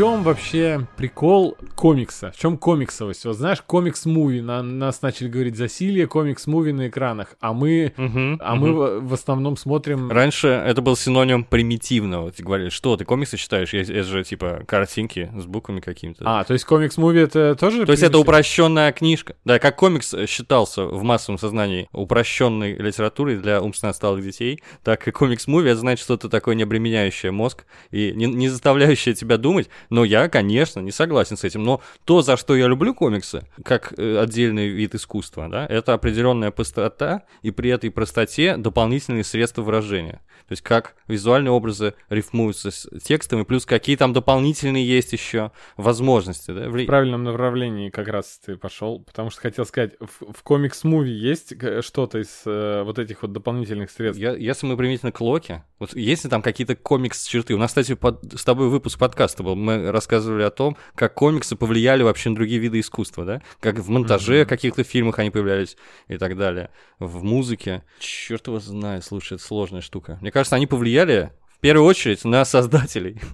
в 0.00 0.02
чем 0.02 0.22
вообще 0.22 0.86
прикол 0.96 1.58
комикса? 1.74 2.32
В 2.34 2.38
чем 2.40 2.56
комиксовость? 2.56 3.26
Вот 3.26 3.36
знаешь, 3.36 3.62
комикс-муви, 3.66 4.40
на 4.40 4.62
нас 4.62 5.02
начали 5.02 5.28
говорить 5.28 5.56
засилье, 5.56 6.06
комикс-муви 6.06 6.72
на 6.72 6.88
экранах, 6.88 7.34
а 7.38 7.52
мы, 7.52 7.92
Мгм, 7.98 8.38
а 8.40 8.54
мгм. 8.54 8.60
мы 8.64 8.72
в, 8.72 9.08
в 9.08 9.12
основном 9.12 9.58
смотрим... 9.58 10.10
Раньше 10.10 10.48
это 10.48 10.80
был 10.80 10.96
синоним 10.96 11.44
примитивного. 11.44 12.32
Ты 12.32 12.42
говорили, 12.42 12.70
что 12.70 12.96
ты 12.96 13.04
комиксы 13.04 13.36
читаешь? 13.36 13.74
Я- 13.74 13.82
Это 13.82 14.04
же 14.04 14.24
типа 14.24 14.62
картинки 14.66 15.30
с 15.36 15.44
буквами 15.44 15.80
какими-то. 15.80 16.24
А, 16.26 16.44
то 16.44 16.54
есть 16.54 16.64
комикс-муви 16.64 17.20
это 17.20 17.54
тоже... 17.54 17.84
То 17.84 17.92
есть 17.92 18.02
это 18.02 18.18
упрощенная 18.18 18.92
книжка. 18.92 19.36
Да, 19.44 19.58
как 19.58 19.76
комикс 19.76 20.14
считался 20.26 20.86
в 20.86 21.02
массовом 21.02 21.38
сознании 21.38 21.90
упрощенной 21.92 22.72
литературой 22.74 23.36
для 23.36 23.60
умственно 23.60 23.90
отсталых 23.90 24.24
детей, 24.24 24.62
так 24.82 25.06
и 25.06 25.10
комикс-муви 25.10 25.68
это 25.68 25.80
значит 25.80 26.02
что-то 26.04 26.30
такое 26.30 26.54
не 26.54 26.62
обременяющее 26.62 27.32
мозг 27.32 27.66
и 27.90 28.12
не, 28.14 28.24
не 28.24 28.48
заставляющее 28.48 29.14
тебя 29.14 29.36
думать. 29.36 29.68
Но 29.90 30.04
я, 30.04 30.28
конечно, 30.28 30.80
не 30.80 30.92
согласен 30.92 31.36
с 31.36 31.44
этим. 31.44 31.62
Но 31.64 31.80
то, 32.04 32.22
за 32.22 32.36
что 32.36 32.56
я 32.56 32.66
люблю 32.68 32.94
комиксы, 32.94 33.42
как 33.64 33.92
э, 33.98 34.18
отдельный 34.18 34.68
вид 34.68 34.94
искусства, 34.94 35.48
да, 35.48 35.66
это 35.66 35.94
определенная 35.94 36.50
простота 36.50 37.24
и 37.42 37.50
при 37.50 37.70
этой 37.70 37.90
простоте 37.90 38.56
дополнительные 38.56 39.24
средства 39.24 39.62
выражения. 39.62 40.20
То 40.48 40.52
есть 40.52 40.62
как 40.62 40.96
визуальные 41.06 41.52
образы 41.52 41.94
рифмуются 42.08 42.70
с 42.70 42.88
текстом, 43.04 43.40
и 43.40 43.44
плюс 43.44 43.66
какие 43.66 43.94
там 43.96 44.12
дополнительные 44.12 44.84
есть 44.86 45.12
еще 45.12 45.52
возможности. 45.76 46.50
Да? 46.52 46.68
В 46.68 46.86
правильном 46.86 47.24
направлении 47.24 47.90
как 47.90 48.08
раз 48.08 48.40
ты 48.44 48.56
пошел, 48.56 49.00
потому 49.00 49.30
что 49.30 49.40
хотел 49.42 49.64
сказать, 49.66 49.92
в, 50.00 50.32
в 50.32 50.42
комикс-муви 50.42 51.10
есть 51.10 51.56
к- 51.56 51.82
что-то 51.82 52.18
из 52.18 52.42
э, 52.46 52.82
вот 52.84 52.98
этих 52.98 53.22
вот 53.22 53.32
дополнительных 53.32 53.90
средств? 53.90 54.20
Я- 54.20 54.34
если 54.36 54.66
мы 54.66 54.76
применительно 54.76 55.12
к 55.12 55.20
Локи, 55.20 55.62
вот 55.78 55.94
есть 55.94 56.24
ли 56.24 56.30
там 56.30 56.42
какие-то 56.42 56.74
комикс-черты? 56.76 57.54
У 57.54 57.58
нас, 57.58 57.70
кстати, 57.70 57.94
под- 57.94 58.38
с 58.38 58.44
тобой 58.44 58.68
выпуск 58.68 58.98
подкаста 58.98 59.42
был. 59.42 59.54
Мы 59.78 59.90
рассказывали 59.90 60.42
о 60.42 60.50
том, 60.50 60.76
как 60.94 61.14
комиксы 61.14 61.56
повлияли 61.56 62.02
вообще 62.02 62.30
на 62.30 62.36
другие 62.36 62.60
виды 62.60 62.80
искусства, 62.80 63.24
да? 63.24 63.42
Как 63.60 63.78
в 63.78 63.88
монтаже 63.88 64.40
Мгм. 64.40 64.48
каких-то 64.48 64.84
фильмах 64.84 65.18
они 65.18 65.30
появлялись 65.30 65.76
и 66.08 66.16
так 66.18 66.36
далее. 66.36 66.70
В 66.98 67.22
музыке. 67.22 67.82
Черт 67.98 68.46
его 68.46 68.58
знает, 68.60 69.04
слушай, 69.04 69.34
это 69.34 69.42
сложная 69.44 69.80
штука. 69.80 70.18
Мне 70.20 70.30
кажется, 70.30 70.56
они 70.56 70.66
повлияли 70.66 71.30
в 71.56 71.60
первую 71.60 71.86
очередь 71.86 72.24
на 72.24 72.44
создателей. 72.44 73.20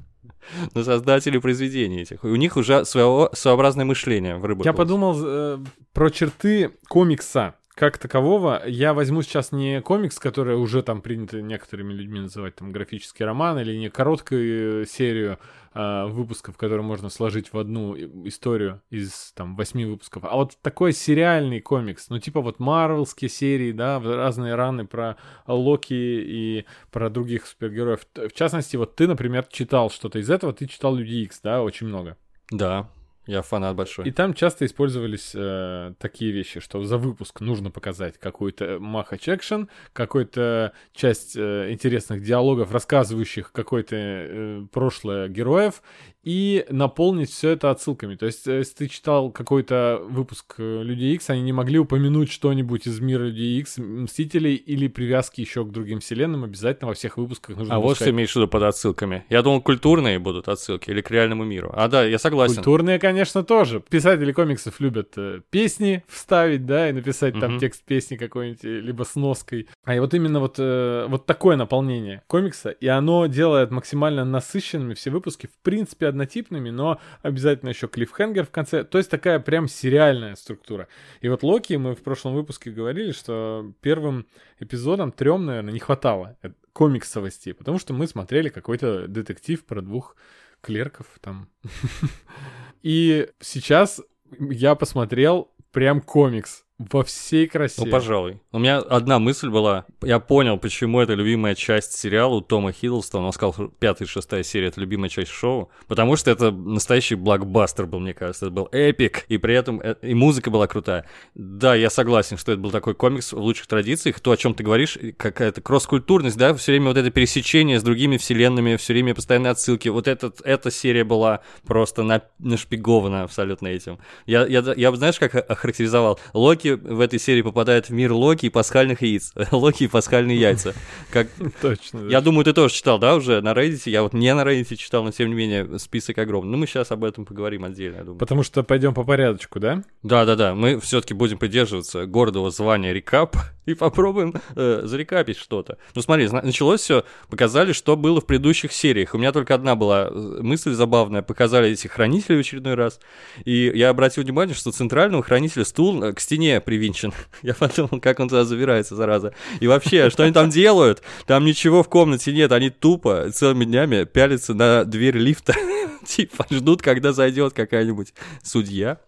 На 0.75 0.85
создателей 0.85 1.41
произведений 1.41 2.03
этих. 2.03 2.23
У 2.23 2.37
них 2.37 2.57
уже 2.57 2.85
своего, 2.85 3.31
своеобразное 3.33 3.85
мышление 3.85 4.37
выработалось. 4.37 4.67
Я 4.67 4.73
подумал 4.73 5.17
э, 5.19 5.59
про 5.93 6.09
черты 6.11 6.71
комикса 6.89 7.57
как 7.75 7.99
такового. 7.99 8.63
Я 8.65 8.95
возьму 8.95 9.23
сейчас 9.23 9.51
не 9.51 9.81
комикс, 9.81 10.21
который 10.21 10.55
уже 10.57 10.83
там 10.83 11.03
принято 11.03 11.43
некоторыми 11.43 11.93
людьми 11.93 12.21
называть 12.21 12.55
там 12.55 12.71
графический 12.71 13.25
роман, 13.25 13.59
или 13.59 13.77
не 13.77 13.91
короткую 13.91 14.83
э, 14.83 14.87
серию 14.87 15.39
выпусков, 15.77 16.57
которые 16.57 16.85
можно 16.85 17.11
сложить 17.11 17.53
в 17.53 17.59
одну 17.59 17.95
историю 18.27 18.81
из 18.89 19.33
там 19.35 19.57
восьми 19.57 19.85
выпусков, 19.85 20.25
а 20.25 20.35
вот 20.37 20.57
такой 20.63 20.93
сериальный 20.93 21.61
комикс, 21.61 22.09
ну 22.09 22.19
типа 22.19 22.41
вот 22.41 22.59
марвелские 22.59 23.29
серии, 23.29 23.73
да, 23.73 24.01
разные 24.01 24.55
раны 24.55 24.87
про 24.87 25.17
Локи 25.47 25.93
и 25.93 26.65
про 26.91 27.11
других 27.11 27.47
супергероев. 27.47 28.07
В 28.15 28.33
частности, 28.33 28.77
вот 28.77 28.97
ты, 28.97 29.07
например, 29.07 29.47
читал 29.51 29.91
что-то 29.91 30.19
из 30.19 30.31
этого, 30.31 30.53
ты 30.53 30.67
читал 30.67 30.95
Люди 30.95 31.17
Икс, 31.17 31.41
да, 31.43 31.63
очень 31.63 31.89
много. 31.89 32.17
Да, 32.51 32.89
я 33.27 33.43
фанат 33.43 33.75
большой. 33.77 34.07
И 34.07 34.11
там 34.11 34.35
часто 34.35 34.65
использовались 34.67 35.33
э, 35.35 35.95
такие 35.99 36.31
вещи, 36.33 36.61
что 36.61 36.83
за 36.85 36.97
выпуск 36.97 37.41
нужно 37.41 37.71
показать 37.71 38.19
какой-то 38.19 38.79
махач 38.79 39.29
экшен, 39.29 39.69
какую-то 39.93 40.73
часть 40.93 41.37
э, 41.37 41.73
интересных 41.73 42.23
диалогов, 42.23 42.73
рассказывающих 42.73 43.53
какое-то 43.53 43.97
э, 43.97 44.67
прошлое 44.73 45.29
героев, 45.29 45.83
и 46.27 46.67
наполнить 46.71 47.31
все 47.31 47.51
это 47.51 47.71
отсылками. 47.71 48.17
То 48.17 48.27
есть, 48.27 48.49
э, 48.49 48.59
если 48.59 48.75
ты 48.75 48.89
читал 48.89 49.31
какой-то 49.31 50.03
выпуск 50.09 50.57
э, 50.59 50.83
Людей 50.83 51.15
Икс, 51.15 51.31
они 51.31 51.43
не 51.43 51.53
могли 51.53 51.79
упомянуть 51.79 52.33
что-нибудь 52.33 52.89
из 52.89 52.99
мира 52.99 53.23
Людей 53.23 53.61
Икс, 53.61 53.79
Мстителей 53.79 54.57
или 54.57 54.89
привязки 54.89 55.41
еще 55.41 55.65
к 55.65 55.71
другим 55.71 56.01
вселенным, 56.01 56.43
обязательно 56.43 56.89
во 56.89 56.95
всех 56.95 57.17
выпусках 57.17 57.57
нужно 57.57 57.73
А 57.73 57.79
вот 57.79 57.95
что 57.95 58.11
имеешь 58.11 58.33
в 58.33 58.37
виду 58.37 58.49
под 58.49 58.65
отсылками. 58.65 59.25
Я 59.29 59.43
думал, 59.43 59.61
культурные 59.61 60.19
будут 60.19 60.49
отсылки 60.49 60.91
или 60.91 61.01
к 61.01 61.13
реальному 61.13 61.45
миру. 61.45 61.71
А 61.73 61.87
да, 61.87 62.05
я 62.05 62.19
согласен. 62.19 62.57
Культурные, 62.57 62.99
конечно, 62.99 63.16
тоже. 63.25 63.81
Писатели 63.81 64.33
комиксов 64.33 64.81
любят 64.81 65.15
э, 65.17 65.41
песни 65.51 66.05
вставить, 66.09 66.67
да, 66.67 66.89
и 66.89 66.93
написать 66.93 67.39
там 67.39 67.53
Мгм. 67.53 67.61
текст 67.61 67.85
песни 67.85 68.17
какой-нибудь, 68.17 68.65
э, 68.65 68.81
либо 68.81 69.05
с 69.05 69.15
ноской. 69.15 69.69
А 69.85 69.95
и 69.95 69.99
вот 69.99 70.15
именно 70.15 70.41
вот, 70.41 70.57
э, 70.59 71.07
вот 71.09 71.27
такое 71.27 71.57
наполнение 71.57 72.23
комикса, 72.27 72.71
и 72.71 72.87
оно 72.87 73.27
делает 73.27 73.71
максимально 73.71 74.25
насыщенными 74.25 74.95
все 74.95 75.11
выпуски, 75.11 75.47
в 75.47 75.59
принципе, 75.63 76.07
однотипными, 76.09 76.71
но 76.71 77.01
обязательно 77.23 77.71
еще 77.71 77.89
клиффхенгер 77.89 78.45
в 78.47 78.51
конце. 78.51 78.85
То 78.85 78.99
есть 78.99 79.11
такая 79.11 79.39
прям 79.41 79.69
сериальная 79.69 80.35
структура. 80.37 80.89
И 81.21 81.29
вот 81.29 81.43
Локи, 81.43 81.75
мы 81.75 81.95
в 81.95 82.03
прошлом 82.03 82.35
выпуске 82.35 82.71
говорили, 82.71 83.13
что 83.13 83.73
первым 83.81 84.27
эпизодом 84.61 85.13
трем, 85.13 85.47
наверное, 85.47 85.73
не 85.73 85.81
хватало 85.81 86.37
комиксовости, 86.73 87.53
потому 87.53 87.79
что 87.79 87.95
мы 87.95 88.07
смотрели 88.07 88.51
какой-то 88.51 89.09
детектив 89.09 89.65
про 89.65 89.81
двух 89.81 90.15
клерков 90.61 91.07
там. 91.21 91.49
И 92.87 93.31
сейчас 93.41 94.01
я 94.39 94.77
посмотрел 94.77 95.51
прям 95.73 96.01
комикс 96.01 96.65
во 96.79 97.05
всей 97.05 97.47
красе. 97.47 97.83
Ну, 97.85 97.91
пожалуй. 97.91 98.39
У 98.53 98.59
меня 98.59 98.79
одна 98.79 99.19
мысль 99.19 99.49
была. 99.49 99.87
Я 100.03 100.21
понял, 100.21 100.59
почему 100.59 101.01
это 101.01 101.15
любимая 101.15 101.55
часть 101.55 101.95
сериала 101.95 102.35
у 102.35 102.41
Тома 102.43 102.71
Хиддлстона. 102.73 103.27
Он 103.27 103.33
сказал, 103.33 103.55
пятая 103.79 104.07
и 104.07 104.11
шестая 104.11 104.43
серия— 104.43 104.69
это 104.69 104.81
любимая 104.81 105.09
часть 105.09 105.31
шоу. 105.31 105.71
Потому 105.87 106.17
что 106.17 106.31
это 106.31 106.51
настоящий 106.51 107.15
блокбастер 107.15 107.87
был, 107.87 108.01
мне 108.01 108.13
кажется. 108.13 108.47
Это 108.47 108.55
был 108.55 108.69
эпик. 108.73 109.25
И 109.29 109.39
при 109.39 109.55
этом 109.55 109.81
э, 109.81 109.97
и 110.03 110.13
музыка 110.13 110.51
была 110.51 110.67
крутая. 110.67 111.07
Да, 111.35 111.75
я 111.75 111.89
согласен, 111.89 112.37
что 112.37 112.53
это 112.53 112.61
был 112.61 112.71
такой 112.71 112.95
комикс 112.95 113.33
в 113.33 113.39
лучших 113.39 113.69
традициях. 113.69 114.21
То, 114.21 114.33
о 114.33 114.37
чем 114.37 114.53
ты 114.53 114.63
говоришь, 114.63 114.99
какая-то 115.17 115.63
кросс-культурность, 115.63 116.37
да, 116.37 116.53
все 116.55 116.73
время 116.73 116.89
вот 116.89 116.99
это 116.99 117.11
пересечение 117.11 117.81
с 117.81 117.83
другими 117.83 118.19
вселенными, 118.19 118.77
все 118.77 118.93
время 118.93 119.15
постоянные 119.15 119.53
отсылки. 119.53 119.89
Вот 119.89 120.09
этот, 120.09 120.43
эта 120.45 120.71
серия 120.71 121.05
была 121.05 121.41
просто 121.67 122.03
на, 122.03 122.21
нашпигована 122.39 123.23
абсолютно 123.23 123.69
этим. 123.69 123.99
Я, 124.27 124.47
я, 124.47 124.63
я 124.77 124.93
знаешь, 124.93 125.19
как 125.19 125.35
охарактеризовал? 125.35 126.21
Локи 126.35 126.66
в 126.75 127.01
этой 127.01 127.19
серии 127.19 127.43
попадает 127.43 127.89
в 127.89 127.93
мир 127.93 128.13
Локи 128.13 128.47
и 128.47 128.51
пасхальных 128.51 129.03
яиц. 129.03 129.33
Локи 129.51 129.85
и 129.85 129.89
пасхальные 129.89 130.39
яйца. 130.39 130.75
Как... 131.11 131.29
Точно. 131.61 132.03
да. 132.03 132.09
Я 132.09 132.21
думаю, 132.21 132.45
ты 132.45 132.53
тоже 132.53 132.75
читал, 132.75 132.99
да, 132.99 133.15
уже 133.15 133.41
на 133.41 133.53
Reddit? 133.53 133.89
Я 133.91 134.03
вот 134.03 134.13
не 134.13 134.35
на 134.35 134.43
Reddit 134.43 134.77
читал, 134.77 135.05
но 135.05 135.11
тем 135.11 135.29
не 135.29 135.35
менее 135.35 135.79
список 135.79 136.19
огромный. 136.19 136.53
Ну, 136.53 136.59
мы 136.59 136.67
сейчас 136.67 136.91
об 136.91 137.05
этом 137.05 137.25
поговорим 137.25 137.65
отдельно, 137.65 137.97
я 137.97 138.03
думаю. 138.03 138.19
Потому 138.19 138.43
что 138.43 138.63
пойдем 138.63 138.95
по 138.95 139.05
порядочку, 139.05 139.61
да? 139.61 139.83
Да-да-да, 140.03 140.55
мы 140.55 140.81
все-таки 140.81 141.15
будем 141.15 141.39
придерживаться 141.39 142.07
гордого 142.07 142.51
звания 142.51 142.93
рекап 142.93 143.37
и 143.67 143.75
попробуем 143.75 144.35
э, 144.55 144.83
зарекапить 144.85 145.39
что-то. 145.39 145.79
Ну 145.95 146.03
смотри, 146.03 146.29
началось 146.29 146.81
все, 146.81 147.05
показали, 147.29 147.73
что 147.73 147.97
было 147.97 148.21
в 148.21 148.27
предыдущих 148.27 148.73
сериях. 148.73 149.15
У 149.15 149.19
меня 149.19 149.33
только 149.33 149.55
одна 149.55 149.75
была 149.75 150.09
э, 150.09 150.39
мысль 150.41 150.73
забавная. 150.73 151.23
Показали 151.23 151.71
этих 151.71 151.93
хранителей 151.93 152.37
в 152.37 152.41
очередной 152.41 152.75
раз. 152.75 153.01
И 153.45 153.73
я 153.75 153.91
обратил 153.91 154.23
внимание, 154.23 154.55
что 154.55 154.73
центрального 154.73 155.23
хранителя 155.23 155.65
стул 155.65 156.03
э, 156.03 156.13
к 156.13 156.21
стене 156.21 156.56
привинчен. 156.61 157.13
Я 157.43 157.55
подумал, 157.55 158.01
как 158.01 158.21
он 158.21 158.29
туда 158.29 158.45
забирается, 158.45 158.97
зараза. 158.97 159.33
И 159.61 159.67
вообще, 159.67 160.11
что 160.11 160.25
они 160.25 160.33
там 160.33 160.51
делают? 160.51 161.03
Там 161.27 161.45
ничего 161.45 161.83
в 161.83 161.89
комнате 161.89 162.33
нет. 162.33 162.53
Они 162.53 162.71
тупо 162.71 163.31
целыми 163.33 163.65
днями 163.65 164.05
пялятся 164.05 164.55
на 164.55 164.85
дверь 164.85 165.17
лифта. 165.17 165.55
Типа 166.07 166.47
ждут, 166.51 166.83
когда 166.83 167.13
зайдет 167.13 167.53
какая-нибудь 167.53 168.15
судья. 168.43 168.99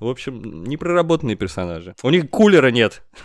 В 0.00 0.08
общем, 0.08 0.64
непроработанные 0.64 1.36
персонажи. 1.36 1.94
У 2.02 2.10
них 2.10 2.30
кулера 2.30 2.70
нет. 2.70 3.02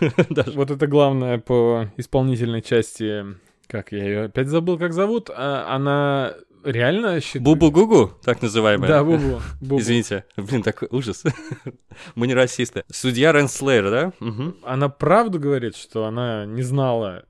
Вот 0.54 0.70
это 0.70 0.86
главное 0.86 1.38
по 1.38 1.88
исполнительной 1.96 2.62
части. 2.62 3.24
Как 3.66 3.92
я 3.92 4.04
ее 4.04 4.24
опять 4.24 4.48
забыл, 4.48 4.78
как 4.78 4.92
зовут? 4.92 5.30
А, 5.34 5.74
она 5.74 6.34
реально 6.64 7.20
считает... 7.20 7.44
Бубу-гугу, 7.44 8.12
так 8.22 8.42
называемая. 8.42 8.88
Да, 8.88 9.04
Бубу. 9.04 9.40
Бубу. 9.60 9.80
Извините. 9.80 10.24
Блин, 10.36 10.62
такой 10.62 10.88
ужас. 10.90 11.24
Мы 12.14 12.26
не 12.26 12.34
расисты. 12.34 12.84
Судья 12.90 13.32
Ренслейер, 13.32 13.90
да? 13.90 14.12
Мгм. 14.20 14.56
Она 14.62 14.88
правду 14.88 15.38
говорит, 15.38 15.76
что 15.76 16.06
она 16.06 16.46
не 16.46 16.62
знала 16.62 17.24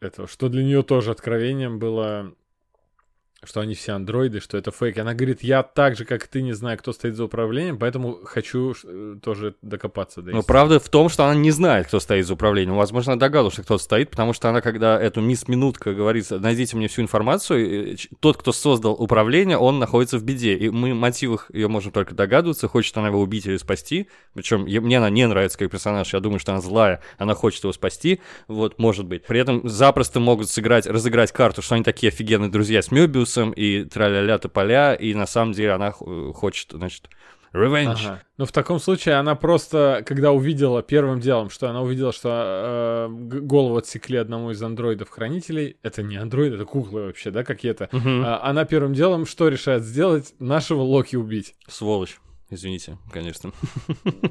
этого, 0.00 0.28
что 0.28 0.48
для 0.48 0.64
нее 0.64 0.82
тоже 0.82 1.10
откровением 1.10 1.78
было, 1.78 2.32
что 3.44 3.60
они 3.60 3.74
все 3.74 3.92
андроиды, 3.92 4.40
что 4.40 4.58
это 4.58 4.70
фейк. 4.70 4.98
Она 4.98 5.14
говорит, 5.14 5.42
я 5.42 5.62
так 5.62 5.96
же, 5.96 6.04
как 6.04 6.26
ты, 6.26 6.42
не 6.42 6.52
знаю, 6.52 6.78
кто 6.78 6.92
стоит 6.92 7.16
за 7.16 7.24
управлением, 7.24 7.78
поэтому 7.78 8.18
хочу 8.24 8.74
э, 8.84 9.16
тоже 9.22 9.54
докопаться 9.62 10.20
до 10.20 10.32
Но 10.32 10.38
истины». 10.38 10.46
правда 10.46 10.78
в 10.78 10.88
том, 10.88 11.08
что 11.08 11.24
она 11.24 11.34
не 11.34 11.50
знает, 11.50 11.86
кто 11.86 12.00
стоит 12.00 12.26
за 12.26 12.34
управлением. 12.34 12.76
Возможно, 12.76 13.12
она 13.12 13.20
догадывалась, 13.20 13.54
что 13.54 13.62
кто-то 13.62 13.82
стоит, 13.82 14.10
потому 14.10 14.34
что 14.34 14.50
она, 14.50 14.60
когда 14.60 15.00
эту 15.00 15.20
мисс 15.22 15.48
Минутка 15.48 15.94
говорит, 15.94 16.30
найдите 16.30 16.76
мне 16.76 16.88
всю 16.88 17.02
информацию, 17.02 17.94
э, 17.94 17.96
тот, 18.20 18.36
кто 18.36 18.52
создал 18.52 18.92
управление, 18.92 19.56
он 19.56 19.78
находится 19.78 20.18
в 20.18 20.22
беде. 20.22 20.56
И 20.56 20.68
мы 20.68 20.92
в 20.92 20.96
мотивах 20.96 21.50
ее 21.52 21.68
можем 21.68 21.92
только 21.92 22.14
догадываться, 22.14 22.68
хочет 22.68 22.96
она 22.98 23.08
его 23.08 23.20
убить 23.20 23.46
или 23.46 23.56
спасти. 23.56 24.08
Причем 24.34 24.62
мне 24.64 24.98
она 24.98 25.08
не 25.08 25.26
нравится 25.26 25.58
как 25.58 25.70
персонаж, 25.70 26.12
я 26.12 26.20
думаю, 26.20 26.40
что 26.40 26.52
она 26.52 26.60
злая, 26.60 27.00
она 27.16 27.34
хочет 27.34 27.62
его 27.64 27.72
спасти, 27.72 28.20
вот, 28.48 28.78
может 28.78 29.06
быть. 29.06 29.24
При 29.24 29.40
этом 29.40 29.66
запросто 29.66 30.20
могут 30.20 30.50
сыграть, 30.50 30.86
разыграть 30.86 31.32
карту, 31.32 31.62
что 31.62 31.74
они 31.74 31.84
такие 31.84 32.10
офигенные 32.10 32.50
друзья 32.50 32.82
с 32.82 32.90
Мёбиусом, 32.90 33.29
Мебиусом 33.30 33.52
и 33.52 33.84
траля-ля 33.84 34.38
тополя, 34.38 34.94
и 34.94 35.14
на 35.14 35.26
самом 35.26 35.52
деле 35.52 35.72
она 35.72 35.92
хочет, 35.92 36.72
значит, 36.72 37.08
revenge. 37.52 37.98
Ага. 38.04 38.22
Ну, 38.38 38.44
в 38.44 38.52
таком 38.52 38.78
случае 38.78 39.16
она 39.16 39.34
просто, 39.34 40.02
когда 40.06 40.32
увидела 40.32 40.82
первым 40.82 41.20
делом, 41.20 41.50
что 41.50 41.68
она 41.68 41.82
увидела, 41.82 42.12
что 42.12 43.08
э, 43.10 43.40
голову 43.40 43.76
отсекли 43.76 44.16
одному 44.18 44.50
из 44.50 44.62
андроидов-хранителей, 44.62 45.76
это 45.82 46.02
не 46.02 46.16
андроид, 46.16 46.54
это 46.54 46.64
куклы 46.64 47.06
вообще, 47.06 47.30
да, 47.30 47.44
какие-то, 47.44 47.88
Мгм. 47.92 48.22
А, 48.24 48.40
она 48.42 48.64
первым 48.64 48.94
делом 48.94 49.26
что 49.26 49.48
решает 49.48 49.82
сделать? 49.82 50.34
Нашего 50.38 50.82
Локи 50.82 51.16
убить. 51.16 51.54
Сволочь. 51.68 52.18
Извините, 52.52 52.98
конечно. 53.12 53.52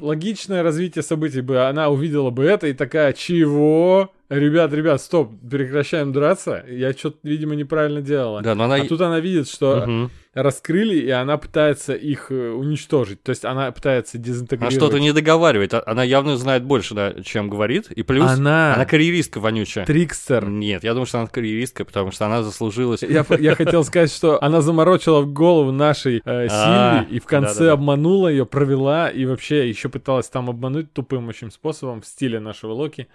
Логичное 0.00 0.62
развитие 0.62 1.02
событий 1.02 1.40
бы, 1.40 1.66
она 1.66 1.88
увидела 1.88 2.30
бы 2.30 2.44
это 2.44 2.66
и 2.66 2.74
такая, 2.74 3.14
чего? 3.14 4.12
Ребят, 4.30 4.72
ребят, 4.72 5.00
стоп, 5.02 5.32
прекращаем 5.50 6.12
драться. 6.12 6.64
Я 6.68 6.92
что-то, 6.92 7.18
видимо, 7.24 7.56
неправильно 7.56 8.00
делала. 8.00 8.42
Да, 8.42 8.54
но 8.54 8.64
она... 8.64 8.76
А 8.76 8.86
тут 8.86 9.00
она 9.00 9.18
видит, 9.18 9.48
что 9.48 9.84
Мгм. 9.84 10.10
раскрыли, 10.34 10.96
и 10.98 11.10
она 11.10 11.36
пытается 11.36 11.94
их 11.94 12.30
э, 12.30 12.50
уничтожить. 12.52 13.20
То 13.24 13.30
есть 13.30 13.44
она 13.44 13.72
пытается 13.72 14.18
Она 14.18 14.24
дезинтегрировать. 14.24 14.74
что-то 14.76 15.00
не 15.00 15.12
договаривает. 15.12 15.74
а- 15.74 15.82
Она 15.84 16.04
явно 16.04 16.36
знает 16.36 16.62
больше, 16.62 16.94
да, 16.94 17.12
чем 17.24 17.50
говорит. 17.50 17.90
И 17.90 18.04
плюс 18.04 18.30
Она, 18.30 18.74
она 18.76 18.84
карьеристка 18.84 19.40
вонючая. 19.40 19.84
трикстер. 19.84 20.48
Нет, 20.48 20.84
я 20.84 20.92
думаю, 20.92 21.06
что 21.06 21.18
она 21.18 21.26
карьеристка, 21.26 21.84
потому 21.84 22.12
что 22.12 22.26
она 22.26 22.44
заслужилась. 22.44 23.02
Я, 23.02 23.26
я 23.40 23.56
хотел 23.56 23.82
сказать, 23.82 24.12
что 24.12 24.40
она 24.40 24.60
заморочила 24.60 25.22
в 25.22 25.32
голову 25.32 25.72
нашей 25.72 26.18
э, 26.18 26.20
А, 26.48 27.02
Сильви 27.02 27.16
и 27.16 27.18
в 27.18 27.24
конце 27.24 27.70
обманула 27.70 28.28
ее, 28.28 28.46
провела 28.46 29.08
и 29.10 29.24
вообще 29.24 29.68
еще 29.68 29.88
пыталась 29.88 30.28
там 30.28 30.48
обмануть 30.48 30.92
тупым 30.92 31.26
очень 31.26 31.50
способом 31.50 32.00
в 32.02 32.06
стиле 32.06 32.38
нашего 32.38 32.74
Локи. 32.74 33.08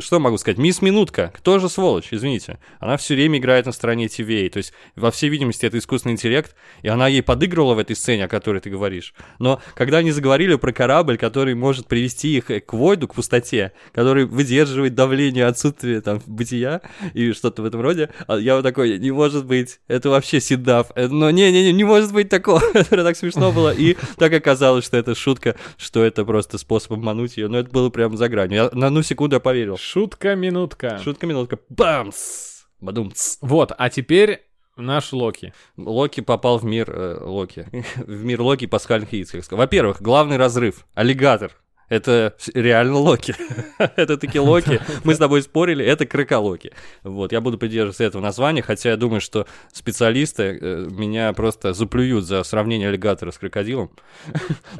Что 0.00 0.18
могу 0.18 0.38
сказать? 0.38 0.58
Мисс 0.58 0.82
Минутка, 0.82 1.32
кто 1.34 1.58
же 1.58 1.68
сволочь, 1.68 2.08
извините. 2.10 2.58
Она 2.80 2.96
все 2.96 3.14
время 3.14 3.38
играет 3.38 3.66
на 3.66 3.72
стороне 3.72 4.06
TVA, 4.06 4.48
то 4.50 4.58
есть, 4.58 4.72
во 4.96 5.10
всей 5.10 5.30
видимости, 5.30 5.64
это 5.64 5.78
искусственный 5.78 6.14
интеллект, 6.14 6.54
и 6.82 6.88
она 6.88 7.06
ей 7.08 7.22
подыгрывала 7.22 7.74
в 7.74 7.78
этой 7.78 7.94
сцене, 7.94 8.24
о 8.24 8.28
которой 8.28 8.60
ты 8.60 8.70
говоришь. 8.70 9.14
Но 9.38 9.60
когда 9.74 9.98
они 9.98 10.10
заговорили 10.10 10.56
про 10.56 10.72
корабль, 10.72 11.18
который 11.18 11.54
может 11.54 11.86
привести 11.86 12.36
их 12.36 12.46
к 12.46 12.72
войду, 12.72 13.06
к 13.06 13.14
пустоте, 13.14 13.72
который 13.92 14.24
выдерживает 14.24 14.94
давление 14.94 15.46
отсутствия 15.46 16.00
там 16.00 16.20
бытия 16.26 16.82
и 17.14 17.32
что-то 17.32 17.62
в 17.62 17.64
этом 17.64 17.80
роде, 17.80 18.10
а 18.26 18.36
я 18.36 18.56
вот 18.56 18.62
такой, 18.62 18.98
не 18.98 19.10
может 19.10 19.46
быть, 19.46 19.80
это 19.88 20.10
вообще 20.10 20.40
седав. 20.40 20.88
Э, 20.94 21.06
Но 21.08 21.30
не-не-не, 21.30 21.72
не 21.72 21.84
может 21.84 22.12
быть 22.12 22.28
такого. 22.28 22.62
это 22.74 23.04
так 23.04 23.16
смешно 23.16 23.52
было, 23.52 23.72
и 23.72 23.96
так 24.16 24.32
оказалось, 24.32 24.84
что 24.84 24.96
это 24.96 25.14
шутка, 25.14 25.56
что 25.76 26.02
это 26.04 26.24
просто 26.24 26.58
способ 26.58 26.92
обмануть 26.92 27.36
ее, 27.36 27.48
но 27.48 27.58
это 27.58 27.70
было 27.70 27.90
прям 27.90 28.16
за 28.16 28.28
гранью. 28.28 28.56
Я 28.56 28.70
на 28.72 28.88
одну 28.88 29.02
секунду 29.02 29.36
я 29.36 29.40
поверил. 29.40 29.75
Шутка-минутка. 29.76 30.98
Шутка 30.98 31.26
минутка. 31.26 31.58
Бамс! 31.68 32.64
Бадумц. 32.80 33.38
Вот, 33.40 33.72
а 33.76 33.90
теперь 33.90 34.46
наш 34.76 35.12
Локи. 35.12 35.52
Локи 35.76 36.20
попал 36.20 36.58
в 36.58 36.64
мир 36.64 36.90
э, 36.90 37.18
Локи. 37.22 37.68
в 37.96 38.24
мир 38.24 38.42
Локи 38.42 38.66
пасхальных 38.66 39.12
яиц. 39.12 39.30
как. 39.30 39.52
Во-первых, 39.52 40.02
главный 40.02 40.36
разрыв. 40.36 40.86
Аллигатор. 40.94 41.52
Это 41.88 42.34
реально 42.54 42.98
Локи. 42.98 43.34
это 43.78 44.16
таки 44.16 44.40
Локи. 44.40 44.80
Мы 45.04 45.14
с 45.14 45.18
тобой 45.18 45.42
спорили, 45.42 45.84
это 45.84 46.04
Крыка-Локи. 46.04 46.72
Вот, 47.04 47.32
я 47.32 47.40
буду 47.40 47.58
придерживаться 47.58 48.02
этого 48.04 48.20
названия, 48.22 48.62
хотя 48.62 48.90
я 48.90 48.96
думаю, 48.96 49.20
что 49.20 49.46
специалисты 49.72 50.58
э, 50.60 50.86
меня 50.90 51.32
просто 51.32 51.72
заплюют 51.72 52.24
за 52.24 52.42
сравнение 52.42 52.88
аллигатора 52.88 53.30
с 53.30 53.38
крокодилом. 53.38 53.90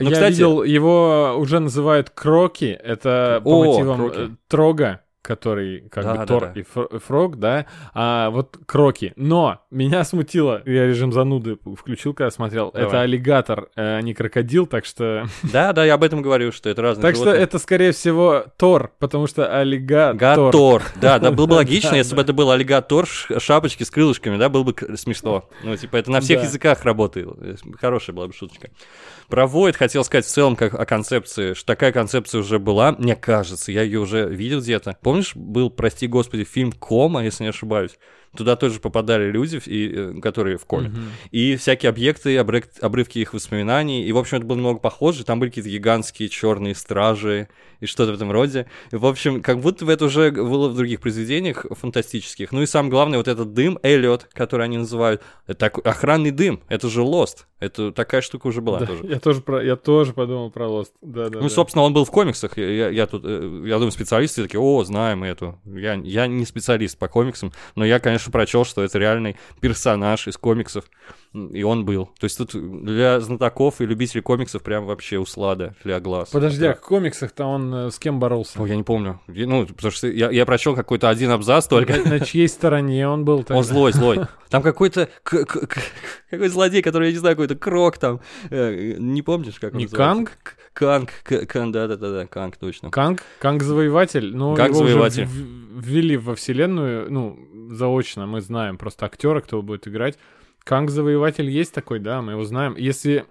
Ну, 0.01 0.09
Я 0.09 0.13
кстати- 0.13 0.33
видел, 0.33 0.63
его 0.65 1.37
уже 1.39 1.61
называют 1.61 2.11
Кроки. 2.11 2.79
Это 2.83 3.41
по 3.45 3.49
О, 3.51 3.65
мотивам 3.65 3.97
Кроки. 3.99 4.19
э, 4.19 4.29
Трога, 4.49 5.01
который 5.27 5.89
как 5.91 6.05
Да, 6.05 6.13
бы 6.13 6.19
да, 6.19 6.27
Тор 6.27 6.41
да. 6.55 6.61
и 6.61 6.63
Фро- 6.63 6.99
Фрог, 7.01 7.37
да. 7.39 7.67
А 7.95 8.31
вот 8.31 8.59
Кроки. 8.67 9.13
Но 9.17 9.61
меня 9.71 10.05
смутило, 10.05 10.63
я 10.65 10.87
режим 10.87 11.13
зануды 11.13 11.59
включил, 11.77 12.15
когда 12.15 12.31
смотрел. 12.31 12.71
Давай. 12.73 12.89
Это 12.89 13.01
аллигатор, 13.03 13.69
э, 13.77 13.99
а 13.99 14.01
не 14.01 14.15
крокодил, 14.15 14.67
так 14.67 14.85
что... 14.85 15.27
Да, 15.53 15.73
да, 15.73 15.85
я 15.85 15.95
об 15.95 16.05
этом 16.05 16.23
говорю, 16.23 16.53
что 16.53 16.69
это 16.71 16.83
разные 16.83 17.03
Так 17.03 17.15
что 17.15 17.25
животные. 17.25 17.45
это, 17.45 17.59
скорее 17.59 17.93
всего, 17.93 18.45
Тор, 18.57 18.93
потому 18.99 19.27
что 19.27 19.47
аллигатор... 19.59 20.17
Гатор. 20.17 20.83
Да, 21.01 21.19
да, 21.19 21.31
было 21.31 21.47
бы 21.47 21.55
логично, 21.57 21.95
если 21.97 22.15
бы 22.15 22.23
это 22.23 22.33
был 22.33 22.51
аллигатор, 22.51 23.07
шапочки 23.07 23.83
с 23.83 23.91
крылышками, 23.91 24.37
да, 24.37 24.49
было 24.49 24.63
бы 24.63 24.75
смешно. 24.97 25.49
Ну, 25.63 25.77
типа, 25.77 25.97
это 25.97 26.11
на 26.11 26.21
всех 26.21 26.43
языках 26.43 26.85
работает. 26.85 27.29
Хорошая 27.81 28.15
была 28.15 28.27
бы 28.29 28.33
шуточка. 28.33 28.71
Про 29.29 29.45
Void 29.47 29.73
хотел 29.77 30.05
сказать 30.05 30.25
в 30.25 30.29
целом 30.29 30.55
как 30.55 30.75
о 30.75 30.87
концепции, 30.87 31.55
что 31.55 31.67
такая 31.67 31.91
концепция 31.91 32.41
уже 32.41 32.59
была, 32.61 32.93
мне 32.93 33.17
кажется, 33.17 33.73
я 33.73 33.83
ее 33.83 33.99
уже 34.01 34.29
видел 34.29 34.61
где-то. 34.61 34.97
Помнишь, 35.17 35.35
был, 35.35 35.71
прости 35.71 36.07
господи, 36.07 36.45
фильм 36.45 36.73
«Кома», 36.73 37.25
если 37.25 37.45
не 37.45 37.49
ошибаюсь? 37.49 37.99
Туда 38.37 38.57
тоже 38.57 38.79
попадали 38.81 39.31
люди, 39.31 39.61
и, 39.67 39.91
э, 39.95 40.21
которые 40.21 40.57
в 40.59 40.65
коме. 40.67 40.89
Мгм. 40.91 41.01
И 41.31 41.57
всякие 41.57 41.91
объекты, 41.91 42.37
обрык- 42.37 42.79
обрывки 42.81 43.19
их 43.19 43.35
воспоминаний. 43.35 44.05
И, 44.05 44.13
в 44.13 44.19
общем, 44.19 44.39
это 44.39 44.47
было 44.47 44.57
немного 44.57 44.79
похоже. 44.79 45.25
Там 45.25 45.41
были 45.41 45.51
какие-то 45.51 45.71
гигантские 45.71 46.29
черные 46.29 46.75
стражи 46.75 47.49
и 47.81 47.87
что-то 47.87 48.13
в 48.13 48.15
этом 48.15 48.31
роде. 48.31 48.67
И, 48.91 48.97
в 48.97 49.05
общем, 49.07 49.43
как 49.43 49.61
будто 49.61 49.85
бы 49.85 49.93
это 49.93 50.05
уже 50.07 50.31
было 50.31 50.69
в 50.69 50.77
других 50.77 51.01
произведениях 51.01 51.67
фантастических. 51.71 52.53
Ну 52.53 52.63
и 52.63 52.67
самое 52.67 52.91
главное, 52.91 53.19
вот 53.19 53.29
этот 53.29 53.53
дым, 53.55 53.79
Эллиот, 53.83 54.29
который 54.33 54.65
они 54.67 54.79
называют, 54.79 55.23
это 55.47 55.59
такой 55.59 55.83
охранный 55.85 56.31
дым. 56.31 56.61
Это 56.69 56.89
же 56.89 57.01
Lost. 57.03 57.45
Это 57.59 57.91
такая 57.91 58.21
штука 58.21 58.49
уже 58.49 58.61
была 58.61 58.81
Да, 58.81 58.87
тоже. 58.87 59.07
я, 59.07 59.19
тоже 59.19 59.41
про, 59.41 59.65
я 59.65 59.77
тоже 59.77 60.13
подумал 60.13 60.51
про 60.51 60.69
Лост. 60.69 60.93
Да, 61.01 61.31
да, 61.31 61.39
Ну, 61.39 61.45
да. 61.45 61.49
собственно, 61.49 61.85
он 61.85 61.95
был 61.95 62.05
в 62.05 62.11
комиксах. 62.11 62.59
Я, 62.59 62.69
я- 62.71 62.89
я 62.91 63.07
тут, 63.07 63.23
э, 63.25 63.63
я 63.65 63.77
думаю, 63.77 63.91
специалисты 63.93 64.43
такие, 64.43 64.61
о, 64.61 64.85
знаем 64.85 65.25
эту. 65.25 65.59
Я, 65.65 65.95
я 65.95 66.27
не 66.27 66.45
специалист 66.45 66.99
по 66.99 67.09
комиксам, 67.09 67.53
но 67.75 67.85
я, 67.87 67.99
конечно, 67.99 68.26
прочел, 68.31 68.65
что 68.65 68.83
это 68.83 68.99
реальный 68.99 69.37
персонаж 69.61 70.29
из 70.29 70.37
комиксов. 70.37 70.85
И 71.35 71.63
он 71.63 71.85
был. 71.85 72.07
То 72.19 72.25
есть 72.25 72.39
тут 72.39 72.53
для 72.55 73.21
знатоков 73.21 73.81
и 73.81 73.87
любителей 73.87 74.23
комиксов 74.23 74.63
прям 74.63 74.87
вообще 74.87 75.19
услада 75.19 75.75
для 75.85 76.01
глаз. 76.01 76.31
Подожди, 76.31 76.65
а 76.65 76.75
в 76.75 76.81
комиксах-то 76.81 77.45
он 77.45 77.75
э, 77.75 77.91
с 77.91 77.99
кем 77.99 78.19
боролся? 78.19 78.61
Ой, 78.61 78.71
я 78.71 78.77
не 78.77 78.85
помню. 78.85 79.21
Ну, 79.27 79.67
потому 79.67 79.91
что 79.91 80.07
я, 80.09 80.31
я 80.31 80.47
прочел 80.47 80.75
какой-то 80.75 81.11
один 81.11 81.31
абзац 81.31 81.67
только. 81.67 81.97
На, 81.97 82.19
на 82.19 82.21
чьей 82.21 82.49
стороне 82.49 83.07
он 83.07 83.25
был? 83.25 83.39
тогда? 83.39 83.57
Он 83.57 83.65
злой, 83.65 83.93
злой. 83.93 84.21
Там 84.49 84.63
какой-то 84.63 85.09
какой 85.25 86.49
злодей, 86.49 86.81
который, 86.83 87.09
я 87.09 87.13
не 87.13 87.19
знаю, 87.19 87.37
какой-то 87.37 87.57
крок 87.57 87.99
там. 87.99 88.21
Э, 88.51 88.95
Не 88.99 89.23
помнишь, 89.23 89.59
как 89.61 89.75
он 89.75 89.81
Не? 89.81 89.87
Канг? 89.87 90.33
Канг, 90.73 91.11
К- 91.23 91.47
Кан, 91.47 91.73
да-да-да, 91.73 92.27
Канг, 92.27 92.57
точно. 92.57 92.91
Канг? 92.91 93.23
Канг-завоеватель? 93.41 94.37
Ну, 94.37 94.55
его 94.57 95.09
в- 95.27 95.81
ввели 95.81 96.17
во 96.17 96.35
вселенную, 96.35 97.11
ну, 97.11 97.39
заочно, 97.71 98.27
мы 98.27 98.41
знаем 98.41 98.79
просто 98.79 99.07
актера, 99.07 99.41
кто 99.41 99.63
будет 99.63 99.87
играть. 99.89 100.19
Канг-завоеватель 100.65 101.49
есть 101.49 101.73
такой, 101.75 101.99
да, 102.01 102.23
мы 102.23 102.33
его 102.33 102.45
знаем. 102.45 102.75
Если 102.77 103.25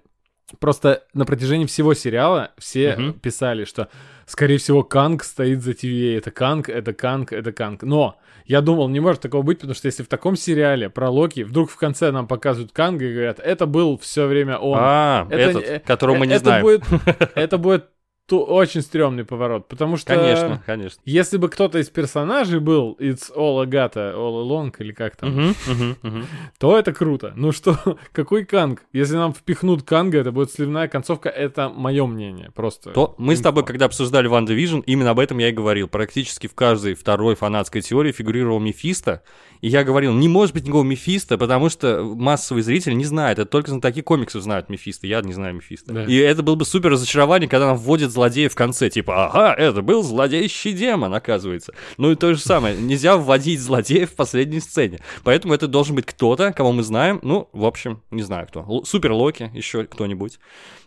просто 0.60 1.02
на 1.12 1.24
протяжении 1.26 1.66
всего 1.66 1.92
сериала 1.94 2.52
все 2.58 2.96
Мгм. 2.96 3.12
писали, 3.14 3.64
что, 3.64 3.88
скорее 4.26 4.58
всего, 4.58 4.82
Канг 4.82 5.22
стоит 5.24 5.62
за 5.62 5.72
TVA, 5.72 6.16
это 6.18 6.30
Канг, 6.30 6.68
это 6.68 6.92
Канг, 6.92 7.32
это 7.32 7.52
Канг. 7.52 7.82
Но 7.82 8.16
я 8.46 8.60
думал, 8.60 8.88
не 8.88 9.00
может 9.00 9.20
такого 9.22 9.42
быть, 9.42 9.58
потому 9.58 9.74
что 9.74 9.86
если 9.86 10.02
в 10.04 10.08
таком 10.08 10.36
сериале 10.36 10.88
про 10.88 11.10
Локи 11.10 11.40
вдруг 11.42 11.70
в 11.70 11.76
конце 11.76 12.12
нам 12.12 12.26
показывают 12.28 12.72
Канга 12.72 13.04
и 13.04 13.12
говорят, 13.12 13.40
это 13.40 13.66
был 13.66 13.98
все 13.98 14.26
время 14.26 14.56
он. 14.56 14.78
А, 14.80 15.26
Это- 15.30 15.50
этот, 15.58 15.62
э, 15.68 15.80
которого 15.80 16.16
мы 16.16 16.26
не 16.28 16.34
это 16.34 16.44
знаем. 16.44 16.62
Будет, 16.62 16.84
это 17.34 17.58
будет 17.58 17.86
ту- 18.26 18.40
очень 18.42 18.82
стрёмный 18.82 19.24
поворот, 19.24 19.68
потому 19.68 19.96
что... 19.96 20.14
Конечно, 20.14 20.62
конечно. 20.66 21.00
Если 21.04 21.36
бы 21.36 21.48
кто-то 21.48 21.78
из 21.78 21.88
персонажей 21.88 22.60
был 22.60 22.96
It's 23.00 23.32
all 23.34 23.64
Agatha, 23.64 24.14
all 24.14 24.42
along, 24.46 24.74
или 24.78 24.92
как 24.92 25.16
там, 25.16 25.30
Мгм, 25.30 25.54
мгм, 25.68 25.96
мгм. 26.02 26.26
то 26.58 26.78
это 26.78 26.92
круто. 26.92 27.32
Ну 27.36 27.52
что, 27.52 27.78
какой 28.12 28.44
Канг? 28.44 28.82
Если 28.92 29.16
нам 29.16 29.32
впихнут 29.32 29.82
Канга, 29.82 30.18
это 30.18 30.32
будет 30.32 30.50
сливная 30.50 30.88
концовка, 30.88 31.28
это 31.28 31.68
мое 31.68 32.06
мнение, 32.06 32.50
просто. 32.54 32.90
То 32.90 33.14
мы 33.18 33.36
с 33.36 33.40
тобой, 33.40 33.64
когда 33.64 33.86
обсуждали 33.86 34.26
Ван 34.28 34.46
Division, 34.46 34.82
именно 34.86 35.10
об 35.10 35.18
этом 35.20 35.38
я 35.38 35.48
и 35.48 35.52
говорил. 35.52 35.88
Практически 35.88 36.46
в 36.46 36.54
каждой 36.54 36.94
второй 36.94 37.34
фанатской 37.36 37.80
теории 37.80 38.12
фигурировал 38.12 38.58
Мефисто. 38.60 39.22
И 39.62 39.68
я 39.68 39.84
говорил, 39.84 40.12
не 40.12 40.28
может 40.28 40.52
быть 40.54 40.64
никакого 40.64 40.84
Мефисто, 40.84 41.38
потому 41.38 41.70
что 41.70 42.02
массовый 42.04 42.62
зритель 42.62 42.96
не 42.96 43.04
знает. 43.04 43.38
Это 43.38 43.48
только 43.50 43.70
знатоки 43.70 44.02
комиксов 44.02 44.42
знают 44.42 44.68
Мефисто. 44.68 45.06
Я 45.06 45.22
не 45.22 45.32
знаю 45.32 45.54
Мефисто. 45.54 45.92
Да. 45.94 46.04
И 46.04 46.14
это 46.16 46.42
было 46.42 46.56
бы 46.56 46.64
супер 46.66 46.90
разочарование, 46.90 47.48
когда 47.48 47.66
нам 47.68 47.76
вводят 47.76 48.10
злодея 48.16 48.48
в 48.48 48.54
конце. 48.54 48.88
Типа, 48.88 49.26
ага, 49.26 49.54
это 49.54 49.82
был 49.82 50.02
злодейщий 50.02 50.72
демон, 50.72 51.12
оказывается. 51.14 51.74
Ну 51.98 52.10
и 52.10 52.14
то 52.16 52.32
же 52.34 52.40
самое. 52.40 52.74
Нельзя 52.76 53.16
вводить 53.16 53.60
злодея 53.60 54.06
в 54.06 54.14
последней 54.14 54.60
сцене. 54.60 55.00
Поэтому 55.22 55.52
это 55.54 55.68
должен 55.68 55.94
быть 55.94 56.06
кто-то, 56.06 56.52
кого 56.52 56.72
мы 56.72 56.82
знаем. 56.82 57.20
Ну, 57.22 57.48
в 57.52 57.64
общем, 57.66 58.02
не 58.10 58.22
знаю 58.22 58.46
кто. 58.46 58.60
Л- 58.60 58.84
Супер 58.84 59.12
Локи, 59.12 59.50
еще 59.54 59.84
кто-нибудь. 59.84 60.38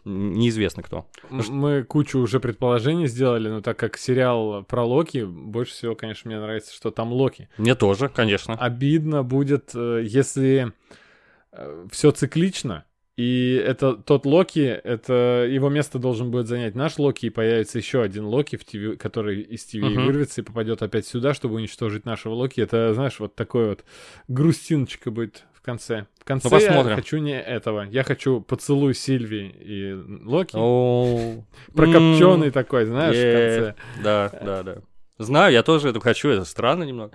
Неизвестно 0.06 0.82
кто. 0.82 1.06
Мы 1.30 1.84
кучу 1.84 2.20
уже 2.20 2.40
предположений 2.40 3.08
сделали, 3.08 3.50
но 3.50 3.62
так 3.62 3.78
как 3.78 3.98
сериал 3.98 4.64
про 4.64 4.84
Локи, 4.84 5.24
больше 5.24 5.74
всего, 5.74 5.94
конечно, 5.96 6.30
мне 6.32 6.40
нравится, 6.40 6.74
что 6.74 6.90
там 6.90 7.12
Локи. 7.14 7.48
Мне 7.58 7.76
тоже, 7.76 8.10
конечно. 8.10 8.56
Обидно 8.56 9.24
будет, 9.24 9.72
э, 9.76 10.02
если 10.06 10.72
все 11.92 12.12
циклично, 12.12 12.86
и 13.20 13.62
это 13.66 13.96
тот 13.96 14.26
Локи, 14.26 14.60
это 14.82 15.46
его 15.50 15.68
место 15.68 16.00
должен 16.00 16.32
будет 16.32 16.48
занять 16.48 16.74
наш 16.74 16.98
Локи, 16.98 17.26
и 17.26 17.30
появится 17.30 17.78
еще 17.78 18.02
один 18.02 18.24
Локи, 18.24 18.56
в 18.56 18.62
TV, 18.62 18.96
который 18.96 19.42
из 19.42 19.66
ТВ 19.66 19.76
Мгм. 19.76 20.06
вырвется 20.06 20.40
и 20.40 20.44
попадет 20.46 20.82
опять 20.82 21.06
сюда, 21.06 21.34
чтобы 21.34 21.56
уничтожить 21.56 22.06
нашего 22.06 22.34
Локи. 22.36 22.62
Это, 22.62 22.94
знаешь, 22.94 23.20
вот 23.20 23.36
такой 23.36 23.68
вот 23.72 23.84
грустиночка 24.30 25.12
будет 25.12 25.44
в 25.54 25.62
конце. 25.62 26.06
В 26.18 26.24
конце 26.24 26.48
Ну, 26.48 26.52
посмотрим. 26.52 26.90
я 26.92 26.96
хочу 26.96 27.18
не 27.18 27.38
этого. 27.38 27.88
Я 27.92 28.04
хочу 28.04 28.40
поцелуй 28.40 28.94
Сильви 28.96 29.48
и 29.60 29.94
Локи. 30.24 30.56
О, 30.56 31.44
Прокопченный 31.76 32.52
такой, 32.52 32.86
знаешь, 32.86 33.18
в 33.18 33.22
конце. 33.34 33.76
Да, 34.02 34.32
да, 34.46 34.64
да. 34.64 34.78
Знаю, 35.20 35.52
я 35.52 35.64
тоже 35.64 35.90
это 35.90 36.00
хочу, 36.00 36.30
это 36.30 36.46
странно 36.46 36.84
немного. 36.86 37.12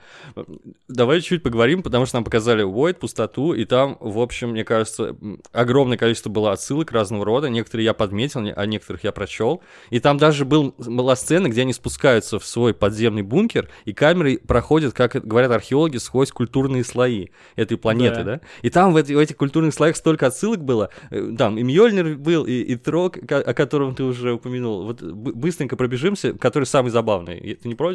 Давай 0.89 1.23
чуть 1.23 1.43
поговорим, 1.43 1.83
потому 1.83 2.05
что 2.05 2.17
нам 2.17 2.25
показали 2.25 2.63
Void, 2.63 2.95
пустоту, 2.95 3.55
и 3.55 3.65
там, 3.65 3.97
в 3.99 4.19
общем, 4.21 4.51
мне 4.51 4.63
кажется, 4.63 5.17
огромное 5.53 5.97
количество 5.97 6.29
было 6.29 6.53
отсылок 6.53 6.93
разного 6.93 7.25
рода. 7.25 7.49
Некоторые 7.49 7.87
я 7.87 7.95
подметил, 7.95 8.41
а 8.55 8.67
некоторых 8.67 9.05
я 9.05 9.13
прочел. 9.13 9.63
И 9.89 10.01
там 10.01 10.19
даже 10.19 10.45
был, 10.45 10.75
была 10.77 11.17
сцена, 11.17 11.49
где 11.49 11.63
они 11.63 11.73
спускаются 11.73 12.39
в 12.39 12.45
свой 12.45 12.75
подземный 12.75 13.23
бункер, 13.23 13.71
и 13.87 13.95
камеры 13.95 14.37
проходят, 14.39 14.93
как 14.93 15.13
говорят 15.27 15.51
археологи, 15.53 15.97
сквозь 15.97 16.31
культурные 16.31 16.85
слои 16.85 17.29
этой 17.57 17.79
планеты, 17.79 18.17
Да. 18.17 18.25
да? 18.25 18.41
И 18.61 18.69
там 18.69 18.93
в, 18.93 18.97
эти- 18.99 19.15
в 19.15 19.19
этих 19.19 19.39
культурных 19.39 19.73
слоях 19.73 19.97
столько 19.97 20.27
отсылок 20.27 20.63
было. 20.63 20.91
Э, 21.11 21.33
Там 21.39 21.57
и 21.57 21.63
Мьёльнир 21.63 22.17
был, 22.19 22.45
и, 22.45 22.53
и 22.61 22.77
Трог, 22.77 23.19
ко- 23.27 23.41
о 23.41 23.55
котором 23.55 23.95
ты 23.95 24.03
уже 24.03 24.35
упомянул. 24.35 24.85
Вот 24.85 25.01
быстренько 25.01 25.77
пробежимся, 25.77 26.35
который 26.35 26.65
самый 26.65 26.91
забавный. 26.91 27.55
Ты 27.55 27.67
не 27.67 27.75
против? 27.75 27.94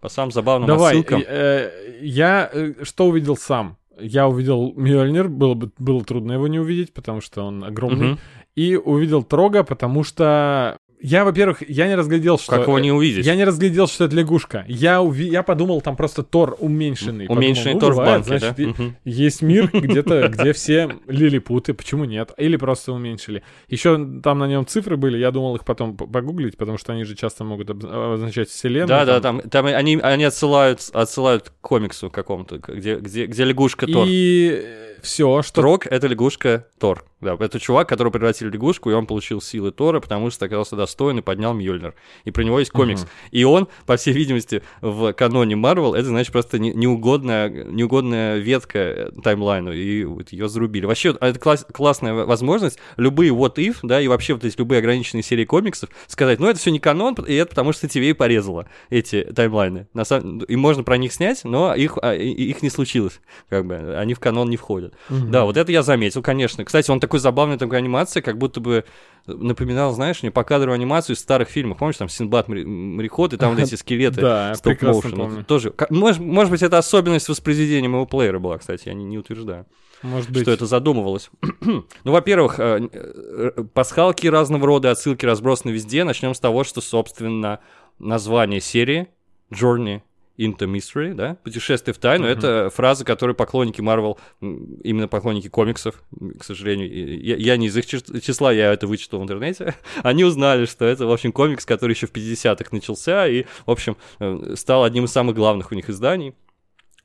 По 0.00 0.08
самым 0.08 0.32
забавным 0.32 0.66
Давай, 0.66 0.98
отсылкам. 0.98 1.22
э, 1.26 1.98
я 2.02 2.50
э, 2.52 2.74
что 2.82 3.06
увидел 3.06 3.36
сам? 3.36 3.78
Я 3.98 4.28
увидел 4.28 4.72
Мьёльнир, 4.76 5.28
было, 5.28 5.54
бы, 5.54 5.70
было 5.78 6.04
трудно 6.04 6.32
его 6.32 6.48
не 6.48 6.58
увидеть, 6.58 6.92
потому 6.92 7.20
что 7.20 7.42
он 7.42 7.64
огромный. 7.64 8.06
Мгм. 8.12 8.18
И 8.54 8.76
увидел 8.76 9.22
Трога, 9.22 9.64
потому 9.64 10.04
что 10.04 10.76
я, 11.04 11.26
во-первых, 11.26 11.62
я 11.68 11.86
не 11.86 11.96
разглядел, 11.96 12.38
что... 12.38 12.50
Как 12.50 12.66
его 12.66 12.78
не 12.78 12.90
увидеть? 12.90 13.26
Я 13.26 13.36
не 13.36 13.44
разглядел, 13.44 13.86
что 13.86 14.06
это 14.06 14.16
лягушка. 14.16 14.64
Я, 14.68 15.02
уви... 15.02 15.28
я 15.28 15.42
подумал, 15.42 15.82
там 15.82 15.96
просто 15.96 16.22
Тор 16.22 16.56
уменьшенный. 16.58 17.26
Уменьшенный 17.28 17.74
Подумал, 17.74 17.80
Тор 17.80 17.90
ну, 17.90 17.94
в 17.94 17.98
бывает, 17.98 18.26
банке, 18.26 18.38
значит, 18.38 18.76
да? 18.78 18.84
и-. 18.84 19.10
Есть 19.10 19.42
мир 19.42 19.68
где-то, 19.72 20.28
где 20.28 20.54
все 20.54 20.96
лилипуты, 21.06 21.74
почему 21.74 22.06
нет? 22.06 22.32
Или 22.38 22.56
просто 22.56 22.92
уменьшили. 22.92 23.42
Еще 23.68 23.96
там 24.22 24.38
на 24.38 24.46
нем 24.48 24.66
цифры 24.66 24.96
были, 24.96 25.18
я 25.18 25.30
думал 25.30 25.56
их 25.56 25.66
потом 25.66 25.94
погуглить, 25.94 26.56
потому 26.56 26.78
что 26.78 26.94
они 26.94 27.04
же 27.04 27.14
часто 27.14 27.44
могут 27.44 27.68
обз- 27.68 27.86
обозначать 27.86 28.48
вселенную. 28.48 28.88
Да, 28.88 29.04
да, 29.04 29.20
там. 29.20 29.40
там, 29.40 29.50
там 29.50 29.66
они, 29.66 29.98
они 30.02 30.24
отсылают, 30.24 30.80
отсылают 30.94 31.50
к 31.50 31.52
комиксу 31.60 32.08
какому-то, 32.08 32.62
где, 32.66 32.96
где, 32.96 33.26
где 33.26 33.44
лягушка 33.44 33.86
Тор. 33.86 34.06
И 34.08 34.93
все, 35.04 35.42
что... 35.42 35.60
Трог— 35.60 35.86
это 35.90 36.06
лягушка 36.08 36.66
Тор. 36.78 37.04
Да, 37.20 37.36
это 37.40 37.58
чувак, 37.58 37.88
которого 37.88 38.12
превратили 38.12 38.48
в 38.50 38.52
лягушку, 38.52 38.90
и 38.90 38.92
он 38.92 39.06
получил 39.06 39.40
силы 39.40 39.70
Тора, 39.72 40.00
потому 40.00 40.30
что 40.30 40.44
оказался 40.44 40.76
достоин 40.76 41.18
и 41.18 41.22
поднял 41.22 41.54
Мьёльнир. 41.54 41.94
И 42.24 42.30
про 42.30 42.42
него 42.44 42.58
есть 42.58 42.70
комикс. 42.70 43.02
Мгм. 43.02 43.10
И 43.30 43.44
он, 43.44 43.68
по 43.86 43.96
всей 43.96 44.12
видимости, 44.12 44.62
в 44.82 45.12
каноне 45.14 45.56
Марвел, 45.56 45.94
это, 45.94 46.08
значит, 46.08 46.32
просто 46.32 46.58
не- 46.58 46.74
неугодная, 46.74 47.48
неугодная 47.48 48.36
ветка 48.38 48.78
э, 48.78 49.10
таймлайну, 49.22 49.72
и 49.72 50.04
вот 50.04 50.32
ее 50.32 50.48
зарубили. 50.50 50.84
Вообще, 50.84 51.16
это 51.18 51.38
класс- 51.38 51.64
классная 51.72 52.12
возможность 52.12 52.78
любые 52.98 53.30
what 53.32 53.54
if, 53.56 53.76
да, 53.82 54.00
и 54.02 54.08
вообще 54.08 54.34
вот 54.34 54.44
эти 54.44 54.58
любые 54.58 54.80
ограниченные 54.80 55.22
серии 55.22 55.46
комиксов 55.46 55.88
сказать, 56.08 56.40
ну, 56.40 56.48
это 56.48 56.58
все 56.58 56.70
не 56.70 56.78
канон, 56.80 57.14
и 57.26 57.32
это 57.34 57.50
потому 57.50 57.72
что 57.72 57.86
TV 57.86 58.12
порезала 58.14 58.68
эти 58.90 59.22
таймлайны. 59.24 59.86
На 59.94 60.04
самом... 60.04 60.40
И 60.40 60.56
можно 60.56 60.82
про 60.82 60.98
них 60.98 61.12
снять, 61.12 61.42
но 61.44 61.74
их, 61.74 61.96
а, 62.02 62.14
и- 62.14 62.28
и 62.30 62.50
их 62.50 62.62
не 62.62 62.68
случилось, 62.68 63.20
как 63.48 63.64
бы, 63.64 63.96
они 63.96 64.12
в 64.12 64.20
канон 64.20 64.50
не 64.50 64.56
входят. 64.58 64.93
Мгм. 65.08 65.30
Да, 65.30 65.44
вот 65.44 65.56
это 65.56 65.70
я 65.72 65.82
заметил, 65.82 66.22
конечно. 66.22 66.64
Кстати, 66.64 66.90
он 66.90 67.00
такой 67.00 67.20
забавный, 67.20 67.58
такой 67.58 67.78
анимация, 67.78 68.22
как 68.22 68.38
будто 68.38 68.60
бы 68.60 68.84
напоминал, 69.26 69.92
знаешь, 69.92 70.22
мне 70.22 70.30
по 70.30 70.44
кадровую 70.44 70.74
анимацию 70.74 71.16
из 71.16 71.20
старых 71.20 71.48
фильмов. 71.48 71.78
Помнишь, 71.78 71.96
там 71.96 72.08
Синбад 72.08 72.48
мореход, 72.48 73.32
и 73.32 73.36
там 73.36 73.54
вот 73.54 73.60
эти 73.60 73.74
скелеты 73.74 74.20
Да, 74.20 74.54
стоп-моушен. 74.54 75.44
Тоже, 75.44 75.72
может, 75.90 76.20
может 76.20 76.50
быть, 76.50 76.62
это 76.62 76.78
особенность 76.78 77.28
воспроизведения 77.28 77.88
моего 77.88 78.06
плеера 78.06 78.38
была, 78.38 78.58
кстати, 78.58 78.88
я 78.88 78.94
не, 78.94 79.04
не 79.04 79.16
утверждаю, 79.18 79.66
Может 80.02 80.30
быть. 80.30 80.42
что 80.42 80.50
это 80.50 80.66
задумывалось. 80.66 81.30
ну, 81.60 81.84
во-первых, 82.04 82.58
э, 82.58 82.88
э, 82.92 83.50
пасхалки 83.72 84.26
разного 84.26 84.66
рода, 84.66 84.90
отсылки 84.90 85.24
разбросаны 85.24 85.70
везде. 85.70 86.04
Начнем 86.04 86.34
с 86.34 86.40
того, 86.40 86.64
что, 86.64 86.80
собственно, 86.80 87.60
название 87.98 88.60
серии 88.60 89.08
Journey 89.50 90.02
into 90.38 90.66
Mystery, 90.66 91.14
да, 91.14 91.36
путешествие 91.44 91.94
в 91.94 91.98
тайну, 91.98 92.24
Мгм. 92.28 92.38
это 92.38 92.70
фраза, 92.74 93.04
которую 93.04 93.36
поклонники 93.36 93.80
Марвел, 93.80 94.18
м, 94.42 94.74
именно 94.82 95.06
поклонники 95.08 95.48
комиксов, 95.48 96.02
к 96.38 96.44
сожалению, 96.44 97.22
я, 97.22 97.36
я 97.36 97.56
не 97.56 97.66
из 97.68 97.76
их 97.76 97.84
чис- 97.86 98.20
числа, 98.20 98.52
я 98.52 98.72
это 98.72 98.86
вычитал 98.86 99.20
в 99.20 99.22
интернете, 99.22 99.74
они 100.02 100.24
узнали, 100.24 100.66
что 100.66 100.84
это, 100.84 101.06
в 101.06 101.12
общем, 101.12 101.30
комикс, 101.32 101.64
который 101.64 101.92
еще 101.92 102.06
в 102.06 102.12
50-х 102.12 102.70
начался 102.72 103.28
и, 103.28 103.44
в 103.64 103.70
общем, 103.70 103.96
э, 104.18 104.54
стал 104.56 104.82
одним 104.84 105.04
из 105.04 105.12
самых 105.12 105.36
главных 105.36 105.70
у 105.72 105.74
них 105.74 105.88
изданий. 105.88 106.34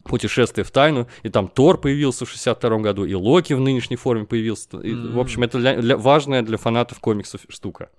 Путешествие 0.05 0.63
в 0.63 0.71
тайну, 0.71 1.07
и 1.24 1.29
там 1.29 1.50
Тор 1.50 1.77
появился 1.77 2.25
в 2.25 2.29
62 2.29 2.79
году, 2.79 3.03
и 3.05 3.13
Локи 3.13 3.51
в 3.53 3.59
нынешней 3.59 3.98
форме 3.98 4.25
появился. 4.25 4.79
И, 4.79 4.93
М. 4.93 5.12
В 5.13 5.19
общем, 5.19 5.43
это 5.43 5.59
для- 5.59 5.75
для- 5.75 5.98
важная 5.98 6.41
для 6.41 6.57
фанатов 6.57 7.00
комиксов 7.00 7.41
штука. 7.50 7.89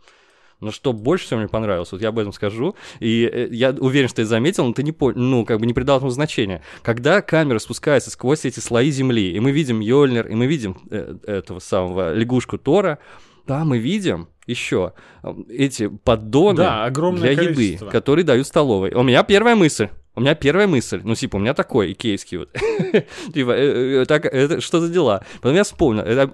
Но 0.61 0.71
что 0.71 0.93
больше 0.93 1.27
всего 1.27 1.41
мне 1.41 1.49
понравилось, 1.49 1.91
вот 1.93 2.03
я 2.03 2.09
об 2.09 2.19
этом 2.19 2.33
скажу, 2.33 2.75
и 2.99 3.29
э, 3.31 3.49
я 3.51 3.71
уверен, 3.71 4.09
что 4.09 4.17
ты 4.17 4.25
заметил, 4.27 4.67
но 4.67 4.73
ты 4.73 4.83
не 4.83 4.93
понял, 4.93 5.19
ну, 5.19 5.45
как 5.45 5.59
бы 5.59 5.67
не 5.67 5.73
придал 5.73 5.97
этому 5.97 6.11
значения. 6.11 6.63
Когда 6.83 7.23
камера 7.23 7.59
спускается 7.59 8.11
сквозь 8.11 8.45
эти 8.45 8.61
слои 8.61 8.91
земли, 8.91 9.33
и 9.33 9.41
мы 9.41 9.53
видим 9.53 9.81
Йольнер, 9.81 10.27
и 10.27 10.35
мы 10.35 10.47
видим 10.47 10.77
э, 10.91 11.17
этого 11.27 11.59
самого 11.61 12.13
лягушку 12.15 12.59
Тора, 12.59 12.99
там 13.47 13.69
мы 13.71 13.79
видим 13.79 14.29
еще 14.47 14.93
э, 15.23 15.35
эти 15.49 15.89
поддоны 15.89 16.59
Да, 16.59 16.91
для 16.91 17.35
количество. 17.35 17.87
еды, 17.87 17.91
которые 17.91 18.25
дают 18.25 18.47
столовой. 18.47 18.93
У 18.93 19.03
меня 19.03 19.23
первая 19.23 19.57
мысль. 19.57 19.89
У 20.21 20.23
меня 20.23 20.35
первая 20.35 20.67
мысль, 20.67 21.01
ну, 21.03 21.15
типа, 21.15 21.37
у 21.37 21.39
меня 21.39 21.55
такой 21.55 21.93
икеевский 21.93 22.37
вот. 22.37 22.51
Типа, 23.33 23.53
э, 23.53 24.03
э, 24.03 24.05
так, 24.05 24.27
это 24.27 24.61
что 24.61 24.79
за 24.81 24.93
дела? 24.93 25.25
Потом 25.41 25.57
я 25.57 25.65
вспомнил, 25.65 26.03
это 26.03 26.31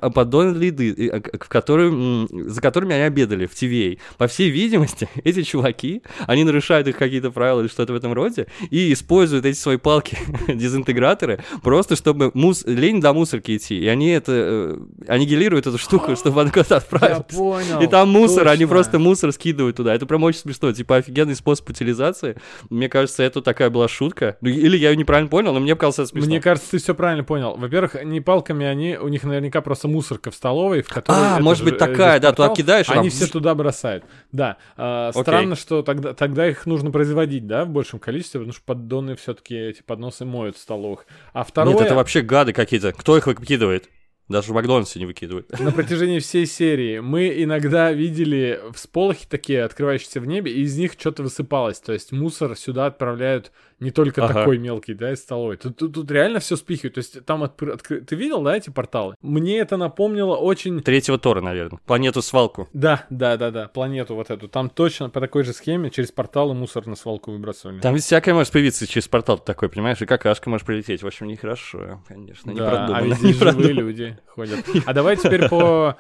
еды, 0.60 0.92
э, 0.92 1.20
э, 1.22 1.38
в 1.38 1.48
которые, 1.48 1.90
м, 1.90 2.28
за 2.50 2.60
которыми 2.60 2.94
они 2.96 3.04
обедали 3.04 3.46
в 3.46 3.52
TVA. 3.52 4.00
По 4.18 4.26
всей 4.26 4.50
видимости, 4.50 5.08
эти 5.22 5.44
чуваки, 5.44 6.02
они 6.26 6.42
нарушают 6.42 6.88
их 6.88 6.96
какие-то 6.96 7.30
правила 7.30 7.60
или 7.60 7.68
что-то 7.68 7.92
в 7.92 7.96
этом 7.96 8.12
роде, 8.12 8.48
и 8.70 8.92
используют 8.92 9.44
эти 9.44 9.56
свои 9.56 9.76
палки, 9.76 10.18
дезинтеграторы, 10.48 11.44
просто 11.62 11.94
чтобы 11.94 12.32
мус... 12.34 12.64
лень 12.66 13.00
до 13.00 13.12
мусорки 13.12 13.56
идти. 13.56 13.78
И 13.78 13.86
они 13.86 14.08
это, 14.08 14.32
э, 14.34 14.78
аннигилируют 15.06 15.68
эту 15.68 15.78
штуку, 15.78 16.16
чтобы 16.16 16.40
она 16.40 16.50
куда-то 16.50 16.74
Я 16.74 16.78
отправилась. 16.78 17.26
понял. 17.32 17.80
И 17.80 17.86
там 17.86 18.08
мусор, 18.08 18.48
они 18.48 18.66
просто 18.66 18.98
мусор 18.98 19.30
скидывают 19.30 19.76
туда. 19.76 19.94
Это 19.94 20.06
прям 20.06 20.24
очень 20.24 20.40
смешно. 20.40 20.72
Типа 20.72 20.96
офигенный 20.96 21.36
способ 21.36 21.70
утилизации. 21.70 22.34
Мне 22.68 22.88
кажется, 22.88 23.22
это 23.22 23.40
такая 23.42 23.70
была 23.76 23.88
шутка. 23.88 24.36
Ну, 24.40 24.48
Или 24.48 24.76
я 24.76 24.90
ее 24.90 24.96
неправильно 24.96 25.28
понял, 25.28 25.52
но 25.52 25.60
мне 25.60 25.74
показалось 25.74 25.98
это 25.98 26.08
смешно. 26.08 26.28
Мне 26.28 26.40
кажется, 26.40 26.70
ты 26.70 26.78
все 26.78 26.94
правильно 26.94 27.24
понял. 27.24 27.56
Во-первых, 27.56 28.02
не 28.04 28.20
палками 28.20 28.66
они, 28.66 28.96
у 28.96 29.08
них 29.08 29.24
наверняка 29.24 29.60
просто 29.60 29.88
мусорка 29.88 30.30
в 30.30 30.34
столовой, 30.34 30.82
в 30.82 30.88
которой... 30.88 31.18
А, 31.18 31.40
может 31.40 31.64
же, 31.64 31.70
быть, 31.70 31.74
э, 31.74 31.78
такая, 31.78 32.18
да, 32.20 32.32
туда 32.32 32.54
кидаешь, 32.54 32.88
Они 32.88 33.08
там 33.08 33.10
все 33.10 33.26
туда 33.26 33.54
бросают. 33.54 34.04
Да. 34.32 34.56
Окей. 34.76 35.22
Странно, 35.22 35.56
что 35.56 35.82
тогда, 35.82 36.14
тогда 36.14 36.48
их 36.48 36.66
нужно 36.66 36.90
производить, 36.90 37.46
да, 37.46 37.64
в 37.64 37.68
большем 37.68 37.98
количестве, 37.98 38.40
потому 38.40 38.52
что 38.52 38.62
поддоны 38.64 39.16
все-таки 39.16 39.54
эти 39.54 39.82
подносы 39.82 40.24
моют 40.24 40.56
в 40.56 40.60
столовых. 40.60 41.06
А 41.32 41.44
второе, 41.44 41.74
Нет, 41.74 41.82
это 41.82 41.94
вообще 41.94 42.22
гады 42.22 42.52
какие-то. 42.52 42.92
Кто 42.92 43.16
их 43.16 43.26
выкидывает? 43.26 43.90
Даже 44.28 44.50
в 44.50 44.54
Макдональдсе 44.54 44.98
не 44.98 45.06
выкидывают. 45.06 45.48
на 45.60 45.70
протяжении 45.70 46.18
всей 46.18 46.46
серии 46.46 46.98
мы 46.98 47.42
иногда 47.42 47.92
видели 47.92 48.60
всполохи 48.74 49.26
такие, 49.28 49.62
открывающиеся 49.62 50.20
в 50.20 50.26
небе, 50.26 50.52
и 50.52 50.62
из 50.62 50.76
них 50.76 50.94
что-то 50.98 51.22
высыпалось. 51.22 51.78
То 51.78 51.92
есть 51.92 52.10
мусор 52.10 52.56
сюда 52.56 52.86
отправляют 52.86 53.52
не 53.80 53.90
только 53.90 54.24
Ага. 54.24 54.34
такой 54.34 54.58
мелкий, 54.58 54.94
да, 54.94 55.12
из 55.12 55.20
столовой. 55.20 55.56
Тут, 55.56 55.76
тут- 55.76 55.92
тут 55.94 56.10
реально 56.10 56.40
все 56.40 56.56
спихивают. 56.56 56.94
То 56.94 56.98
есть 56.98 57.24
там 57.26 57.44
откры- 57.44 57.76
откры- 57.76 58.00
Ты 58.00 58.16
видел, 58.16 58.42
да, 58.42 58.56
эти 58.56 58.70
порталы? 58.70 59.14
Мне 59.20 59.58
это 59.58 59.76
напомнило 59.76 60.36
очень... 60.36 60.80
Третьего 60.80 61.18
Тора, 61.18 61.40
наверное. 61.40 61.78
Планету 61.86 62.22
свалку. 62.22 62.68
Да, 62.72 63.04
да, 63.10 63.36
да, 63.36 63.50
да, 63.50 63.68
планету 63.68 64.14
вот 64.14 64.30
эту. 64.30 64.48
Там 64.48 64.70
точно 64.70 65.10
по 65.10 65.20
такой 65.20 65.44
же 65.44 65.52
схеме 65.52 65.90
через 65.90 66.10
порталы 66.12 66.54
мусор 66.54 66.86
на 66.86 66.96
свалку 66.96 67.32
выбрасывали. 67.32 67.80
Там 67.80 67.94
ведь 67.94 68.04
всякое 68.04 68.34
может 68.34 68.52
появиться 68.52 68.86
через 68.86 69.08
портал 69.08 69.38
такой, 69.38 69.68
понимаешь? 69.68 70.00
И 70.00 70.06
какашка 70.06 70.48
может 70.48 70.66
прилететь. 70.66 71.02
В 71.02 71.06
общем, 71.06 71.26
нехорошо, 71.26 72.02
конечно. 72.08 72.50
Не 72.50 72.58
да, 72.58 72.70
а 72.70 72.76
продумано, 72.76 73.04
ведь 73.04 73.22
не 73.22 73.32
здесь 73.32 73.36
живые 73.50 73.72
люди 73.72 74.18
ходят. 74.26 74.64
А 74.86 74.92
давай 74.94 75.16
теперь 75.16 75.48
по 75.48 75.96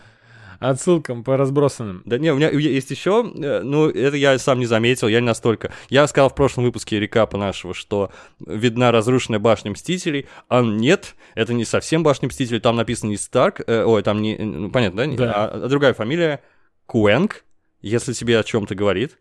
отсылкам, 0.60 1.24
по 1.24 1.36
разбросанным. 1.36 2.02
Да 2.04 2.18
не, 2.18 2.32
у 2.32 2.36
меня 2.36 2.50
есть 2.50 2.90
еще, 2.90 3.22
ну, 3.22 3.88
это 3.88 4.16
я 4.16 4.38
сам 4.38 4.58
не 4.58 4.66
заметил, 4.66 5.08
я 5.08 5.20
не 5.20 5.26
настолько. 5.26 5.72
Я 5.88 6.06
сказал 6.06 6.30
в 6.30 6.34
прошлом 6.34 6.64
выпуске 6.64 6.98
рекапа 7.00 7.36
нашего, 7.38 7.74
что 7.74 8.10
видна 8.44 8.92
разрушенная 8.92 9.38
башня 9.38 9.70
Мстителей, 9.72 10.26
а 10.48 10.62
нет, 10.62 11.14
это 11.34 11.54
не 11.54 11.64
совсем 11.64 12.02
башня 12.02 12.28
Мстителей, 12.28 12.60
там 12.60 12.76
написано 12.76 13.10
не 13.10 13.16
Старк, 13.16 13.60
э, 13.66 13.84
ой, 13.84 14.02
там 14.02 14.22
не, 14.22 14.36
ну, 14.36 14.70
понятно, 14.70 14.98
да? 14.98 15.06
Не- 15.06 15.16
Да. 15.16 15.32
А, 15.34 15.64
а 15.64 15.68
другая 15.68 15.94
фамилия, 15.94 16.40
Куэнг, 16.86 17.44
если 17.82 18.12
тебе 18.12 18.38
о 18.38 18.44
чем-то 18.44 18.74
говорит. 18.74 19.18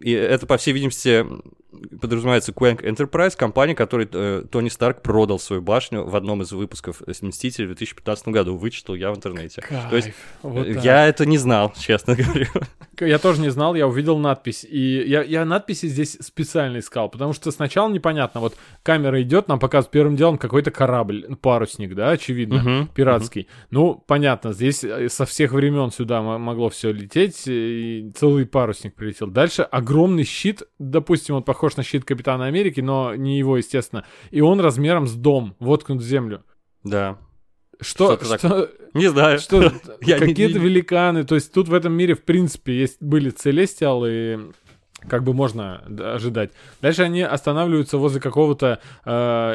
И 0.00 0.12
это, 0.12 0.46
по 0.46 0.56
всей 0.58 0.72
видимости, 0.72 1.24
подразумевается 2.00 2.52
Quank 2.52 2.82
Enterprise, 2.82 3.36
компания, 3.36 3.74
которой 3.74 4.08
э, 4.10 4.44
Тони 4.50 4.68
Старк 4.68 5.02
продал 5.02 5.38
свою 5.38 5.62
башню 5.62 6.04
в 6.04 6.16
одном 6.16 6.42
из 6.42 6.52
выпусков 6.52 7.02
«Мстителей» 7.06 7.66
в 7.66 7.70
2015 7.70 8.28
году. 8.28 8.56
Вычитал 8.56 8.94
я 8.94 9.12
в 9.12 9.16
интернете. 9.16 9.62
Кайф. 9.62 9.90
То 9.90 9.96
есть 9.96 10.10
Вот 10.42 10.66
э, 10.66 10.80
я 10.82 11.06
это 11.06 11.26
не 11.26 11.38
знал, 11.38 11.72
честно 11.78 12.16
говорю. 12.16 12.46
Я 13.00 13.18
тоже 13.18 13.40
не 13.40 13.50
знал, 13.50 13.74
я 13.74 13.86
увидел 13.86 14.18
надпись. 14.18 14.64
И 14.68 15.08
я, 15.08 15.22
я 15.22 15.44
надписи 15.44 15.86
здесь 15.86 16.18
специально 16.20 16.78
искал, 16.78 17.08
потому 17.08 17.32
что 17.32 17.50
сначала 17.50 17.90
непонятно. 17.90 18.40
Вот 18.40 18.56
камера 18.82 19.22
идет, 19.22 19.48
нам 19.48 19.58
показывают 19.58 19.92
первым 19.92 20.16
делом 20.16 20.38
какой-то 20.38 20.70
корабль, 20.70 21.26
парусник, 21.40 21.94
да, 21.94 22.10
очевидно, 22.10 22.62
Мгм, 22.62 22.88
пиратский. 22.94 23.48
Ну, 23.70 24.02
понятно, 24.06 24.52
здесь 24.52 24.84
э, 24.84 25.08
со 25.08 25.24
всех 25.24 25.52
времен 25.52 25.90
сюда 25.90 26.20
могло 26.20 26.68
все 26.68 26.92
лететь, 26.92 27.44
и 27.46 28.12
целый 28.16 28.44
парусник 28.46 28.94
прилетел. 28.94 29.28
Дальше 29.28 29.62
огромный 29.62 30.24
щит, 30.24 30.62
допустим, 30.78 31.36
он 31.36 31.42
похож 31.42 31.59
на 31.76 31.82
щит 31.82 32.04
Капитана 32.04 32.46
Америки, 32.46 32.80
но 32.80 33.14
не 33.14 33.38
его, 33.38 33.56
естественно. 33.56 34.04
И 34.30 34.40
он 34.40 34.60
размером 34.60 35.06
с 35.06 35.14
дом, 35.14 35.56
воткнут 35.58 36.00
в 36.00 36.04
землю. 36.04 36.44
Да. 36.84 37.18
Что, 37.80 38.18
что, 38.22 38.70
Не 38.92 39.08
знаю. 39.08 39.38
что 39.38 39.72
какие-то 40.00 40.58
великаны. 40.58 41.24
То 41.24 41.34
есть 41.34 41.52
тут 41.52 41.68
в 41.68 41.74
этом 41.74 41.92
мире, 41.94 42.14
в 42.14 42.22
принципе, 42.22 42.78
есть 42.78 43.02
были 43.02 43.30
целестиалы, 43.30 44.52
как 45.08 45.24
бы 45.24 45.32
можно 45.34 45.78
ожидать. 46.14 46.50
Дальше 46.82 47.02
они 47.02 47.22
останавливаются 47.22 47.98
возле 47.98 48.20
какого-то 48.20 48.80
э, 49.04 49.10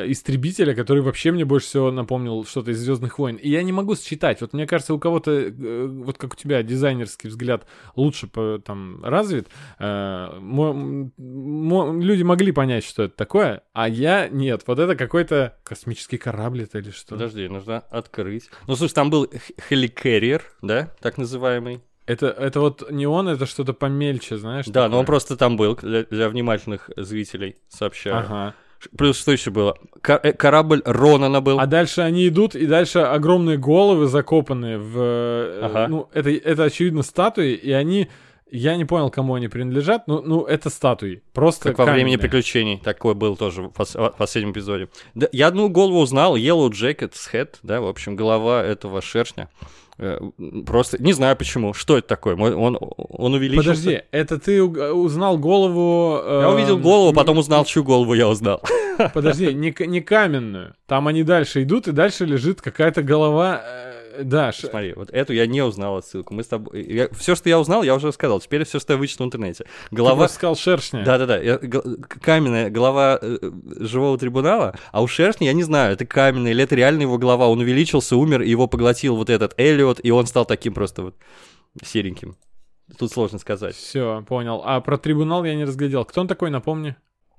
истребителя, 0.07 0.73
который 0.75 1.01
вообще 1.01 1.31
мне 1.31 1.45
больше 1.45 1.67
всего 1.67 1.91
напомнил 1.91 2.43
что-то 2.45 2.71
из 2.71 2.79
Звездных 2.79 3.19
войн. 3.19 3.35
И 3.35 3.49
я 3.49 3.63
не 3.63 3.71
могу 3.71 3.95
считать. 3.95 4.41
Вот 4.41 4.53
мне 4.53 4.67
кажется, 4.67 4.93
у 4.93 4.99
кого-то, 4.99 5.31
э, 5.31 5.85
вот 5.87 6.17
как 6.17 6.33
у 6.33 6.35
тебя, 6.35 6.63
дизайнерский 6.63 7.29
взгляд 7.29 7.65
лучше 7.95 8.27
по- 8.27 8.59
там 8.63 9.03
развит. 9.03 9.47
э, 9.79 10.29
мо- 10.39 10.73
мо- 11.17 11.93
люди 12.01 12.23
могли 12.23 12.51
понять, 12.51 12.83
что 12.83 13.03
это 13.03 13.15
такое, 13.15 13.61
а 13.73 13.87
я 13.87 14.27
нет. 14.29 14.63
Вот 14.67 14.79
это 14.79 14.95
какой-то 14.95 15.57
космический 15.63 16.17
корабль 16.17 16.63
это 16.63 16.79
или 16.79 16.91
что? 16.91 17.15
Подожди, 17.15 17.47
нужно 17.47 17.79
открыть. 17.79 18.49
Ну, 18.67 18.75
слушай, 18.75 18.93
там 18.93 19.09
был 19.09 19.29
хеликерриер, 19.69 20.43
да, 20.61 20.91
так 21.01 21.17
называемый. 21.17 21.81
Это, 22.05 22.27
это 22.27 22.59
вот 22.59 22.91
не 22.91 23.07
он, 23.07 23.27
это 23.27 23.45
что-то 23.45 23.73
помельче, 23.73 24.37
знаешь? 24.37 24.65
Да, 24.67 24.81
но 24.81 24.97
он 24.97 25.03
такое? 25.03 25.05
просто 25.05 25.37
там 25.37 25.57
был, 25.57 25.75
для, 25.75 26.03
для 26.03 26.29
внимательных 26.29 26.89
зрителей 26.95 27.55
сообщаю. 27.69 28.19
Ага. 28.19 28.53
Плюс 28.95 29.19
что 29.19 29.31
еще 29.31 29.49
было? 29.51 29.75
Э, 30.07 30.33
корабль 30.33 30.81
Ронана 30.85 31.41
был. 31.41 31.59
А 31.59 31.65
дальше 31.65 32.01
они 32.01 32.27
идут, 32.27 32.55
и 32.55 32.67
дальше 32.67 32.99
огромные 32.99 33.57
головы 33.57 34.07
закопаны 34.07 34.77
в... 34.77 34.97
э, 34.97 35.59
Ага. 35.63 35.87
Ну, 35.87 36.09
это, 36.13 36.29
это 36.29 36.63
очевидно 36.65 37.01
статуи, 37.01 37.53
и 37.53 37.71
они... 37.71 38.07
Я 38.51 38.77
не 38.77 38.85
понял, 38.85 39.09
кому 39.09 39.33
они 39.33 39.47
принадлежат, 39.47 40.07
но 40.07 40.21
ну, 40.21 40.43
это 40.45 40.69
статуи. 40.69 41.23
Просто 41.33 41.69
Как 41.69 41.79
во 41.79 41.85
времени 41.85 42.15
приключений. 42.15 42.77
Такой 42.77 43.15
был 43.15 43.35
тоже 43.35 43.63
в 43.63 43.65
пос- 43.69 43.97
в 43.97 44.15
последнем 44.17 44.51
эпизоде. 44.51 44.87
Да, 45.15 45.27
я 45.31 45.47
одну 45.47 45.67
голову 45.67 45.99
узнал. 45.99 46.37
Yellow 46.37 46.69
Jacket's 46.69 47.27
Head, 47.33 47.55
да, 47.63 47.81
в 47.81 47.87
общем, 47.87 48.15
голова 48.15 48.63
этого 48.63 49.01
шершня. 49.01 49.49
Э, 49.97 50.19
Просто 50.65 51.01
не 51.01 51.13
знаю 51.13 51.35
почему. 51.37 51.73
Что 51.73 51.97
это 51.97 52.07
такое? 52.07 52.35
Он, 52.35 52.77
он 52.79 53.33
увеличился. 53.33 53.69
Подожди, 53.69 54.01
это 54.11 54.39
ты 54.39 54.61
узнал 54.63 55.37
голову... 55.37 56.19
э, 56.23 56.39
Я 56.41 56.49
увидел 56.49 56.77
голову, 56.77 57.13
потом 57.13 57.37
узнал, 57.37 57.65
чью 57.65 57.83
голову 57.83 58.13
я 58.13 58.27
узнал. 58.27 58.61
Подожди, 59.13 59.53
не, 59.53 59.73
не 59.87 60.01
каменную. 60.01 60.75
Там 60.87 61.07
они 61.07 61.23
дальше 61.23 61.63
идут, 61.63 61.87
и 61.87 61.91
дальше 61.91 62.25
лежит 62.25 62.61
какая-то 62.61 63.03
голова... 63.03 63.61
э, 64.17 64.23
Да, 64.23 64.51
ш- 64.51 64.67
Смотри, 64.67 64.93
вот 64.93 65.09
эту 65.11 65.33
я 65.33 65.47
не 65.47 65.61
узнал 65.61 65.97
отсылку. 65.97 66.33
Мы 66.33 66.43
с 66.43 66.47
тобой... 66.47 67.09
Все, 67.17 67.35
что 67.35 67.49
я 67.49 67.59
узнал, 67.59 67.83
я 67.83 67.95
уже 67.95 68.11
сказал. 68.11 68.39
Теперь 68.39 68.63
все, 68.65 68.79
что 68.79 68.93
я 68.93 68.97
вычитал 68.99 69.25
в 69.25 69.27
интернете. 69.27 69.65
ты 69.89 69.95
Голова... 69.95 70.15
просто 70.17 70.35
сказал 70.35 70.55
шершня. 70.55 71.03
Да-да-да, 71.03 71.37
я- 71.37 71.57
каменная 72.21 72.69
голова 72.69 73.19
э, 73.21 73.37
э, 73.41 73.51
живого 73.79 74.17
трибунала, 74.17 74.75
а 74.91 75.01
у 75.01 75.07
Шершня, 75.07 75.47
я 75.47 75.53
не 75.53 75.63
знаю, 75.63 75.93
это 75.93 76.05
каменная 76.05 76.51
или 76.51 76.63
это 76.63 76.75
реально 76.75 77.03
его 77.03 77.17
голова, 77.17 77.47
он 77.47 77.59
увеличился, 77.59 78.15
умер, 78.15 78.41
и 78.41 78.49
его 78.49 78.67
поглотил 78.67 79.15
вот 79.15 79.29
этот 79.29 79.53
Эллиот, 79.59 79.99
и 80.03 80.11
он 80.11 80.25
стал 80.27 80.45
таким 80.45 80.73
просто 80.73 81.01
вот 81.03 81.15
сереньким. 81.83 82.35
Тут 82.99 83.11
сложно 83.11 83.39
сказать. 83.39 83.75
Все, 83.75 84.23
понял. 84.27 84.61
А 84.63 84.79
про 84.79 84.97
трибунал 84.97 85.43
я 85.43 85.55
не 85.55 85.65
разглядел. 85.65 86.05
Кто 86.05 86.21
он 86.21 86.27
такой, 86.27 86.51
напомни? 86.51 86.95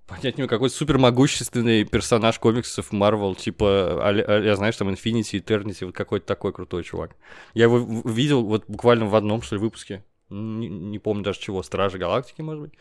Понять 0.06 0.36
не 0.36 0.42
могу, 0.42 0.50
какой 0.50 0.70
супер 0.70 0.98
могущественный 0.98 1.84
персонаж 1.84 2.38
комиксов 2.38 2.92
Марвел, 2.92 3.34
типа, 3.34 3.98
а, 4.08 4.38
я 4.40 4.54
знаешь, 4.54 4.76
там 4.76 4.88
Infinity, 4.88 5.40
Eternity, 5.42 5.84
вот 5.84 5.96
какой-то 5.96 6.26
такой 6.26 6.52
крутой 6.52 6.84
чувак. 6.84 7.16
Я 7.54 7.64
его 7.64 7.78
видел 8.04 8.44
вот 8.44 8.64
буквально 8.68 9.06
в 9.06 9.16
одном, 9.16 9.42
что 9.42 9.56
ли, 9.56 9.60
выпуске. 9.60 10.04
Не, 10.30 10.68
не 10.68 10.98
помню 11.00 11.24
даже 11.24 11.40
чего, 11.40 11.62
Стражи 11.62 11.98
Галактики, 11.98 12.40
может 12.40 12.62
быть. 12.62 12.72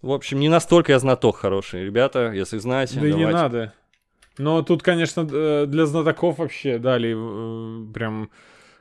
В 0.00 0.12
общем, 0.12 0.40
не 0.40 0.48
настолько 0.48 0.92
я 0.92 0.98
знаток 0.98 1.36
хороший. 1.36 1.84
Ребята, 1.84 2.32
если 2.32 2.58
знаете, 2.58 3.00
Да 3.00 3.06
и 3.06 3.12
не 3.12 3.24
давайте. 3.24 3.38
надо. 3.38 3.72
Но 4.38 4.62
тут, 4.62 4.82
конечно, 4.82 5.26
э, 5.30 5.64
для 5.66 5.86
знатоков 5.86 6.38
вообще 6.38 6.78
дали 6.78 7.14
э, 7.16 7.92
прям 7.92 8.30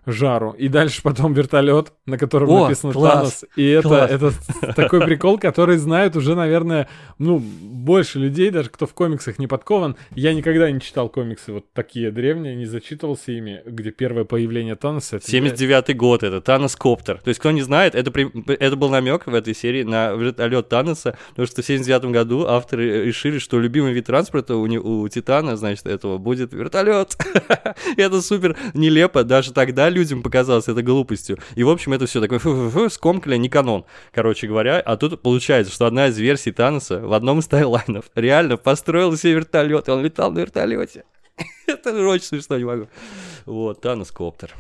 жару. 0.05 0.51
И 0.51 0.67
дальше 0.67 1.01
потом 1.01 1.33
вертолет, 1.33 1.93
на 2.05 2.17
котором 2.17 2.49
О, 2.49 2.63
написано 2.63 2.93
класс, 2.93 3.13
Танос. 3.13 3.45
И 3.55 3.65
это, 3.67 3.87
класс. 3.87 4.11
это 4.11 4.73
такой 4.75 5.01
прикол, 5.05 5.37
который 5.37 5.77
знают 5.77 6.15
уже, 6.15 6.35
наверное, 6.35 6.87
ну, 7.17 7.39
больше 7.39 8.19
людей, 8.19 8.49
даже 8.51 8.69
кто 8.69 8.85
в 8.85 8.93
комиксах 8.93 9.39
не 9.39 9.47
подкован. 9.47 9.95
Я 10.15 10.33
никогда 10.33 10.69
не 10.71 10.79
читал 10.81 11.09
комиксы 11.09 11.51
вот 11.53 11.65
такие 11.73 12.11
древние, 12.11 12.55
не 12.55 12.65
зачитывался 12.65 13.31
ими, 13.31 13.61
где 13.65 13.91
первое 13.91 14.23
появление 14.25 14.75
Таноса. 14.75 15.17
это 15.17 15.25
79-й 15.31 15.93
год 15.93 16.23
это, 16.23 16.41
Танос 16.41 16.75
Коптер. 16.75 17.19
То 17.19 17.29
есть, 17.29 17.39
кто 17.39 17.51
не 17.51 17.61
знает, 17.61 17.95
это, 17.95 18.11
при- 18.11 18.31
это 18.55 18.75
был 18.75 18.89
намек 18.89 19.27
в 19.27 19.33
этой 19.33 19.55
серии 19.55 19.83
на 19.83 20.11
вертолет 20.13 20.69
Таноса, 20.69 21.17
потому 21.29 21.47
что 21.47 21.61
в 21.61 21.65
79 21.65 22.11
году 22.11 22.45
авторы 22.45 23.05
решили, 23.05 23.39
что 23.39 23.59
любимый 23.59 23.93
вид 23.93 24.05
транспорта 24.05 24.55
у, 24.55 24.65
не- 24.67 24.79
у 24.79 25.07
Титана, 25.07 25.55
значит, 25.57 25.85
этого 25.85 26.17
будет 26.17 26.53
вертолет. 26.53 27.15
это 27.97 28.21
супер 28.21 28.55
нелепо, 28.73 29.23
даже 29.23 29.53
тогда 29.53 29.89
людям 29.95 30.21
показалось 30.21 30.67
это 30.67 30.83
глупостью. 30.83 31.39
И, 31.55 31.63
в 31.63 31.69
общем, 31.69 31.93
это 31.93 32.05
все 32.05 32.21
такое 32.21 32.39
фу-фу-фу, 32.39 32.89
скомкали, 32.89 33.37
не 33.37 33.49
канон, 33.49 33.85
короче 34.11 34.47
говоря. 34.47 34.79
А 34.79 34.97
тут 34.97 35.21
получается, 35.21 35.73
что 35.73 35.85
одна 35.85 36.07
из 36.07 36.17
версий 36.17 36.51
Таноса 36.51 36.99
в 36.99 37.13
одном 37.13 37.39
из 37.39 37.47
тайлайнов 37.47 38.05
реально 38.15 38.57
построил 38.57 39.15
себе 39.17 39.33
вертолет, 39.33 39.87
и 39.87 39.91
он 39.91 40.03
летал 40.03 40.31
на 40.31 40.39
вертолете. 40.39 41.05
это 41.67 41.93
очень 42.07 42.25
смешно, 42.25 42.57
не 42.57 42.65
могу. 42.65 42.87
Вот, 43.45 43.81
Танос 43.81 44.11
Коптер. 44.11 44.53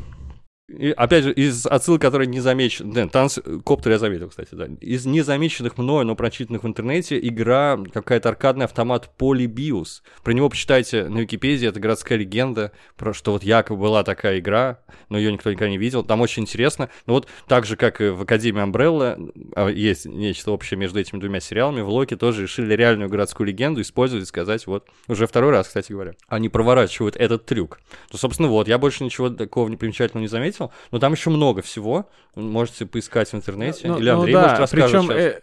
И, 0.67 0.89
опять 0.89 1.23
же, 1.23 1.31
из 1.31 1.67
отсылок, 1.67 2.01
которые 2.01 2.27
не 2.27 2.39
замечены... 2.39 2.91
Да, 2.91 3.07
танц... 3.07 3.37
Коптер 3.63 3.91
я 3.93 3.99
заметил, 3.99 4.29
кстати, 4.29 4.49
да. 4.53 4.67
Из 4.81 5.05
незамеченных 5.05 5.77
мною, 5.77 6.07
но 6.07 6.15
прочитанных 6.15 6.63
в 6.63 6.67
интернете, 6.67 7.19
игра, 7.19 7.77
какая-то 7.93 8.29
аркадный 8.29 8.65
автомат 8.65 9.11
Polybius. 9.19 10.01
Про 10.23 10.33
него 10.33 10.49
почитайте 10.49 11.07
на 11.07 11.19
Википедии, 11.19 11.67
это 11.67 11.79
городская 11.79 12.17
легенда, 12.17 12.71
про 12.97 13.13
что 13.13 13.33
вот 13.33 13.43
якобы 13.43 13.81
была 13.81 14.03
такая 14.03 14.39
игра, 14.39 14.79
но 15.09 15.19
ее 15.19 15.31
никто 15.31 15.51
никогда 15.51 15.69
не 15.69 15.77
видел. 15.77 16.03
Там 16.03 16.21
очень 16.21 16.43
интересно. 16.43 16.89
Но 17.05 17.13
вот 17.13 17.27
так 17.47 17.65
же, 17.65 17.75
как 17.75 18.01
и 18.01 18.09
в 18.09 18.23
Академии 18.23 18.61
Амбрелла, 18.61 19.19
а, 19.55 19.69
есть 19.69 20.07
нечто 20.07 20.51
общее 20.51 20.79
между 20.79 20.99
этими 20.99 21.19
двумя 21.19 21.41
сериалами, 21.41 21.81
в 21.81 21.89
Локи 21.89 22.15
тоже 22.15 22.43
решили 22.43 22.73
реальную 22.73 23.09
городскую 23.09 23.45
легенду 23.45 23.81
использовать 23.81 24.23
и 24.23 24.27
сказать, 24.27 24.65
вот, 24.65 24.87
уже 25.07 25.27
второй 25.27 25.51
раз, 25.51 25.67
кстати 25.67 25.91
говоря, 25.91 26.13
они 26.27 26.49
проворачивают 26.49 27.15
этот 27.17 27.45
трюк. 27.45 27.79
Ну, 28.11 28.17
собственно, 28.17 28.49
вот, 28.49 28.67
я 28.67 28.79
больше 28.79 29.03
ничего 29.03 29.29
такого 29.29 29.69
непримечательного 29.69 30.23
не 30.23 30.27
заметил, 30.27 30.54
но 30.91 30.99
там 30.99 31.13
еще 31.13 31.29
много 31.29 31.61
всего. 31.61 32.09
Можете 32.35 32.85
поискать 32.85 33.29
в 33.29 33.35
интернете. 33.35 33.87
Ну, 33.87 33.97
Или 33.97 34.09
ну 34.09 34.17
Андрей, 34.17 34.33
да, 34.33 34.41
может, 34.41 34.59
расскажет 34.59 34.91
причем, 34.91 35.03
сейчас. 35.03 35.17
э, 35.17 35.41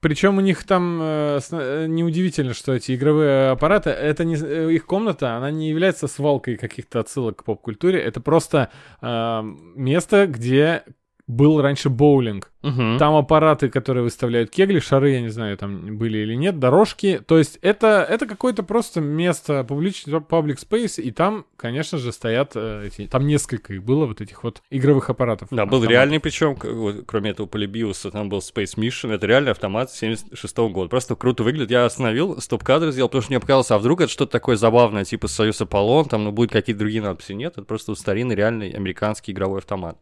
причем 0.00 0.38
у 0.38 0.40
них 0.40 0.64
там 0.64 0.98
э, 1.00 1.40
э, 1.50 1.86
неудивительно, 1.88 2.54
что 2.54 2.72
эти 2.72 2.94
игровые 2.94 3.50
аппараты, 3.50 3.90
это 3.90 4.24
не 4.24 4.36
э, 4.36 4.72
их 4.72 4.86
комната, 4.86 5.36
она 5.36 5.50
не 5.50 5.68
является 5.68 6.08
свалкой 6.08 6.56
каких-то 6.56 7.00
отсылок 7.00 7.36
к 7.38 7.44
поп-культуре, 7.44 8.00
это 8.00 8.20
просто 8.20 8.70
э, 9.00 9.42
место, 9.76 10.26
где 10.26 10.84
был 11.26 11.60
раньше 11.60 11.88
боулинг. 11.88 12.50
Мгм. 12.62 12.98
Там 12.98 13.16
аппараты, 13.16 13.68
которые 13.68 14.04
выставляют 14.04 14.50
кегли, 14.50 14.78
шары, 14.78 15.10
я 15.10 15.20
не 15.20 15.30
знаю, 15.30 15.56
там 15.56 15.96
были 15.96 16.18
или 16.18 16.34
нет, 16.34 16.58
дорожки. 16.58 17.20
То 17.26 17.38
есть 17.38 17.58
это, 17.60 18.06
это 18.08 18.26
какое-то 18.26 18.62
просто 18.62 19.00
место, 19.00 19.64
публичный 19.64 20.12
public 20.14 20.58
space, 20.58 21.00
и 21.02 21.10
там, 21.10 21.44
конечно 21.56 21.98
же, 21.98 22.12
стоят 22.12 22.52
э, 22.54 22.86
эти... 22.86 23.08
Там 23.08 23.26
несколько 23.26 23.74
их 23.74 23.82
было, 23.82 24.06
вот 24.06 24.20
этих 24.20 24.44
вот 24.44 24.62
игровых 24.70 25.10
аппаратов. 25.10 25.48
Да, 25.50 25.64
был 25.64 25.78
автоматов. 25.78 25.90
реальный, 25.90 26.20
причем, 26.20 26.56
кроме 27.06 27.30
этого 27.30 27.46
Полибиуса, 27.46 28.10
там 28.10 28.28
был 28.28 28.38
Space 28.38 28.76
Mission, 28.76 29.12
это 29.12 29.26
реальный 29.26 29.52
автомат 29.52 29.90
76 29.90 30.58
года. 30.58 30.88
Просто 30.88 31.16
круто 31.16 31.42
выглядит. 31.42 31.70
Я 31.70 31.84
остановил, 31.84 32.40
стоп-кадр 32.40 32.90
сделал, 32.90 33.08
потому 33.08 33.22
что 33.22 33.32
мне 33.32 33.40
показалось, 33.40 33.70
а 33.70 33.78
вдруг 33.78 34.02
это 34.02 34.10
что-то 34.10 34.32
такое 34.32 34.56
забавное, 34.56 35.04
типа 35.04 35.26
Союз 35.28 35.60
Аполлон, 35.60 36.06
там, 36.06 36.24
ну, 36.24 36.32
будут 36.32 36.52
какие-то 36.52 36.78
другие 36.78 37.02
надписи. 37.02 37.32
Нет, 37.32 37.54
это 37.54 37.62
просто 37.62 37.94
старинный, 37.94 38.36
реальный 38.36 38.70
американский 38.70 39.32
игровой 39.32 39.58
автомат. 39.58 39.98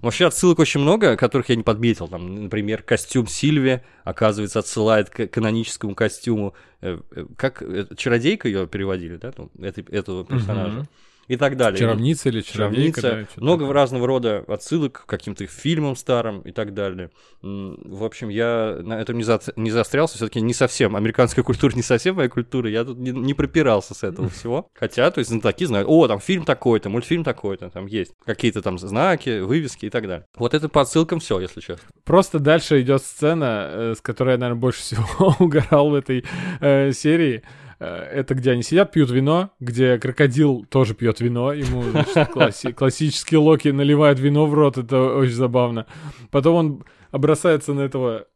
Вообще 0.00 0.26
отсылок 0.26 0.58
очень 0.60 0.80
много, 0.80 1.16
которых 1.16 1.48
я 1.48 1.56
не 1.56 1.62
подметил. 1.62 2.08
Там, 2.08 2.44
например, 2.44 2.82
костюм 2.82 3.26
Сильви, 3.26 3.80
оказывается, 4.04 4.60
отсылает 4.60 5.10
к 5.10 5.26
каноническому 5.26 5.94
костюму. 5.94 6.54
э, 6.80 6.98
э, 7.10 7.24
Как 7.36 7.62
э, 7.62 7.86
чародейка 7.96 8.46
ее 8.48 8.66
переводили, 8.66 9.16
да? 9.16 9.32
Ну, 9.36 9.50
этой- 9.60 9.84
этого 9.84 10.24
персонажа. 10.24 10.78
Мгм. 10.80 10.88
И 11.28 11.36
так 11.36 11.56
далее. 11.56 11.78
Чаровница 11.78 12.30
или 12.30 12.40
чаровница. 12.40 13.02
Чаровница. 13.02 13.32
да, 13.36 13.42
Много 13.42 13.68
что-то 13.68 13.72
разного 13.74 14.06
рода 14.06 14.44
отсылок 14.48 15.02
к 15.04 15.06
каким-то 15.06 15.46
фильмам 15.46 15.96
старым 15.96 16.40
и 16.40 16.52
так 16.52 16.74
далее. 16.74 17.10
В 17.42 18.04
общем, 18.04 18.28
я 18.28 18.78
на 18.82 19.00
этом 19.00 19.16
не, 19.16 19.24
за... 19.24 19.40
не 19.56 19.70
застрялся. 19.70 20.16
Все-таки 20.16 20.40
не 20.40 20.54
совсем. 20.54 20.96
Американская 20.96 21.44
культура 21.44 21.74
не 21.74 21.82
совсем 21.82 22.16
моя 22.16 22.28
культура. 22.28 22.68
Я 22.70 22.84
тут 22.84 22.98
не, 22.98 23.10
не 23.10 23.34
пропирался 23.34 23.94
с 23.94 24.02
этого 24.02 24.28
всего. 24.30 24.68
Хотя, 24.74 25.10
то 25.10 25.20
есть, 25.20 25.30
знатоки 25.30 25.66
знают, 25.66 25.88
о, 25.88 26.08
там 26.08 26.20
фильм 26.20 26.44
такой-то, 26.44 26.88
мультфильм 26.88 27.24
такой-то, 27.24 27.70
там 27.70 27.86
есть 27.86 28.12
какие-то 28.24 28.62
там 28.62 28.78
знаки, 28.78 29.40
вывески 29.40 29.86
и 29.86 29.90
так 29.90 30.06
далее. 30.06 30.26
Вот 30.36 30.54
это 30.54 30.68
по 30.68 30.80
отсылкам 30.80 31.20
все, 31.20 31.40
если 31.40 31.60
честно. 31.60 31.84
Просто 32.04 32.38
дальше 32.38 32.80
идет 32.80 33.02
сцена, 33.02 33.68
э, 33.70 33.94
с 33.96 34.00
которой 34.00 34.32
я, 34.32 34.38
наверное, 34.38 34.60
больше 34.60 34.80
всего 34.80 35.36
угорал 35.40 35.90
в 35.90 35.94
этой 35.94 36.24
э, 36.60 36.92
серии. 36.92 37.42
Э, 37.80 37.86
Это 37.86 38.34
где 38.34 38.52
они 38.52 38.62
сидят, 38.62 38.92
пьют 38.92 39.10
вино, 39.10 39.50
где 39.60 39.98
крокодил 39.98 40.64
тоже 40.68 40.94
пьет 40.94 41.20
вино, 41.20 41.52
ему 41.52 41.82
значит, 41.82 42.16
класси- 42.34 42.72
классический 42.72 43.36
Локи 43.36 43.68
наливает 43.68 44.18
вино 44.18 44.46
в 44.46 44.54
рот, 44.54 44.78
это 44.78 45.14
очень 45.14 45.34
забавно. 45.34 45.86
Потом 46.30 46.54
он 46.54 46.84
бросается 47.12 47.74
на 47.74 47.80
этого 47.82 48.26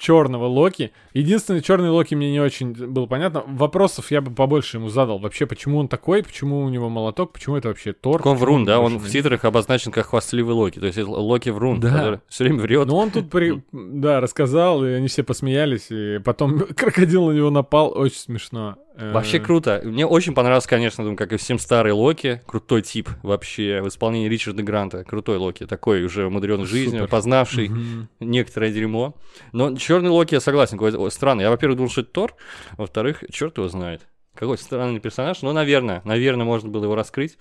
черного 0.00 0.46
Локи. 0.46 0.92
Единственный 1.12 1.60
черный 1.60 1.90
Локи 1.90 2.14
мне 2.14 2.32
не 2.32 2.40
очень 2.40 2.72
было 2.72 3.06
понятно. 3.06 3.44
Вопросов 3.46 4.10
я 4.10 4.20
бы 4.20 4.30
побольше 4.30 4.78
ему 4.78 4.88
задал. 4.88 5.18
Вообще, 5.18 5.46
почему 5.46 5.78
он 5.78 5.88
такой, 5.88 6.22
почему 6.22 6.62
у 6.62 6.68
него 6.68 6.88
молоток, 6.88 7.32
почему 7.32 7.56
это 7.56 7.68
вообще 7.68 7.92
Тор? 7.92 8.26
Он 8.26 8.36
врун, 8.36 8.64
да, 8.64 8.80
он 8.80 8.98
в 8.98 9.08
титрах 9.08 9.44
обозначен 9.44 9.92
как 9.92 10.06
хвастливый 10.06 10.54
Локи. 10.54 10.80
То 10.80 10.86
есть 10.86 10.98
Локи 10.98 11.50
врун, 11.50 11.80
Да. 11.80 11.90
который 11.90 12.20
все 12.28 12.44
время 12.44 12.60
врет. 12.60 12.88
Ну, 12.88 12.96
он 12.96 13.10
тут, 13.10 13.30
при... 13.30 13.62
да, 13.72 14.20
рассказал, 14.20 14.84
и 14.84 14.90
они 14.90 15.08
все 15.08 15.22
посмеялись, 15.22 15.86
и 15.90 16.18
потом 16.18 16.58
крокодил 16.76 17.26
на 17.28 17.32
него 17.32 17.50
напал, 17.50 17.92
очень 17.94 18.18
смешно. 18.18 18.76
Э, 18.96 19.12
Вообще 19.12 19.38
круто. 19.38 19.80
Мне 19.84 20.04
очень 20.06 20.34
понравился, 20.34 20.68
конечно, 20.68 21.04
думаю, 21.04 21.16
как 21.16 21.32
и 21.32 21.36
всем 21.36 21.58
старый 21.58 21.92
Локи. 21.92 22.42
Крутой 22.46 22.82
тип 22.82 23.08
вообще 23.22 23.80
в 23.82 23.88
исполнении 23.88 24.28
Ричарда 24.28 24.62
Гранта. 24.62 25.04
Крутой 25.04 25.38
Локи. 25.38 25.64
Такой 25.66 26.02
уже 26.04 26.26
умудренный 26.26 26.66
жизнью, 26.66 27.06
познавший 27.08 27.68
Мгм. 27.68 28.08
некоторое 28.20 28.72
дерьмо. 28.72 29.14
Но 29.52 29.76
черный 29.76 30.10
Локи, 30.10 30.34
я 30.34 30.40
согласен, 30.40 30.76
какой- 30.76 30.94
ой, 30.96 31.10
странный. 31.10 31.44
Я, 31.44 31.50
во-первых, 31.50 31.76
думал, 31.78 31.90
что 31.90 32.00
это 32.02 32.10
Тор. 32.10 32.34
Во-вторых, 32.76 33.24
черт 33.30 33.56
его 33.58 33.68
знает. 33.68 34.02
Какой 34.34 34.58
странный 34.58 35.00
персонаж. 35.00 35.42
Но, 35.42 35.52
наверное, 35.52 36.02
наверное, 36.04 36.44
можно 36.44 36.68
было 36.68 36.84
его 36.84 36.94
раскрыть. 36.94 37.38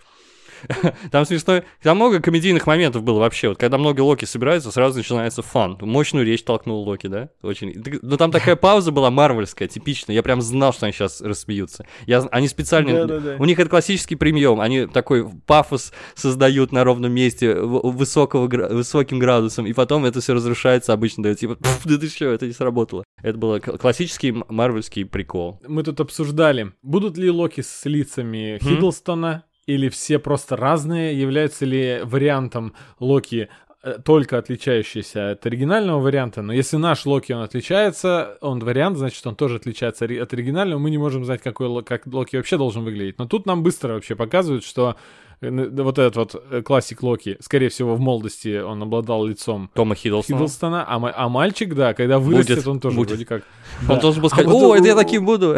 Там 1.11 1.25
смешно, 1.25 1.63
там 1.81 1.97
много 1.97 2.19
комедийных 2.19 2.67
моментов 2.67 3.03
было 3.03 3.19
вообще. 3.19 3.49
Вот 3.49 3.57
когда 3.57 3.77
много 3.77 4.01
Локи 4.01 4.25
собираются, 4.25 4.71
сразу 4.71 4.97
начинается 4.97 5.41
фан. 5.41 5.77
Мощную 5.81 6.25
речь 6.25 6.43
толкнул 6.43 6.83
Локи, 6.83 7.07
да? 7.07 7.29
Очень. 7.41 7.73
Но 8.01 8.17
там 8.17 8.31
такая 8.31 8.55
пауза 8.55 8.91
была 8.91 9.09
марвельская, 9.09 9.67
типичная. 9.67 10.15
Я 10.15 10.23
прям 10.23 10.41
знал, 10.41 10.73
что 10.73 10.85
они 10.85 10.93
сейчас 10.93 11.21
рассмеются. 11.21 11.85
Я, 12.05 12.21
они 12.31 12.47
специально... 12.47 13.05
Да-да-да. 13.05 13.35
У 13.39 13.45
них 13.45 13.59
это 13.59 13.69
классический 13.69 14.15
прием. 14.15 14.59
Они 14.59 14.85
такой 14.85 15.29
пафос 15.45 15.93
создают 16.15 16.71
на 16.71 16.83
ровном 16.83 17.11
месте 17.11 17.55
высокого, 17.55 18.47
высоким 18.47 19.19
градусом, 19.19 19.65
и 19.65 19.73
потом 19.73 20.05
это 20.05 20.21
все 20.21 20.33
разрушается 20.33 20.93
обычно. 20.93 21.23
Да, 21.23 21.35
типа, 21.35 21.55
«Пф, 21.55 21.81
да 21.85 21.97
ты 21.97 22.07
что, 22.09 22.25
это 22.25 22.47
не 22.47 22.53
сработало. 22.53 23.03
Это 23.21 23.37
был 23.37 23.59
классический 23.59 24.31
марвельский 24.47 25.05
прикол. 25.05 25.59
Мы 25.67 25.83
тут 25.83 25.99
обсуждали, 25.99 26.73
будут 26.81 27.17
ли 27.17 27.29
Локи 27.29 27.61
с 27.61 27.85
лицами 27.85 28.59
Хиддлстона, 28.61 29.45
или 29.69 29.87
все 29.89 30.17
просто 30.17 30.55
разные, 30.55 31.19
являются 31.19 31.63
ли 31.63 32.01
вариантом 32.03 32.73
Локи 32.99 33.49
э, 33.83 33.99
только 34.03 34.39
отличающийся 34.39 35.31
от 35.31 35.45
оригинального 35.45 35.99
варианта, 35.99 36.41
но 36.41 36.51
если 36.53 36.77
наш 36.77 37.05
Локи, 37.05 37.33
он 37.33 37.43
отличается, 37.43 38.37
он 38.41 38.59
вариант, 38.59 38.97
значит, 38.97 39.25
он 39.27 39.35
тоже 39.35 39.57
отличается 39.57 40.05
от 40.05 40.33
оригинального, 40.33 40.79
мы 40.79 40.89
не 40.89 40.97
можем 40.97 41.23
знать, 41.23 41.41
какой, 41.43 41.83
как 41.83 42.07
Локи 42.07 42.35
вообще 42.35 42.57
должен 42.57 42.83
выглядеть. 42.83 43.19
Но 43.19 43.27
тут 43.27 43.45
нам 43.45 43.61
быстро 43.61 43.93
вообще 43.93 44.15
показывают, 44.15 44.63
что 44.63 44.95
вот 45.41 45.97
этот 45.99 46.15
вот 46.17 46.43
э, 46.51 46.61
классик 46.61 47.01
Локи, 47.01 47.37
скорее 47.39 47.69
всего, 47.69 47.95
в 47.95 47.99
молодости 47.99 48.59
он 48.59 48.83
обладал 48.83 49.25
лицом 49.25 49.71
Тома 49.73 49.95
Хиддлстона. 49.95 50.37
Хиддлстона, 50.37 50.83
а, 50.85 51.13
а 51.15 51.29
мальчик, 51.29 51.73
да, 51.75 51.93
когда 51.93 52.19
вырастет, 52.19 52.55
Будет, 52.57 52.67
он 52.67 52.79
тоже 52.79 52.95
будет. 52.97 53.07
вроде 53.09 53.25
как... 53.25 53.43
Он 53.83 53.95
Да. 53.95 54.01
должен 54.01 54.21
был 54.21 54.27
А 54.27 54.29
сказать, 54.31 54.47
вот 54.51 54.63
о, 54.63 54.75
это 54.75 54.87
я 54.87 54.95
таким 54.95 55.25
буду. 55.25 55.55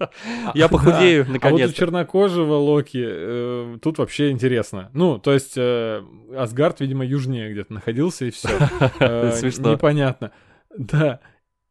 Я 0.54 0.68
похудею, 0.68 1.22
А 1.22 1.24
вот 1.24 1.30
у 1.30 1.32
наконец. 1.32 1.72
чернокожего 1.72 2.54
Локи 2.54 3.02
э, 3.04 3.78
тут 3.80 3.98
вообще 3.98 4.30
интересно. 4.30 4.90
Ну, 4.92 5.18
то 5.18 5.32
есть 5.32 5.54
э, 5.56 6.02
Асгард, 6.36 6.80
видимо, 6.80 7.04
южнее 7.06 7.50
где-то 7.52 7.72
находился, 7.72 8.26
и 8.26 8.30
все. 8.30 8.48
Смешно. 9.32 9.72
Непонятно. 9.72 10.32
Да. 10.76 11.20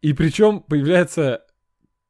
И 0.01 0.13
причем 0.13 0.59
появляется 0.61 1.43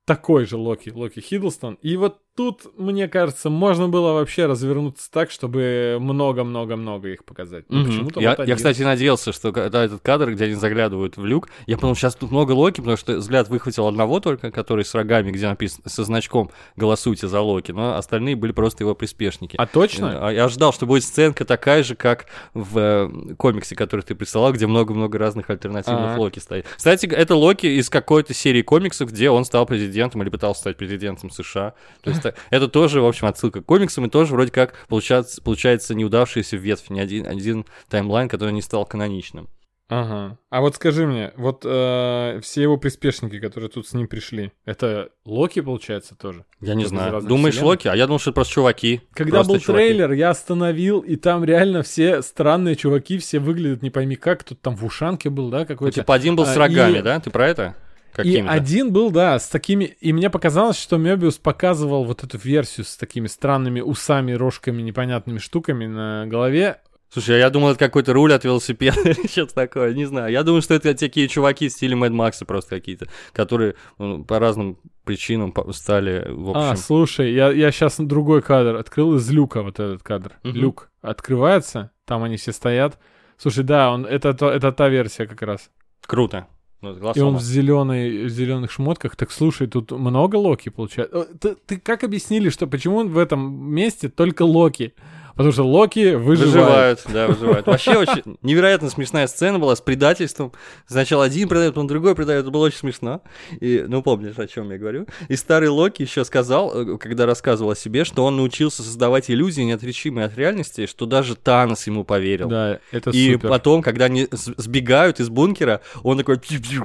такой 0.06 0.46
же 0.46 0.58
Локи, 0.58 0.90
Локи 0.90 1.20
Хиддлстон. 1.20 1.76
И 1.82 1.96
вот 1.98 2.20
тут, 2.36 2.78
мне 2.78 3.08
кажется, 3.08 3.50
можно 3.50 3.90
было 3.90 4.14
вообще 4.14 4.48
развернуться 4.48 5.10
так, 5.12 5.30
чтобы 5.30 5.98
много-много-много 6.00 7.10
их 7.10 7.26
показать. 7.26 7.66
Мгм. 7.70 7.86
почему-то 7.86 8.20
Я, 8.20 8.36
вот 8.36 8.48
я, 8.48 8.56
кстати, 8.56 8.82
надеялся, 8.82 9.32
что 9.32 9.52
когда 9.52 9.84
этот 9.84 10.02
кадр, 10.02 10.32
где 10.32 10.46
они 10.46 10.56
заглядывают 10.56 11.18
в 11.18 11.26
люк, 11.26 11.50
я 11.68 11.76
подумал, 11.76 11.96
сейчас 11.96 12.16
тут 12.16 12.32
много 12.32 12.54
Локи, 12.54 12.78
потому 12.78 12.98
что 12.98 13.18
взгляд 13.18 13.50
выхватил 13.50 13.88
одного 13.88 14.20
только, 14.20 14.52
который 14.52 14.84
с 14.84 14.94
рогами, 14.96 15.32
где 15.32 15.48
написано 15.48 15.88
со 15.88 16.04
значком 16.04 16.50
«Голосуйте 16.76 17.28
за 17.28 17.40
Локи», 17.42 17.72
но 17.72 17.96
остальные 17.98 18.36
были 18.36 18.52
просто 18.52 18.84
его 18.84 18.96
приспешники. 18.96 19.56
А 19.58 19.68
точно? 19.68 20.28
А 20.28 20.32
Я 20.32 20.48
ждал, 20.50 20.74
что 20.74 20.88
будет 20.88 21.04
сценка 21.04 21.46
такая 21.46 21.84
же, 21.84 21.96
как 21.96 22.26
в 22.54 22.78
э, 22.80 23.36
комиксе, 23.36 23.76
который 23.76 24.02
ты 24.02 24.16
присылал, 24.16 24.54
где 24.54 24.66
много-много 24.66 25.18
разных 25.20 25.50
альтернативных 25.50 26.16
А. 26.16 26.20
Локи 26.20 26.40
стоит. 26.40 26.66
Кстати, 26.76 27.06
это 27.06 27.36
Локи 27.36 27.68
из 27.68 27.90
какой-то 27.90 28.34
серии 28.34 28.64
комиксов, 28.64 29.12
где 29.12 29.30
он 29.30 29.46
стал 29.46 29.66
президентом 29.68 30.24
или 30.24 30.30
пытался 30.30 30.62
стать 30.62 30.78
президентом 30.78 31.30
США. 31.30 31.74
То 32.02 32.10
есть 32.10 32.23
э, 32.26 32.34
это 32.50 32.68
тоже, 32.68 33.02
в 33.02 33.06
общем, 33.06 33.28
отсылка 33.28 33.62
к 33.62 33.66
комиксам, 33.66 34.06
и 34.06 34.10
тоже 34.10 34.34
вроде 34.34 34.52
как 34.52 34.74
получается, 34.88 35.42
получается 35.42 35.96
неудавшаяся 35.96 36.58
ветвь, 36.58 36.90
не 36.90 37.00
один, 37.00 37.28
один 37.28 37.66
таймлайн, 37.90 38.30
который 38.30 38.54
не 38.54 38.62
стал 38.62 38.86
каноничным. 38.86 39.50
Ага. 39.90 40.38
А 40.50 40.62
вот 40.62 40.76
скажи 40.76 41.06
мне, 41.06 41.34
вот 41.36 41.64
э, 41.66 42.40
все 42.42 42.62
его 42.64 42.78
приспешники, 42.78 43.38
которые 43.40 43.70
тут 43.70 43.86
с 43.86 43.94
ним 43.94 44.08
пришли, 44.08 44.52
это 44.66 45.10
Локи, 45.26 45.60
получается, 45.62 46.16
тоже? 46.16 46.46
Я 46.62 46.74
не 46.74 46.86
знаю. 46.86 47.22
Думаешь, 47.22 47.56
вселенных? 47.56 47.70
Локи? 47.74 47.88
А 47.90 47.96
я 47.96 48.08
думал, 48.08 48.18
что 48.20 48.30
это 48.32 48.36
просто 48.36 48.54
чуваки. 48.54 49.02
Когда 49.14 49.40
Просто 49.40 49.54
был 49.54 49.60
чуваки. 49.60 49.86
трейлер, 49.90 50.12
я 50.14 50.30
остановил, 50.32 51.02
и 51.02 51.16
там 51.18 51.44
реально 51.44 51.84
все 51.84 52.22
странные 52.24 52.76
чуваки, 52.76 53.18
все 53.20 53.40
выглядят 53.40 53.84
не 53.84 53.90
пойми 53.92 54.16
как. 54.16 54.40
Кто-то 54.40 54.62
там 54.62 54.76
в 54.76 54.84
ушанке 54.86 55.30
был, 55.30 55.50
да, 55.50 55.60
Ну, 55.60 55.66
какой-то. 55.66 56.00
типа 56.00 56.16
один 56.16 56.38
был 56.38 56.46
с 56.46 56.56
А, 56.56 56.60
рогами, 56.60 57.00
и- 57.00 57.02
да? 57.02 57.20
Ты 57.20 57.30
про 57.30 57.48
это? 57.50 57.76
И 58.14 58.16
Какими-то. 58.18 58.52
один 58.52 58.92
был, 58.94 59.10
да, 59.12 59.40
с 59.40 59.48
такими... 59.48 59.86
И 59.86 60.14
мне 60.14 60.30
показалось, 60.30 60.78
что 60.78 60.98
Мебиус 60.98 61.38
показывал 61.38 62.04
вот 62.06 62.24
эту 62.24 62.38
версию 62.38 62.86
с 62.86 62.96
такими 62.96 63.28
странными 63.28 63.82
усами, 63.82 64.34
рожками, 64.34 64.82
непонятными 64.82 65.40
штуками 65.40 65.88
на 65.88 66.26
голове. 66.28 66.80
Слушай, 67.10 67.36
а 67.36 67.40
я 67.40 67.50
думал, 67.52 67.70
это 67.70 67.80
какой-то 67.80 68.14
руль 68.14 68.34
от 68.34 68.44
велосипеда 68.44 69.00
или 69.06 69.28
что-то 69.28 69.54
такое, 69.54 69.94
не 69.94 70.06
знаю. 70.06 70.32
Я 70.32 70.44
думаю, 70.44 70.62
что 70.62 70.74
это 70.74 70.94
такие 70.96 71.28
чуваки 71.28 71.70
в 71.70 71.72
стиле 71.72 71.96
Мэд 71.96 72.12
Макса 72.12 72.46
просто 72.46 72.72
какие-то, 72.72 73.08
которые 73.34 73.76
ну, 74.00 74.24
по 74.24 74.40
разным 74.40 74.78
причинам 75.04 75.54
стали, 75.74 76.26
в 76.30 76.52
А, 76.58 76.72
общем... 76.72 76.84
слушай, 76.84 77.34
я, 77.34 77.52
я 77.52 77.72
сейчас 77.72 77.98
другой 78.00 78.42
кадр 78.42 78.76
открыл 78.76 79.16
из 79.16 79.30
люка, 79.30 79.62
вот 79.62 79.80
этот 79.80 80.02
кадр. 80.02 80.34
Мгм. 80.44 80.56
Люк 80.56 80.90
открывается, 81.02 81.92
там 82.06 82.24
они 82.24 82.38
все 82.38 82.52
стоят. 82.52 82.98
Слушай, 83.38 83.64
да, 83.64 83.92
он, 83.92 84.06
это, 84.06 84.34
то- 84.34 84.50
это 84.52 84.72
та 84.72 84.90
версия 84.90 85.28
как 85.28 85.42
раз. 85.44 85.70
Круто. 86.06 86.48
Ну, 86.84 87.14
И 87.14 87.20
он 87.22 87.38
в 87.38 87.42
зеленой, 87.42 88.26
в 88.26 88.30
зеленых 88.30 88.70
шмотках. 88.70 89.16
Так 89.16 89.32
слушай, 89.32 89.68
тут 89.68 89.92
много 89.92 90.36
Локи 90.36 90.68
получается. 90.68 91.30
Ты, 91.40 91.56
ты 91.56 91.80
как 91.80 92.04
объяснили, 92.04 92.50
что 92.50 92.68
почему 92.68 92.98
он 92.98 93.10
в 93.10 93.18
этом 93.18 93.74
месте 93.74 94.10
только 94.10 94.44
Локи? 94.44 94.94
Потому 95.36 95.52
что 95.52 95.64
Локи 95.64 96.14
выживает. 96.16 96.54
Выживают, 96.54 97.02
да, 97.12 97.28
выживают. 97.28 97.68
Вообще 97.68 97.98
очень 97.98 98.38
невероятно 98.42 98.90
смешная 98.90 99.28
сцена 99.28 99.60
была 99.60 99.76
с 99.76 99.82
предательством. 99.82 100.52
Сначала 100.88 101.26
один 101.26 101.50
предает, 101.50 101.74
потом 101.74 101.88
другой 101.88 102.16
предает. 102.16 102.42
Это 102.42 102.52
было 102.52 102.66
очень 102.66 102.78
смешно. 102.78 103.22
И, 103.60 103.84
ну, 103.88 104.04
помнишь, 104.04 104.38
о 104.38 104.48
чем 104.48 104.72
я 104.72 104.78
говорю. 104.78 105.08
И 105.30 105.36
старый 105.36 105.70
Локи 105.70 106.04
еще 106.04 106.24
сказал, 106.26 106.72
э, 106.74 106.98
когда 106.98 107.26
рассказывал 107.26 107.72
о 107.72 107.76
себе, 107.76 108.06
что 108.06 108.26
он 108.26 108.38
научился 108.38 108.84
создавать 108.84 109.32
иллюзии, 109.32 109.62
неотличимые 109.62 110.26
от 110.26 110.38
реальности, 110.38 110.86
что 110.86 111.06
даже 111.06 111.36
Танос 111.36 111.88
ему 111.88 112.04
поверил. 112.04 112.48
Да, 112.48 112.80
это 112.92 113.10
И 113.10 113.34
супер. 113.34 113.50
потом, 113.50 113.82
когда 113.82 114.06
они 114.06 114.28
сбегают 114.32 115.20
из 115.20 115.30
бункера, 115.30 115.82
он 116.04 116.18
такой 116.18 116.40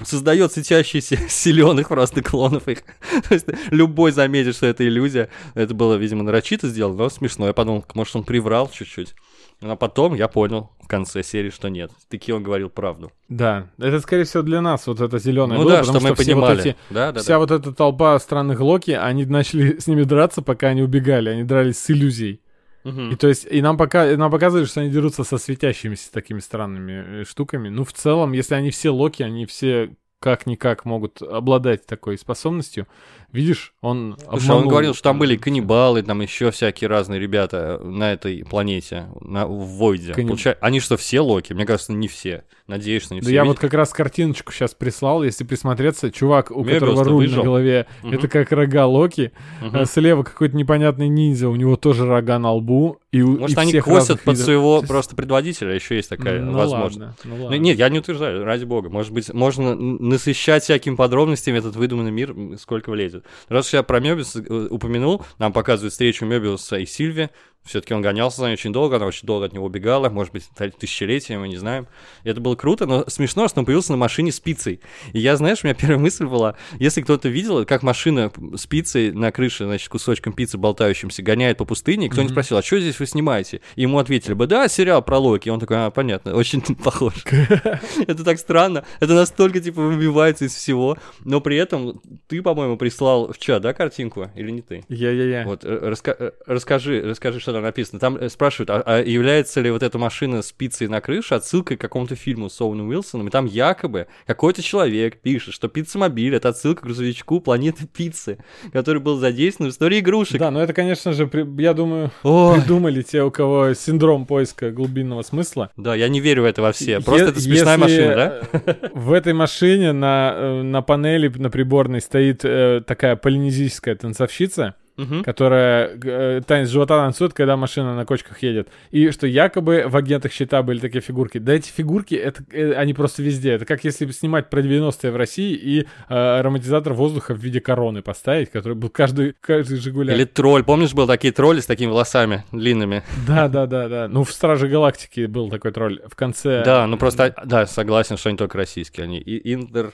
создает 0.04 0.52
светящиеся 0.52 1.18
зеленых 1.28 1.88
просто 1.88 2.22
клонов 2.22 2.68
их. 2.68 2.78
То 3.28 3.34
есть 3.34 3.46
любой 3.70 4.12
заметит, 4.12 4.56
что 4.56 4.66
это 4.66 4.87
иллюзия. 4.87 5.28
Это 5.54 5.74
было, 5.74 5.94
видимо, 5.94 6.22
нарочито 6.22 6.68
сделано, 6.68 6.96
но 6.96 7.11
смешно. 7.11 7.46
Я 7.46 7.52
подумал, 7.52 7.84
может, 7.94 8.16
он 8.16 8.24
приврал 8.38 8.70
чуть-чуть. 8.70 9.14
А 9.61 9.74
потом 9.74 10.14
я 10.14 10.29
понял 10.29 10.70
в 10.81 10.87
конце 10.87 11.24
серии, 11.24 11.51
что 11.51 11.68
нет. 11.68 11.90
Таки 12.09 12.33
он 12.33 12.44
говорил 12.44 12.70
правду. 12.70 13.11
Да, 13.29 13.66
это 13.79 13.98
скорее 13.98 14.22
всего 14.22 14.44
для 14.44 14.61
нас 14.61 14.87
вот 14.87 15.01
это 15.01 15.18
зеленое 15.18 15.59
ну 15.59 15.64
было, 15.64 15.74
да, 15.74 15.81
потому 15.81 15.98
что 15.98 16.09
мы 16.09 16.14
все 16.14 16.35
вот 16.35 16.46
понимали. 16.46 16.70
эти 16.70 16.77
да, 16.90 17.12
да, 17.12 17.20
Вся 17.20 17.35
да. 17.35 17.38
вот 17.40 17.51
эта 17.51 17.72
толпа 17.72 18.18
странных 18.20 18.61
Локи, 18.61 18.92
они 18.92 19.24
начали 19.27 19.79
с 19.81 19.88
ними 19.88 20.05
драться, 20.05 20.42
пока 20.42 20.68
они 20.68 20.83
убегали. 20.83 21.31
Они 21.31 21.42
дрались 21.42 21.79
с 21.79 21.90
иллюзией. 21.90 22.40
Мгм. 22.85 23.11
И 23.11 23.16
то 23.16 23.27
есть, 23.27 23.48
и 23.51 23.61
нам, 23.61 23.77
пока, 23.77 24.16
нам 24.16 24.31
показывали, 24.31 24.64
что 24.66 24.81
они 24.81 24.90
дерутся 24.90 25.24
со 25.24 25.37
светящимися 25.37 26.12
такими 26.12 26.38
странными 26.38 27.22
э, 27.22 27.24
штуками. 27.24 27.68
Ну, 27.68 27.83
в 27.85 27.92
целом, 27.92 28.33
если 28.33 28.55
они 28.55 28.70
все 28.70 28.90
Локи, 28.90 29.24
они 29.24 29.46
все 29.46 29.96
как-никак 30.20 30.85
могут 30.85 31.20
обладать 31.22 31.87
такой 31.87 32.16
способностью. 32.18 32.87
Видишь, 33.33 33.73
он 33.81 34.17
Слушай, 34.31 34.51
он 34.53 34.69
говорил, 34.69 34.95
что 34.95 35.03
там 35.05 35.19
были 35.19 35.37
каннибалы, 35.37 36.03
там 36.03 36.21
еще 36.21 36.51
всякие 36.51 36.88
разные 36.88 37.21
ребята 37.21 37.79
на 37.83 38.12
этой 38.12 38.45
планете, 38.45 39.07
на, 39.21 39.47
в 39.47 39.67
Войде. 39.79 40.12
Канниб- 40.12 40.27
Получается, 40.29 40.64
они 40.64 40.81
что, 40.81 40.97
все 40.97 41.21
Локи? 41.21 41.53
Мне 41.53 41.67
кажется, 41.67 41.93
не 41.93 42.09
все. 42.09 42.45
Надеюсь, 42.67 43.03
что 43.05 43.14
не 43.14 43.21
Да 43.21 43.27
все. 43.27 43.35
я 43.35 43.45
вот 43.45 43.59
как 43.59 43.73
раз 43.75 43.91
картиночку 43.91 44.53
сейчас 44.53 44.75
прислал, 44.75 45.23
если 45.25 45.45
присмотреться, 45.45 46.11
чувак, 46.11 46.51
у 46.51 46.62
Мебиус-то 46.64 46.81
которого 46.87 47.05
руль 47.05 47.25
на 47.25 47.29
выжил. 47.31 47.43
голове, 47.45 47.87
Мгм. 48.03 48.12
это 48.14 48.29
как 48.29 48.53
рога 48.53 48.87
Локи, 48.87 49.33
Мгм. 49.62 49.77
а 49.77 49.85
слева 49.87 50.23
какой-то 50.23 50.57
непонятный 50.57 51.09
ниндзя, 51.09 51.49
у 51.49 51.57
него 51.57 51.77
тоже 51.77 52.07
рога 52.07 52.38
на 52.38 52.53
лбу, 52.53 52.99
и 53.11 53.23
Может, 53.23 53.57
и 53.57 53.61
они 53.61 53.81
косят 53.81 54.21
под 54.21 54.35
видов. 54.35 54.45
своего 54.45 54.83
просто 54.83 55.17
предводителя, 55.17 55.75
еще 55.75 55.97
есть 55.97 56.11
такая 56.11 56.43
ну, 56.43 56.53
возможность. 56.53 56.99
ладно, 57.01 57.14
ну 57.25 57.37
Ну, 57.37 57.43
ладно. 57.45 57.57
Нет, 57.57 57.79
я 57.79 57.88
не 57.88 58.01
утверждаю, 58.01 58.45
ради 58.45 58.64
бога. 58.64 58.91
Может 58.91 59.12
быть, 59.12 59.33
можно 59.33 59.75
насыщать 59.75 60.62
всякими 60.64 60.95
подробностями 60.95 61.57
этот 61.59 61.75
выдуманный 61.77 62.11
мир, 62.11 62.35
сколько 62.61 62.91
влезет. 62.91 63.17
Раз 63.48 63.68
уж 63.68 63.74
я 63.74 63.83
про 63.83 64.00
Мебиуса 64.00 64.40
э, 64.40 64.68
упомянул, 64.70 65.24
нам 65.38 65.52
показывают 65.52 65.92
встречу 65.92 66.24
Мебиуса 66.24 66.76
и 66.76 66.87
Сильви. 66.87 67.31
Все-таки 67.64 67.92
он 67.92 68.01
гонялся 68.01 68.38
за 68.40 68.47
ней 68.47 68.55
очень 68.55 68.73
долго, 68.73 68.97
она 68.97 69.05
очень 69.05 69.27
долго 69.27 69.44
от 69.44 69.53
него 69.53 69.66
убегала, 69.66 70.09
может 70.09 70.33
быть, 70.33 70.49
тысячелетия, 70.79 71.38
мы 71.38 71.49
не 71.49 71.59
знаем. 71.59 71.87
И 72.25 72.31
это 72.31 72.40
было 72.40 72.55
круто, 72.55 72.87
но 72.87 73.05
смешно, 73.09 73.47
что 73.47 73.61
он 73.61 73.66
появился 73.66 73.92
на 73.92 73.99
машине 73.99 74.33
с 74.33 74.40
пиццей. 74.40 74.81
И 75.12 75.18
я, 75.18 75.37
знаешь, 75.37 75.59
у 75.62 75.66
меня 75.66 75.75
первая 75.75 75.99
мысль 75.99 76.25
была, 76.25 76.55
если 76.79 77.03
кто-то 77.03 77.29
видел, 77.29 77.66
как 77.66 77.83
машина 77.83 78.33
с 78.57 78.66
пиццей 78.66 79.12
на 79.12 79.31
крыше, 79.33 79.64
значит, 79.66 79.87
кусочком 79.90 80.33
пиццы 80.33 80.57
болтающимся 80.57 81.23
гоняет 81.23 81.59
по 81.59 81.66
пустыне, 81.66 82.07
и 82.07 82.09
кто-нибудь 82.09 82.31
Мгм. 82.31 82.37
спросил, 82.37 82.57
а 82.57 82.62
что 82.62 82.81
здесь 82.81 82.99
вы 83.01 83.05
снимаете? 83.07 83.61
И 83.77 83.83
ему 83.83 83.99
ответили 83.99 84.33
бы, 84.33 84.47
да, 84.47 84.66
сериал 84.68 85.03
про 85.03 85.18
Локи. 85.18 85.49
И 85.49 85.51
он 85.51 85.61
такой, 85.61 85.77
а, 85.77 85.90
понятно, 85.90 86.35
очень 86.35 86.62
похож. 86.83 87.12
Это 88.07 88.25
так 88.25 88.38
странно. 88.38 88.87
Это 89.01 89.12
настолько, 89.12 89.61
типа, 89.61 89.83
выбивается 89.83 90.47
из 90.47 90.55
всего. 90.55 90.97
Но 91.25 91.42
при 91.42 91.59
этом 91.59 92.01
ты, 92.29 92.40
по-моему, 92.40 92.79
прислал 92.79 93.31
в 93.31 93.38
чат, 93.38 93.61
да, 93.61 93.75
картинку? 93.75 94.31
Или 94.37 94.51
не 94.53 94.62
ты? 94.62 94.85
Я-я-я. 94.88 95.44
Вот, 95.44 95.64
э, 95.64 95.68
раска- 95.90 96.16
э, 96.18 96.33
расскажи, 96.47 97.03
расскажи, 97.03 97.40
что 97.48 97.54
там 97.54 97.62
написано. 97.62 97.98
Там 97.98 98.16
э, 98.16 98.28
спрашивают, 98.28 98.68
а, 98.68 98.82
а 98.84 99.02
является 99.02 99.62
ли 99.62 99.70
вот 99.70 99.82
эта 99.82 99.96
машина 99.98 100.42
с 100.42 100.52
пиццей 100.52 100.87
на 100.87 101.00
крыше 101.00 101.34
отсылкой 101.34 101.78
к 101.78 101.80
какому-то 101.80 102.14
фильму 102.14 102.50
с 102.50 102.61
Оуэном 102.61 102.88
Уилсоном? 102.88 103.28
И 103.28 103.30
там 103.30 103.46
якобы 103.46 104.06
какой-то 104.26 104.62
человек 104.62 105.20
пишет, 105.22 105.54
что 105.54 105.68
пицца-мобиль— 105.68 106.34
это 106.37 106.50
отсылка 106.50 106.82
к 106.82 106.84
грузовичку 106.84 107.40
планеты 107.40 107.87
пиццы, 107.87 108.37
который 108.70 109.00
был 109.00 109.16
задействован 109.18 109.70
в 109.70 109.72
истории 109.72 110.00
игрушек. 110.00 110.38
Да, 110.38 110.50
но 110.50 110.62
это, 110.62 110.74
конечно 110.74 111.14
же, 111.14 111.26
при- 111.26 111.46
я 111.62 111.72
думаю, 111.72 112.11
Ой. 112.22 112.61
придумали 112.61 113.00
те, 113.00 113.22
у 113.22 113.30
кого 113.30 113.72
синдром 113.72 114.26
поиска 114.26 114.70
глубинного 114.70 115.22
смысла. 115.22 115.70
Да, 115.78 115.94
я 115.94 116.08
не 116.08 116.20
верю 116.20 116.42
в 116.42 116.44
это 116.44 116.61
во 116.61 116.72
все. 116.72 117.00
Просто 117.00 117.24
Е- 117.24 117.30
это 117.30 117.40
смешная 117.40 117.78
машина, 117.78 118.14
да? 118.52 118.76
В 118.92 119.12
этой 119.12 119.32
машине 119.32 119.92
на, 119.92 120.34
э, 120.37 120.62
на 120.62 120.82
панели, 120.82 121.28
на 121.28 121.48
приборной 121.48 122.02
стоит 122.02 122.44
э, 122.44 122.82
такая 122.87 123.16
полинезийская 123.16 123.94
танцовщица, 123.94 124.74
Мгм. 124.98 125.22
которая 125.22 125.96
э, 126.02 126.40
танец 126.44 126.70
живота 126.70 126.98
танцует, 126.98 127.32
когда 127.32 127.56
машина 127.56 127.94
на 127.94 128.04
кочках 128.04 128.42
едет. 128.42 128.68
И 128.90 129.12
что 129.12 129.28
якобы 129.28 129.84
в 129.87 129.96
агентах 129.96 130.32
щита 130.32 130.61
были 130.64 130.80
такие 130.80 131.00
фигурки. 131.00 131.38
Да 131.38 131.54
эти 131.54 131.70
фигурки, 131.70 132.16
это, 132.16 132.42
э, 132.50 132.72
они 132.72 132.94
просто 132.94 133.22
везде. 133.22 133.52
Это 133.52 133.64
как 133.64 133.84
если 133.84 134.11
снимать 134.11 134.50
про 134.50 134.61
90-е 134.61 135.12
в 135.12 135.16
России 135.16 135.54
и 135.54 135.82
э, 135.82 135.84
ароматизатор 136.08 136.94
воздуха 136.94 137.32
в 137.32 137.38
виде 137.38 137.61
короны 137.61 138.02
поставить, 138.02 138.50
который 138.50 138.74
был 138.74 138.88
каждый, 138.88 139.34
каждый 139.40 139.78
Жигуляк. 139.78 140.16
Или 140.16 140.24
тролль. 140.24 140.64
Помнишь, 140.64 140.92
был 140.94 141.06
такие 141.06 141.32
тролли 141.32 141.61
с 141.61 141.66
такими 141.66 141.90
волосами 141.90 142.44
длинными? 142.50 143.04
Да, 143.24 143.46
да, 143.46 143.66
да, 143.66 143.88
да. 143.88 144.08
Ну, 144.08 144.24
в 144.24 144.32
Страже 144.32 144.66
Галактики 144.66 145.26
был 145.26 145.48
такой 145.48 145.70
тролль. 145.70 146.00
В 146.08 146.16
конце... 146.16 146.64
Да, 146.64 146.88
ну 146.88 146.96
просто, 146.96 147.34
да, 147.44 147.66
согласен, 147.66 148.16
что 148.16 148.30
они 148.30 148.37
только 148.37 148.58
российские. 148.58 149.04
Они 149.04 149.18
и 149.18 149.54
интер... 149.54 149.92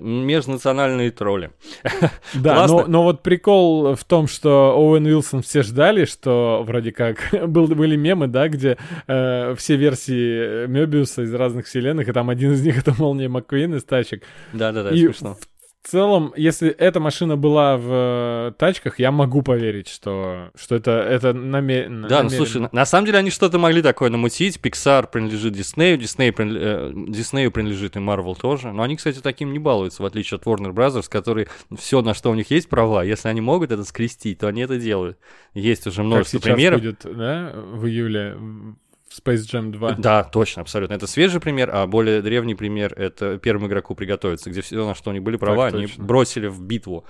межнациональные 0.00 1.10
тролли. 1.10 1.50
Да, 2.34 2.66
но, 2.66 2.86
но 2.86 3.02
вот 3.02 3.22
прикол 3.22 3.94
в 3.94 4.04
том, 4.04 4.26
что 4.26 4.74
Оуэн 4.76 5.06
Уилсон 5.06 5.42
все 5.42 5.62
ждали, 5.62 6.04
что 6.04 6.62
вроде 6.66 6.92
как 6.92 7.18
был, 7.46 7.66
были 7.68 7.96
мемы, 7.96 8.26
да, 8.26 8.48
где 8.48 8.76
э, 9.06 9.54
все 9.56 9.76
версии 9.76 10.66
Мебиуса 10.66 11.22
из 11.22 11.32
разных 11.34 11.66
вселенных, 11.66 12.08
и 12.08 12.12
там 12.12 12.30
один 12.30 12.52
из 12.52 12.64
них 12.64 12.78
это 12.78 12.94
Молния 12.98 13.28
Маккуин 13.28 13.74
из 13.74 13.84
тачек. 13.84 14.22
Да-да-да, 14.52 14.90
и 14.90 15.06
смешно. 15.06 15.34
в 15.34 15.55
целом, 15.88 16.32
если 16.36 16.70
эта 16.70 17.00
машина 17.00 17.36
была 17.36 17.76
в 17.76 17.88
э, 17.90 18.52
тачках, 18.58 18.98
я 18.98 19.10
могу 19.12 19.42
поверить, 19.42 19.88
что, 19.88 20.50
что 20.54 20.74
это, 20.74 20.90
это 20.90 21.32
намеренно. 21.32 22.08
Да, 22.08 22.22
ну 22.22 22.24
намеренно. 22.24 22.46
слушай, 22.46 22.60
на, 22.62 22.68
на 22.72 22.86
самом 22.86 23.06
деле 23.06 23.18
они 23.18 23.30
что-то 23.30 23.58
могли 23.58 23.82
такое 23.82 24.10
намутить. 24.10 24.58
Pixar 24.58 25.08
принадлежит 25.10 25.52
Диснею, 25.54 25.98
Дисней 25.98 26.30
принл- 26.30 26.58
э, 26.58 26.92
Диснею 27.08 27.50
принадлежит 27.50 27.96
и 27.96 27.98
Marvel 27.98 28.36
тоже. 28.38 28.72
Но 28.72 28.82
они, 28.82 28.96
кстати, 28.96 29.20
таким 29.20 29.52
не 29.52 29.58
балуются, 29.58 30.02
в 30.02 30.06
отличие 30.06 30.36
от 30.36 30.44
Warner 30.44 30.72
Brothers, 30.72 31.08
которые 31.08 31.48
все, 31.76 32.02
на 32.02 32.14
что 32.14 32.30
у 32.30 32.34
них 32.34 32.50
есть 32.50 32.68
права, 32.68 33.04
если 33.04 33.28
они 33.28 33.40
могут 33.40 33.70
это 33.72 33.84
скрестить, 33.84 34.38
то 34.38 34.48
они 34.48 34.62
это 34.62 34.78
делают. 34.78 35.18
Есть 35.54 35.86
уже 35.86 35.98
Как 35.98 36.06
множество 36.06 36.38
сейчас 36.38 36.54
примеров. 36.54 36.80
будет, 36.80 37.00
да, 37.04 37.52
в 37.54 37.86
июле 37.86 38.34
в 38.36 38.74
Space 39.16 39.44
Jam 39.52 39.70
2. 39.70 39.92
Да, 39.98 40.24
точно, 40.24 40.62
абсолютно. 40.62 40.94
Это 40.94 41.06
свежий 41.06 41.40
пример, 41.40 41.70
а 41.72 41.86
более 41.86 42.22
древний 42.22 42.54
пример— 42.54 42.92
это 42.96 43.38
первому 43.38 43.68
игроку 43.68 43.94
приготовиться, 43.94 44.50
где 44.50 44.60
все, 44.60 44.86
на 44.86 44.94
что 44.94 45.10
у 45.10 45.12
них 45.12 45.22
были 45.22 45.36
права, 45.36 45.66
они 45.66 45.86
точно. 45.86 46.04
бросили 46.04 46.46
в 46.48 46.60
битву. 46.60 47.04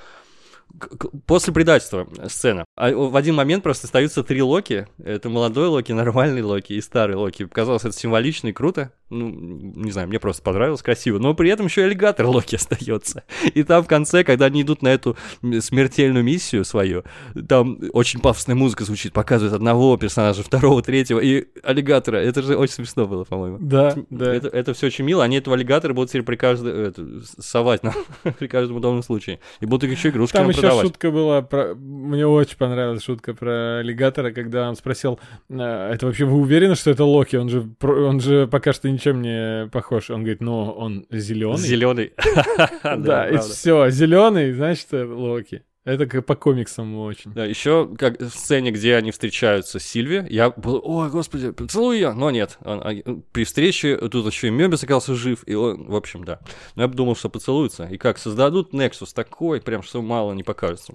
После 1.26 1.52
предательства 1.52 2.06
сцена. 2.28 2.64
А 2.76 2.90
в 2.92 3.16
один 3.16 3.34
момент 3.34 3.62
просто 3.62 3.86
остаются 3.86 4.22
три 4.22 4.42
Локи. 4.42 4.86
Это 5.02 5.28
молодой 5.28 5.68
Локи, 5.68 5.92
нормальный 5.92 6.42
Локи 6.42 6.74
и 6.74 6.80
старый 6.80 7.16
Локи. 7.16 7.44
Показалось 7.44 7.84
это 7.84 7.96
символично 7.96 8.48
и 8.48 8.52
круто. 8.52 8.92
Ну, 9.08 9.28
не 9.30 9.92
знаю, 9.92 10.08
мне 10.08 10.18
просто 10.18 10.42
понравилось, 10.42 10.82
красиво. 10.82 11.18
Но 11.18 11.32
при 11.34 11.48
этом 11.50 11.66
еще 11.66 11.82
и 11.82 11.84
аллигатор 11.84 12.26
Локи 12.26 12.56
остается. 12.56 13.24
И 13.54 13.62
там 13.62 13.84
в 13.84 13.86
конце, 13.86 14.24
когда 14.24 14.46
они 14.46 14.62
идут 14.62 14.82
на 14.82 14.88
эту 14.88 15.16
смертельную 15.60 16.24
миссию 16.24 16.64
свою, 16.64 17.04
там 17.48 17.78
очень 17.92 18.20
пафосная 18.20 18.56
музыка 18.56 18.84
звучит, 18.84 19.12
показывает 19.12 19.54
одного 19.54 19.96
персонажа, 19.96 20.42
второго, 20.42 20.82
третьего 20.82 21.20
и 21.20 21.46
аллигатора. 21.62 22.16
Это 22.16 22.42
же 22.42 22.56
очень 22.56 22.74
смешно 22.74 23.06
было, 23.06 23.24
по-моему. 23.24 23.58
Да, 23.60 23.94
да. 24.10 24.34
Это, 24.34 24.48
это 24.48 24.74
все 24.74 24.88
очень 24.88 25.04
мило. 25.04 25.24
Они 25.24 25.36
этого 25.36 25.56
аллигатора 25.56 25.94
будут 25.94 26.10
теперь 26.10 26.22
при 26.22 26.36
каждом 26.36 26.68
это, 26.68 27.06
совать 27.38 27.82
нам 27.82 27.94
при 28.38 28.48
каждом 28.48 28.76
удобном 28.76 29.02
случае. 29.02 29.40
И 29.60 29.66
будут 29.66 29.88
еще 29.90 30.08
игрушки 30.08 30.34
Там 30.34 30.46
нам 30.46 30.52
еще 30.68 30.82
шутка 30.82 31.10
была 31.10 31.42
про... 31.42 31.74
Мне 31.74 32.26
очень 32.26 32.56
понравилась 32.56 33.02
шутка 33.02 33.34
про 33.34 33.78
аллигатора, 33.78 34.32
когда 34.32 34.68
он 34.68 34.76
спросил, 34.76 35.18
«А, 35.50 35.92
это 35.92 36.06
вообще 36.06 36.24
вы 36.24 36.38
уверены, 36.38 36.74
что 36.74 36.90
это 36.90 37.04
Локи? 37.04 37.36
Он 37.36 37.48
же, 37.48 37.68
он 37.82 38.20
же 38.20 38.46
пока 38.46 38.72
что 38.72 38.90
ничем 38.90 39.22
не 39.22 39.68
похож. 39.68 40.10
Он 40.10 40.20
говорит, 40.20 40.40
ну, 40.40 40.70
он 40.70 41.06
зеленый. 41.10 41.58
Зеленый. 41.58 42.12
Да, 42.96 43.28
и 43.28 43.38
все, 43.38 43.90
зеленый, 43.90 44.52
значит, 44.52 44.88
Локи. 44.92 45.62
Это 45.86 46.06
как 46.06 46.26
по 46.26 46.34
комиксам 46.34 46.96
очень. 46.96 47.32
Да, 47.32 47.44
еще 47.44 47.88
как 47.96 48.20
в 48.20 48.28
сцене, 48.30 48.72
где 48.72 48.96
они 48.96 49.12
встречаются 49.12 49.78
с 49.78 49.84
Сильви, 49.84 50.26
я 50.28 50.50
был, 50.50 50.80
ой, 50.84 51.08
господи, 51.10 51.52
поцелуй 51.52 51.94
ее, 51.94 52.12
но 52.12 52.32
нет. 52.32 52.58
Он- 52.64 52.80
а, 52.82 52.92
при 53.30 53.44
встрече 53.44 53.96
тут 53.96 54.26
еще 54.26 54.48
и 54.48 54.50
Мебис 54.50 54.82
оказался 54.82 55.14
жив, 55.14 55.44
и 55.46 55.54
он, 55.54 55.86
в 55.86 55.94
общем, 55.94 56.24
да. 56.24 56.40
Но 56.74 56.82
я 56.82 56.88
бы 56.88 56.94
думал, 56.96 57.14
что 57.14 57.28
поцелуются. 57.28 57.84
И 57.84 57.98
как 57.98 58.18
создадут 58.18 58.74
Nexus 58.74 59.14
такой, 59.14 59.60
прям 59.60 59.84
что 59.84 60.02
мало 60.02 60.32
не 60.32 60.42
покажется. 60.42 60.94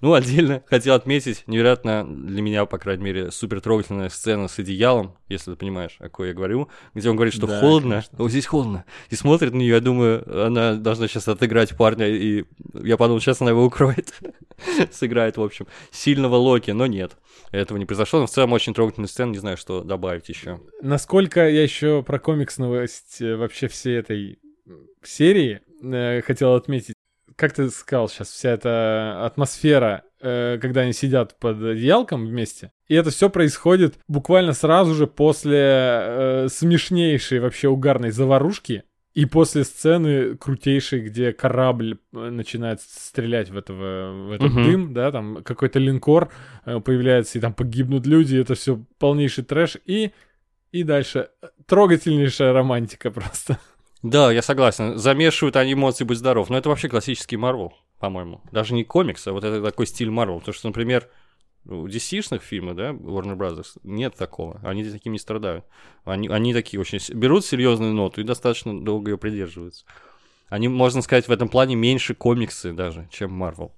Ну, 0.00 0.14
отдельно 0.14 0.62
хотел 0.70 0.94
отметить, 0.94 1.44
невероятно 1.46 2.06
для 2.08 2.40
меня, 2.40 2.64
по 2.64 2.78
крайней 2.78 3.04
мере, 3.04 3.30
супер 3.30 3.60
трогательная 3.60 4.08
сцена 4.08 4.48
с 4.48 4.58
одеялом, 4.58 5.14
если 5.28 5.50
ты 5.50 5.56
понимаешь, 5.56 5.96
о 5.98 6.08
кой 6.08 6.28
я 6.28 6.34
говорю, 6.34 6.68
где 6.94 7.10
он 7.10 7.16
говорит, 7.16 7.34
что 7.34 7.46
Да, 7.46 7.60
холодно, 7.60 8.02
вот 8.12 8.30
здесь 8.30 8.46
холодно, 8.46 8.84
и 9.10 9.14
смотрит 9.14 9.52
на 9.52 9.58
нее, 9.58 9.74
я 9.74 9.80
думаю, 9.80 10.46
она 10.46 10.74
должна 10.74 11.06
сейчас 11.06 11.28
отыграть 11.28 11.76
парня, 11.76 12.08
и 12.08 12.44
я 12.74 12.96
подумал, 12.96 13.20
сейчас 13.20 13.40
она 13.42 13.50
его 13.50 13.64
укроет, 13.64 14.12
сыграет, 14.90 15.36
в 15.36 15.42
общем, 15.42 15.66
сильного 15.90 16.36
Локи, 16.36 16.70
но 16.70 16.86
нет, 16.86 17.16
этого 17.50 17.78
не 17.78 17.86
произошло, 17.86 18.20
но 18.20 18.26
в 18.26 18.30
целом 18.30 18.52
очень 18.52 18.74
трогательная 18.74 19.08
сцена, 19.08 19.30
не 19.30 19.38
знаю, 19.38 19.56
что 19.56 19.82
добавить 19.82 20.28
еще. 20.28 20.60
Насколько 20.80 21.48
я 21.48 21.62
еще 21.62 22.02
про 22.02 22.18
комиксность 22.18 23.20
э, 23.20 23.36
вообще 23.36 23.68
всей 23.68 23.98
этой 23.98 24.38
серии 25.02 25.60
э, 25.82 26.22
хотел 26.22 26.54
отметить. 26.54 26.94
Как 27.36 27.54
ты 27.54 27.70
сказал 27.70 28.08
сейчас, 28.08 28.28
вся 28.28 28.50
эта 28.50 29.24
атмосфера, 29.24 30.04
э, 30.20 30.58
когда 30.60 30.82
они 30.82 30.92
сидят 30.92 31.38
под 31.38 31.62
одеялком 31.62 32.26
вместе, 32.26 32.72
и 32.88 32.94
это 32.94 33.10
все 33.10 33.30
происходит 33.30 33.94
буквально 34.06 34.52
сразу 34.52 34.94
же 34.94 35.06
после 35.06 35.58
э, 35.58 36.48
смешнейшей 36.50 37.40
вообще 37.40 37.68
угарной 37.68 38.10
заварушки 38.10 38.84
и 39.14 39.26
после 39.26 39.64
сцены 39.64 40.36
крутейшей, 40.36 41.00
где 41.00 41.32
корабль 41.32 41.98
э, 42.12 42.30
начинает 42.30 42.80
стрелять 42.80 43.50
в, 43.50 43.56
этого, 43.58 44.28
в 44.28 44.32
этот 44.32 44.52
Мгм. 44.52 44.62
дым, 44.62 44.94
да, 44.94 45.12
там 45.12 45.42
какой-то 45.42 45.78
линкор 45.78 46.30
э, 46.64 46.80
появляется, 46.80 47.38
и 47.38 47.40
там 47.40 47.52
погибнут 47.52 48.06
люди, 48.06 48.36
это 48.36 48.54
все 48.54 48.82
полнейший 48.98 49.44
трэш, 49.44 49.76
и, 49.84 50.12
и 50.70 50.82
дальше. 50.82 51.28
Трогательнейшая 51.66 52.52
романтика 52.52 53.10
просто. 53.10 53.58
Да, 54.02 54.32
я 54.32 54.42
согласен, 54.42 54.98
замешивают 54.98 55.56
они 55.56 55.74
эмоции, 55.74 56.04
будь 56.04 56.18
здоров, 56.18 56.48
но 56.50 56.58
это 56.58 56.68
вообще 56.70 56.88
классический 56.88 57.36
Марвел, 57.36 57.74
по-моему, 58.00 58.40
даже 58.50 58.74
не 58.74 58.82
комикс, 58.82 59.26
а 59.26 59.32
вот 59.32 59.44
это 59.44 59.62
такой 59.62 59.86
стиль 59.86 60.10
Марвел, 60.10 60.40
потому 60.40 60.54
что, 60.54 60.68
например, 60.68 61.08
у 61.64 61.86
DC-шных 61.86 62.40
фильмов, 62.40 62.76
да, 62.76 62.90
Warner 62.90 63.36
Brothers, 63.36 63.78
нет 63.82 64.14
такого. 64.16 64.60
Они 64.62 64.84
таким 64.84 65.12
не 65.12 65.18
страдают. 65.18 65.64
Они, 66.04 66.28
они 66.28 66.52
такие 66.52 66.80
очень... 66.80 66.98
Берут 67.14 67.44
серьезную 67.44 67.94
ноту 67.94 68.20
и 68.20 68.24
достаточно 68.24 68.80
долго 68.80 69.12
ее 69.12 69.18
придерживаются. 69.18 69.84
Они, 70.48 70.68
можно 70.68 71.02
сказать, 71.02 71.28
в 71.28 71.32
этом 71.32 71.48
плане 71.48 71.76
меньше 71.76 72.14
комиксы 72.14 72.72
даже, 72.72 73.08
чем 73.10 73.42
Marvel. 73.42 73.72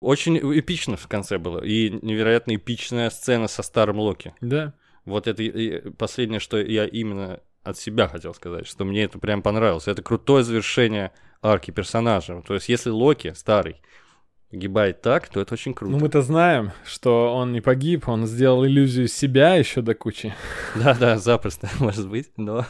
Очень 0.00 0.38
эпично 0.58 0.96
в 0.96 1.08
конце 1.08 1.38
было. 1.38 1.64
И 1.64 1.90
невероятно 1.90 2.54
эпичная 2.54 3.10
сцена 3.10 3.48
со 3.48 3.62
старым 3.62 3.98
Локи. 3.98 4.34
Да. 4.40 4.74
Вот 5.04 5.26
это 5.26 5.90
последнее, 5.98 6.40
что 6.40 6.58
я 6.58 6.86
именно 6.86 7.40
от 7.62 7.78
себя 7.78 8.08
хотел 8.08 8.34
сказать, 8.34 8.66
что 8.66 8.84
мне 8.84 9.04
это 9.04 9.18
прям 9.18 9.42
понравилось. 9.42 9.88
Это 9.88 10.02
крутое 10.02 10.44
завершение 10.44 11.12
арки 11.42 11.70
персонажа. 11.70 12.42
То 12.46 12.54
есть, 12.54 12.68
если 12.68 12.90
Локи 12.90 13.32
старый 13.34 13.82
погибает 14.54 15.02
так, 15.02 15.28
то 15.28 15.40
это 15.40 15.54
очень 15.54 15.74
круто. 15.74 15.92
Ну, 15.92 15.98
мы-то 15.98 16.22
знаем, 16.22 16.70
что 16.86 17.34
он 17.34 17.52
не 17.52 17.60
погиб, 17.60 18.08
он 18.08 18.26
сделал 18.26 18.64
иллюзию 18.64 19.08
себя 19.08 19.56
еще 19.56 19.82
до 19.82 19.94
кучи. 19.94 20.32
Да-да, 20.76 21.18
запросто, 21.18 21.68
может 21.80 22.08
быть, 22.08 22.30
но... 22.36 22.64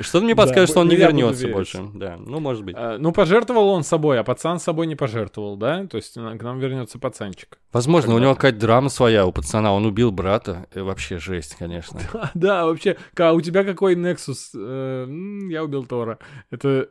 Что-то 0.00 0.24
мне 0.24 0.34
Да, 0.34 0.42
подскажет, 0.42 0.70
что 0.70 0.80
он 0.80 0.88
не 0.88 0.96
вернется 0.96 1.48
больше. 1.48 1.88
Да, 1.94 2.16
ну, 2.18 2.40
может 2.40 2.64
быть. 2.64 2.74
А, 2.78 2.98
Ну, 2.98 3.12
пожертвовал 3.12 3.68
он 3.70 3.84
собой, 3.84 4.18
а 4.18 4.24
пацан 4.24 4.58
собой 4.60 4.86
не 4.86 4.96
пожертвовал, 4.96 5.56
да? 5.56 5.86
То 5.86 5.96
есть 5.96 6.16
на- 6.16 6.36
к 6.38 6.42
нам 6.42 6.58
вернется 6.58 6.98
пацанчик. 6.98 7.58
Возможно, 7.72 8.14
у 8.14 8.18
него 8.18 8.34
какая-то 8.34 8.58
драма 8.58 8.88
своя 8.88 9.26
у 9.26 9.32
пацана. 9.32 9.72
Он 9.74 9.84
убил 9.86 10.10
брата. 10.12 10.66
Э, 10.74 10.82
Вообще 10.82 11.18
жесть, 11.18 11.56
конечно. 11.56 12.00
А, 12.14 12.30
Да, 12.34 12.66
вообще, 12.66 12.96
Ка, 13.14 13.32
у 13.32 13.40
тебя 13.40 13.64
какой 13.64 13.94
Nexus? 13.94 14.50
Э, 14.54 15.04
м, 15.08 15.48
Я 15.48 15.64
убил 15.64 15.84
Тора. 15.84 16.18
Это 16.50 16.88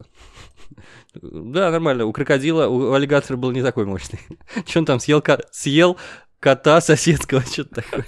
Да, 1.22 1.70
нормально. 1.72 2.06
У 2.06 2.12
крокодила, 2.12 2.68
у 2.68 2.94
аллигатора 2.94 3.38
был 3.38 3.52
не 3.52 3.62
такой 3.62 3.86
мощный. 3.86 4.20
Че 4.66 4.80
он 4.80 4.86
там 4.86 5.00
съел, 5.00 5.24
съел 5.52 5.98
кота 6.44 6.82
соседского, 6.82 7.42
что-то 7.46 7.76
такое. 7.76 8.06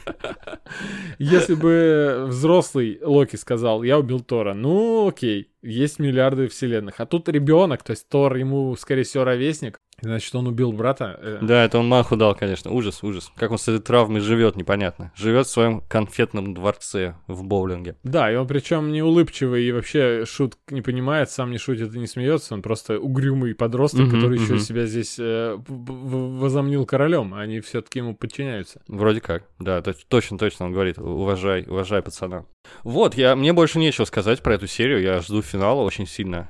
если 1.20 1.56
бы 1.56 2.26
взрослый 2.28 3.00
Локи 3.02 3.38
сказал, 3.38 3.82
я 3.84 3.98
убил 3.98 4.20
Тора, 4.20 4.54
ну 4.54 5.08
окей, 5.08 5.50
есть 5.66 6.00
миллиарды 6.00 6.48
вселенных. 6.48 7.00
А 7.00 7.06
тут 7.06 7.28
ребенок, 7.30 7.84
то 7.84 7.92
есть 7.92 8.08
Тор 8.10 8.36
ему, 8.36 8.76
скорее 8.76 9.04
всего, 9.04 9.24
ровесник, 9.24 9.80
значит, 10.02 10.36
он 10.36 10.48
убил 10.48 10.72
брата. 10.74 11.18
Э, 11.22 11.40
Да, 11.42 11.64
это 11.64 11.80
он 11.80 11.88
маху 11.88 12.16
дал, 12.18 12.36
конечно. 12.36 12.70
Ужас, 12.72 13.02
ужас. 13.04 13.32
Как 13.36 13.52
он 13.52 13.58
с 13.58 13.68
этой 13.68 13.82
травмой 13.82 14.20
живет, 14.20 14.56
непонятно. 14.58 15.12
Живет 15.16 15.48
в 15.48 15.50
своем 15.50 15.82
конфетном 15.82 16.54
дворце 16.54 17.16
в 17.28 17.44
боулинге. 17.44 17.96
Да, 18.04 18.32
и 18.32 18.36
он 18.36 18.46
причем 18.48 18.92
не 18.92 19.02
улыбчивый 19.02 19.64
и 19.64 19.72
вообще 19.72 20.26
шутк 20.26 20.58
не 20.70 20.82
понимает, 20.82 21.30
сам 21.32 21.50
не 21.52 21.58
шутит 21.58 21.96
и 21.96 22.00
не 22.00 22.08
смеется, 22.08 22.54
он 22.54 22.62
просто 22.62 23.00
угрюмый 23.00 23.56
подросток, 23.56 24.02
Мгм, 24.02 24.12
который 24.12 24.38
еще 24.40 24.54
мгм. 24.56 24.62
себя 24.62 24.86
здесь 24.86 25.16
э, 25.18 25.58
возомнил 25.68 26.86
королем, 26.86 27.34
они 27.34 27.60
все-таки 27.62 28.00
ему 28.00 28.16
подчиняются. 28.16 28.82
Вроде 28.88 29.22
как. 29.22 29.44
Да, 29.60 29.82
то- 29.82 29.96
точно, 30.08 30.38
точно 30.38 30.66
он 30.66 30.74
говорит. 30.74 30.98
Уважай, 30.98 31.64
уважай 31.68 32.02
пацана. 32.02 32.46
Вот, 32.84 33.16
я, 33.16 33.36
мне 33.36 33.54
больше 33.54 33.78
нечего 33.80 34.06
сказать 34.06 34.42
про 34.42 34.56
эту 34.56 34.68
серию. 34.68 35.02
Я 35.02 35.20
жду 35.22 35.42
финала 35.42 35.55
очень 35.64 36.08
сильно. 36.08 36.50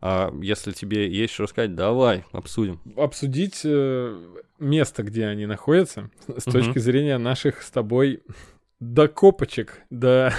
А 0.00 0.30
если 0.42 0.72
тебе 0.72 1.10
есть 1.10 1.32
что 1.32 1.44
рассказать, 1.44 1.74
давай, 1.74 2.24
обсудим. 2.32 2.80
Обсудить 2.96 3.62
э, 3.64 4.34
место, 4.58 5.02
где 5.02 5.26
они 5.26 5.46
находятся, 5.46 6.10
с 6.28 6.44
точки 6.44 6.78
зрения 6.78 7.16
наших 7.16 7.62
с 7.62 7.70
тобой 7.70 8.22
докопочек 8.80 9.82
до 9.90 10.32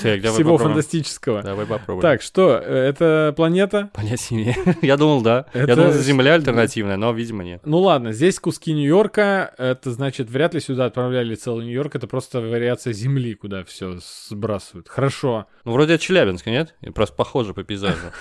Так, 0.00 0.20
всего 0.20 0.30
попробуем. 0.30 0.58
фантастического. 0.58 1.42
Давай 1.42 1.66
попробуем. 1.66 2.02
Так, 2.02 2.22
что, 2.22 2.58
э, 2.58 2.74
это 2.74 3.34
планета? 3.36 3.90
Понятия 3.94 4.34
не. 4.36 4.56
Я 4.86 4.96
думал, 4.96 5.22
да. 5.22 5.46
Это 5.52 5.70
Я 5.70 5.76
думал, 5.76 5.90
это 5.90 5.98
Земля 5.98 6.34
альтернативная, 6.34 6.96
но, 6.96 7.12
видимо, 7.12 7.44
нет. 7.44 7.62
Ну 7.64 7.78
ладно, 7.80 8.12
здесь 8.12 8.38
куски 8.38 8.72
Нью-Йорка, 8.72 9.54
это 9.58 9.90
значит, 9.90 10.30
вряд 10.30 10.54
ли 10.54 10.60
сюда 10.60 10.86
отправляли 10.86 11.34
целый 11.34 11.66
Нью-Йорк, 11.66 11.96
это 11.96 12.06
просто 12.06 12.40
вариация 12.40 12.92
Земли, 12.92 13.34
куда 13.34 13.64
все 13.64 13.98
сбрасывают. 14.30 14.88
Хорошо. 14.88 15.46
Ну, 15.64 15.72
вроде 15.72 15.94
от 15.94 16.00
Челябинска, 16.00 16.50
нет? 16.50 16.74
Просто 16.94 17.14
похоже 17.16 17.54
по 17.54 17.64
пейзажу. 17.64 18.12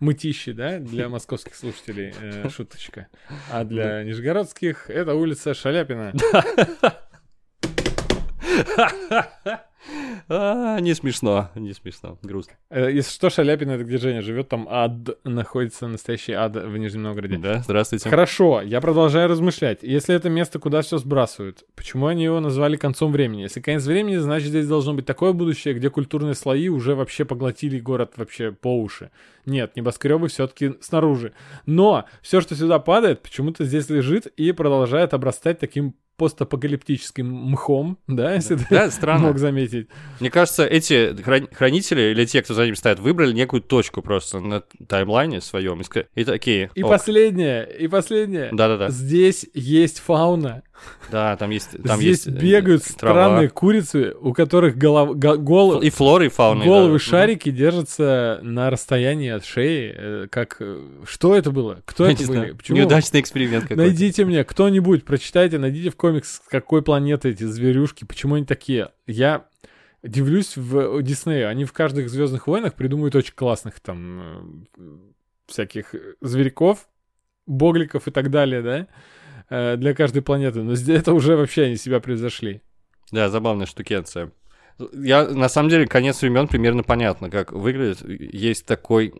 Мытищи, 0.00 0.52
да, 0.52 0.78
для 0.78 1.08
московских 1.08 1.56
слушателей 1.56 2.14
э, 2.20 2.48
шуточка. 2.50 3.08
А 3.50 3.64
для 3.64 4.04
нижегородских 4.04 4.88
это 4.90 5.14
улица 5.14 5.54
Шаляпина. 5.54 6.12
А, 10.28 10.80
не 10.80 10.94
смешно, 10.94 11.50
не 11.54 11.72
смешно, 11.72 12.18
грустно. 12.22 12.54
Э, 12.68 12.90
Если 12.92 13.12
что, 13.12 13.30
Шаляпина 13.30 13.72
это 13.72 13.84
где 13.84 13.96
Женя 13.96 14.20
живет, 14.22 14.48
там 14.48 14.66
ад 14.68 14.92
находится, 15.24 15.86
настоящий 15.86 16.32
ад 16.32 16.56
в 16.56 16.76
Нижнем 16.76 17.04
Новгороде. 17.04 17.38
Да, 17.38 17.60
здравствуйте. 17.60 18.10
Хорошо, 18.10 18.60
я 18.60 18.80
продолжаю 18.80 19.28
размышлять. 19.28 19.82
Если 19.82 20.14
это 20.14 20.28
место, 20.28 20.58
куда 20.58 20.82
все 20.82 20.98
сбрасывают, 20.98 21.64
почему 21.74 22.08
они 22.08 22.24
его 22.24 22.40
назвали 22.40 22.76
концом 22.76 23.12
времени? 23.12 23.42
Если 23.42 23.60
конец 23.60 23.84
времени, 23.86 24.16
значит 24.16 24.48
здесь 24.48 24.66
должно 24.66 24.94
быть 24.94 25.06
такое 25.06 25.32
будущее, 25.32 25.74
где 25.74 25.88
культурные 25.90 26.34
слои 26.34 26.68
уже 26.68 26.94
вообще 26.94 27.24
поглотили 27.24 27.78
город 27.78 28.14
вообще 28.16 28.52
по 28.52 28.78
уши. 28.78 29.10
Нет, 29.46 29.76
небоскребы 29.76 30.28
все-таки 30.28 30.74
снаружи. 30.80 31.32
Но 31.64 32.04
все, 32.20 32.40
что 32.40 32.54
сюда 32.54 32.78
падает, 32.80 33.22
почему-то 33.22 33.64
здесь 33.64 33.88
лежит 33.88 34.26
и 34.26 34.52
продолжает 34.52 35.14
обрастать 35.14 35.58
таким 35.58 35.94
постапокалиптическим 36.18 37.26
мхом, 37.26 37.98
да, 38.06 38.34
если 38.34 38.56
ты 38.56 38.66
Да, 38.70 38.90
странно. 38.90 39.28
мог 39.28 39.38
заметить. 39.38 39.88
Мне 40.20 40.30
кажется, 40.30 40.66
эти 40.66 41.14
храни- 41.22 41.48
хранители 41.54 42.10
или 42.10 42.24
те, 42.26 42.42
кто 42.42 42.54
за 42.54 42.66
ним 42.66 42.74
стоят, 42.74 42.98
выбрали 42.98 43.32
некую 43.32 43.62
точку 43.62 44.02
просто 44.02 44.40
на 44.40 44.60
таймлайне 44.88 45.40
своем 45.40 45.80
и, 45.80 45.84
и 46.14 46.24
такие. 46.24 46.70
И 46.74 46.82
«Ок». 46.82 46.90
последнее, 46.90 47.66
и 47.78 47.88
последнее. 47.88 48.50
Да-да-да. 48.52 48.90
Здесь 48.90 49.46
есть 49.54 50.00
фауна. 50.00 50.62
Да, 51.10 51.36
там 51.36 51.50
есть... 51.50 51.70
Там 51.82 51.98
Здесь 51.98 52.26
есть 52.26 52.26
э, 52.28 52.30
бегают 52.30 52.82
трава. 52.96 53.24
странные 53.24 53.48
курицы, 53.48 54.14
у 54.20 54.32
которых 54.32 54.76
голов, 54.76 55.18
го- 55.18 55.36
гол- 55.38 55.80
И 55.80 55.90
флоры, 55.90 56.26
и 56.26 56.28
фауны. 56.28 56.64
головы 56.64 56.92
да. 56.94 56.98
шарики 56.98 57.50
держатся 57.50 58.40
на 58.42 58.70
расстоянии 58.70 59.30
от 59.30 59.44
шеи. 59.44 59.94
э, 59.96 60.26
Как 60.30 60.56
э, 60.60 60.80
что 61.06 61.34
это 61.34 61.50
было? 61.50 61.82
Кто 61.86 62.04
Я 62.06 62.12
это 62.12 62.22
не 62.22 62.26
были? 62.28 62.36
знаю. 62.38 62.56
Почему? 62.56 62.78
Неудачный 62.78 63.20
эксперимент 63.20 63.64
какой-то. 63.64 63.82
Найдите 63.82 64.24
мне 64.24 64.44
кто-нибудь, 64.44 65.04
прочитайте, 65.04 65.58
найдите 65.58 65.90
в 65.90 65.96
комикс, 65.96 66.36
с 66.36 66.48
какой 66.48 66.82
планеты 66.82 67.30
эти 67.30 67.44
зверюшки, 67.44 68.04
почему 68.04 68.34
они 68.34 68.44
такие. 68.44 68.90
Я 69.06 69.46
дивлюсь 70.02 70.56
в 70.56 71.02
Диснея. 71.02 71.48
Они 71.48 71.64
в 71.64 71.72
каждых 71.72 72.08
Звездных 72.10 72.46
войнах 72.46 72.74
придумывают 72.74 73.16
очень 73.16 73.34
классных 73.34 73.80
там 73.80 74.66
всяких 75.46 75.94
зверьков, 76.20 76.88
богликов 77.46 78.06
и 78.06 78.10
так 78.10 78.30
далее, 78.30 78.62
да, 78.62 78.86
э, 79.50 79.76
для 79.76 79.94
каждой 79.94 80.22
планеты. 80.22 80.62
Но 80.62 80.72
это 80.72 81.12
уже 81.12 81.36
вообще 81.36 81.64
они 81.64 81.76
себя 81.76 82.00
превзошли. 82.00 82.62
Да, 83.10 83.28
забавная 83.28 83.66
штукенция. 83.66 84.32
Я, 84.92 85.26
на 85.26 85.48
самом 85.48 85.70
деле, 85.70 85.86
конец 85.86 86.20
времен 86.22 86.46
примерно 86.46 86.82
понятно, 86.82 87.30
как 87.30 87.52
выглядит. 87.52 88.02
Есть 88.08 88.66
такой 88.66 89.12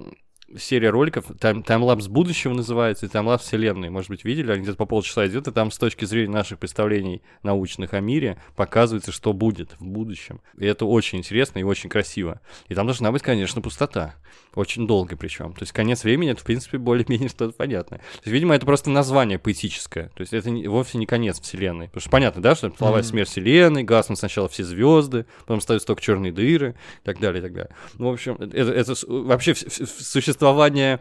серия 0.56 0.90
роликов, 0.90 1.26
тайм, 1.38 1.62
таймлапс 1.62 2.06
будущего 2.06 2.54
называется, 2.54 3.06
и 3.06 3.08
таймлапс 3.08 3.44
вселенной. 3.44 3.90
Может 3.90 4.10
быть, 4.10 4.24
видели, 4.24 4.52
они 4.52 4.62
где-то 4.62 4.78
по 4.78 4.86
полчаса 4.86 5.26
идет, 5.26 5.48
и 5.48 5.52
там 5.52 5.70
с 5.70 5.78
точки 5.78 6.04
зрения 6.04 6.32
наших 6.32 6.58
представлений 6.58 7.22
научных 7.42 7.92
о 7.94 8.00
мире 8.00 8.40
показывается, 8.56 9.12
что 9.12 9.32
будет 9.32 9.72
в 9.78 9.86
будущем. 9.86 10.40
И 10.56 10.64
это 10.64 10.86
очень 10.86 11.18
интересно 11.18 11.58
и 11.58 11.64
очень 11.64 11.90
красиво. 11.90 12.40
И 12.68 12.74
там 12.74 12.86
должна 12.86 13.12
быть, 13.12 13.22
конечно, 13.22 13.60
пустота. 13.60 14.14
Очень 14.58 14.88
долго 14.88 15.16
причем. 15.16 15.52
То 15.52 15.62
есть 15.62 15.72
конец 15.72 16.02
времени, 16.02 16.32
это, 16.32 16.40
в 16.40 16.44
принципе, 16.44 16.78
более-менее 16.78 17.28
что-то 17.28 17.52
понятное. 17.56 17.98
То 17.98 18.04
есть, 18.24 18.26
видимо, 18.32 18.56
это 18.56 18.66
просто 18.66 18.90
название 18.90 19.38
поэтическое. 19.38 20.08
То 20.08 20.20
есть 20.22 20.32
это 20.32 20.50
не- 20.50 20.66
вовсе 20.66 20.98
не 20.98 21.06
конец 21.06 21.40
вселенной. 21.40 21.86
Потому 21.86 22.00
что 22.00 22.10
понятно, 22.10 22.42
да, 22.42 22.56
что 22.56 22.70
половая 22.70 23.02
Мгм. 23.02 23.08
смерть 23.08 23.28
вселенной, 23.28 23.84
гаснут 23.84 24.18
сначала 24.18 24.48
все 24.48 24.64
звезды, 24.64 25.26
потом 25.42 25.58
остаются 25.58 25.86
только 25.86 26.02
черные 26.02 26.32
дыры 26.32 26.74
и 27.02 27.04
так 27.04 27.20
далее, 27.20 27.38
и 27.38 27.42
так 27.42 27.52
далее. 27.52 27.70
Ну, 27.94 28.10
в 28.10 28.12
общем, 28.14 28.34
это, 28.40 28.56
это 28.72 28.94
вообще 29.06 29.54
существование... 29.54 31.00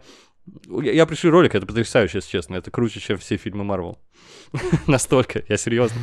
Я, 0.68 0.92
я 0.92 1.06
пришлю 1.06 1.30
ролик, 1.30 1.54
это 1.54 1.66
потрясающе, 1.66 2.18
если 2.18 2.30
честно. 2.30 2.54
Это 2.54 2.70
круче, 2.70 3.00
чем 3.00 3.18
все 3.18 3.36
фильмы 3.36 3.64
Марвел. 3.64 3.98
Настолько, 4.86 5.42
я 5.48 5.56
серьезно. 5.56 6.00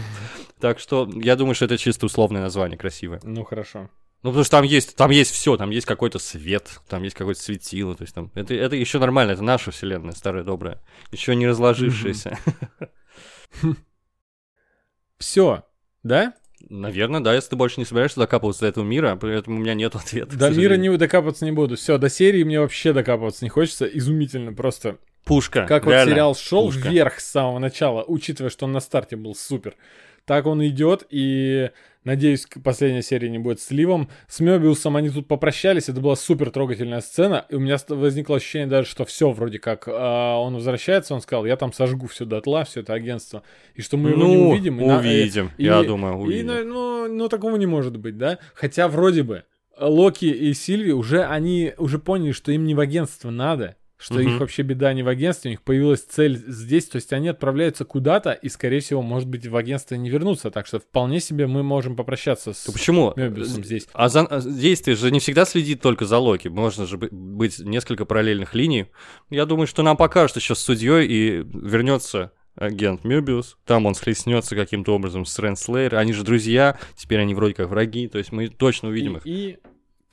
Так 0.60 0.80
что 0.80 1.10
я 1.16 1.36
думаю, 1.36 1.56
что 1.56 1.66
это 1.66 1.78
чисто 1.78 2.06
условное 2.06 2.42
название, 2.42 2.78
красивое. 2.78 3.20
Ну 3.24 3.44
хорошо. 3.44 3.90
Ну, 4.24 4.32
потому 4.32 4.44
что 4.44 4.58
там 4.58 4.66
есть, 4.66 4.96
там 4.96 5.12
есть 5.12 5.32
все, 5.32 5.56
там 5.56 5.70
есть 5.70 5.86
какой-то 5.86 6.18
свет, 6.18 6.80
там 6.90 7.04
есть 7.04 7.16
какое-то 7.16 7.42
светило, 7.42 7.96
то 7.96 8.04
есть 8.04 8.16
там 8.16 8.32
это, 8.34 8.56
это 8.56 8.76
еще 8.76 8.98
нормально, 8.98 9.32
это 9.32 9.44
наша 9.44 9.70
вселенная, 9.70 10.14
старая 10.14 10.44
добрая, 10.44 10.82
еще 11.12 11.36
не 11.36 11.48
разложившаяся. 11.48 12.40
Все, 15.20 15.64
да? 16.04 16.34
Наверное, 16.70 17.20
да, 17.20 17.36
если 17.36 17.52
ты 17.52 17.56
больше 17.56 17.80
не 17.80 17.86
собираешься 17.86 18.20
докапываться 18.20 18.62
до 18.62 18.68
этого 18.68 18.84
мира, 18.84 19.18
поэтому 19.20 19.58
у 19.58 19.60
меня 19.60 19.76
нет 19.76 19.96
ответа. 19.96 20.36
До 20.36 20.50
мира 20.50 20.76
не 20.76 20.96
докапываться 20.98 21.46
не 21.46 21.52
буду. 21.52 21.76
Все, 21.76 21.98
до 21.98 22.10
серии 22.10 22.44
мне 22.44 22.60
вообще 22.60 22.94
докапываться 22.94 23.46
не 23.46 23.50
хочется. 23.50 23.86
Изумительно 23.86 24.54
просто. 24.54 24.98
Пушка. 25.26 25.66
Как 25.68 25.86
вот 25.86 25.94
сериал 26.06 26.36
шел 26.36 26.70
вверх 26.70 27.20
с 27.20 27.30
самого 27.30 27.60
начала, 27.60 28.04
учитывая, 28.04 28.50
что 28.50 28.66
он 28.66 28.72
на 28.72 28.80
старте 28.80 29.16
был 29.16 29.36
супер. 29.36 29.76
Так 30.26 30.48
он 30.48 30.66
идет, 30.66 31.06
и 31.10 31.70
надеюсь, 32.06 32.48
последняя 32.64 33.02
серия 33.02 33.30
не 33.30 33.38
будет 33.40 33.60
сливом. 33.60 34.08
С 34.30 34.40
Мёбиусом 34.40 34.96
они 34.96 35.10
тут 35.10 35.28
попрощались, 35.28 35.90
это 35.90 36.00
была 36.00 36.16
супер 36.16 36.50
трогательная 36.52 37.02
сцена, 37.02 37.46
и 37.50 37.56
у 37.56 37.60
меня 37.60 37.76
возникло 37.90 38.38
ощущение 38.38 38.68
даже, 38.68 38.88
что 38.88 39.04
все 39.04 39.32
вроде 39.32 39.60
как. 39.60 39.88
а, 39.88 40.38
он 40.40 40.56
возвращается, 40.56 41.14
он 41.14 41.22
сказал, 41.22 41.46
я 41.46 41.58
там 41.58 41.74
сожгу 41.74 42.08
все 42.08 42.24
дотла, 42.26 42.64
все 42.64 42.80
это 42.80 42.94
агентство, 42.94 43.44
и 43.74 43.82
что 43.82 43.98
мы 43.98 44.12
его 44.12 44.26
не 44.26 44.36
Ну, 44.38 44.50
увидим. 44.52 44.80
и 44.80 44.86
на- 44.86 45.00
увидим, 45.00 45.52
и- 45.58 45.64
я 45.66 45.82
и- 45.82 45.86
думаю, 45.86 46.14
и, 46.14 46.18
увидим. 46.22 46.48
ну, 46.48 46.64
ну, 47.08 47.14
ну, 47.14 47.28
такого 47.30 47.58
не 47.58 47.66
может 47.66 47.98
быть, 47.98 48.18
да? 48.18 48.38
Хотя 48.54 48.88
вроде 48.88 49.24
бы 49.24 49.44
Локи 49.78 50.26
и 50.26 50.54
Сильви 50.54 50.94
уже, 50.94 51.24
они 51.26 51.74
уже 51.78 52.00
поняли, 52.00 52.32
что 52.32 52.52
им 52.54 52.64
не 52.66 52.76
в 52.76 52.80
агентство 52.80 53.30
надо. 53.32 53.76
Что 53.98 54.16
Мгм. 54.16 54.28
их 54.36 54.40
вообще 54.42 54.62
беда 54.64 54.94
не 54.94 55.04
в 55.04 55.08
агентстве, 55.08 55.50
у 55.50 55.52
них 55.54 55.62
появилась 55.62 56.02
цель 56.02 56.36
здесь, 56.48 56.86
то 56.88 56.98
есть 56.98 57.14
они 57.14 57.30
отправляются 57.30 57.86
куда-то 57.86 58.32
и, 58.34 58.50
скорее 58.50 58.80
всего, 58.82 59.02
может 59.02 59.30
быть, 59.30 59.48
в 59.48 59.56
агентство 59.56 59.96
не 59.96 60.10
вернутся, 60.10 60.52
так 60.52 60.68
что 60.68 60.80
вполне 60.80 61.20
себе 61.20 61.48
мы 61.48 61.64
можем 61.64 61.96
попрощаться 61.96 62.54
с 62.54 62.66
почему? 62.72 63.14
Мёбиусом 63.16 63.64
здесь. 63.64 63.88
А 63.94 64.10
за, 64.10 64.22
а 64.22 64.42
действие 64.42 64.96
же 64.98 65.12
не 65.12 65.20
всегда 65.20 65.46
следит 65.46 65.82
только 65.82 66.06
за 66.06 66.18
Локи. 66.18 66.48
Можно 66.50 66.86
же 66.86 66.98
бы- 66.98 67.10
быть 67.12 67.60
несколько 67.60 68.06
параллельных 68.06 68.54
линий. 68.54 68.88
Я 69.30 69.46
думаю, 69.46 69.68
что 69.68 69.82
нам 69.84 69.96
покажут 69.98 70.38
еще 70.38 70.56
с 70.56 70.60
судьей 70.60 71.08
и 71.08 71.30
вернется 71.54 72.32
агент 72.56 73.04
Мёбиус. 73.04 73.58
Там 73.66 73.86
он 73.86 73.96
схлестнется 73.96 74.56
каким-то 74.56 74.94
образом 74.96 75.26
с 75.26 75.38
Ренслейер. 75.40 75.96
Они 75.96 76.14
же 76.14 76.24
друзья, 76.24 76.78
теперь 76.96 77.20
они 77.20 77.36
вроде 77.36 77.54
как 77.54 77.70
враги. 77.70 78.08
То 78.08 78.18
есть 78.18 78.32
мы 78.32 78.48
точно 78.48 78.90
увидим 78.90 79.16
И, 79.16 79.18
их. 79.18 79.26
и 79.26 79.58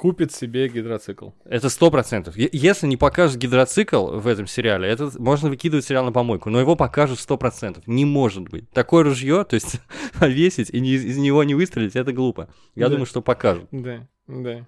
купит 0.03 0.33
себе 0.33 0.67
гидроцикл. 0.67 1.29
Это 1.45 1.69
сто 1.69 1.89
процентов. 1.89 2.35
Если 2.37 2.89
не 2.89 2.97
покажут 2.97 3.37
гидроцикл 3.37 4.19
в 4.19 4.27
этом 4.27 4.49
сериале, 4.49 4.89
это 4.89 5.13
можно 5.17 5.49
выкидывать 5.49 5.85
сериал 5.85 6.05
на 6.05 6.11
помойку, 6.11 6.51
но 6.51 6.59
его 6.59 6.75
покажут 6.75 7.21
сто 7.21 7.37
процентов. 7.39 7.87
Не 7.87 8.05
может 8.05 8.49
быть. 8.49 8.69
Такое 8.73 9.05
ружье, 9.05 9.45
то 9.49 9.55
есть 9.55 9.81
повесить 10.19 10.71
и 10.71 10.81
не- 10.81 10.95
из 10.95 11.17
него 11.19 11.45
не 11.45 11.55
выстрелить, 11.55 11.95
это 11.95 12.13
глупо. 12.13 12.49
Я 12.75 12.87
Да. 12.87 12.95
думаю, 12.95 13.07
что 13.07 13.23
покажут. 13.23 13.69
Да, 13.71 14.09
да. 14.27 14.67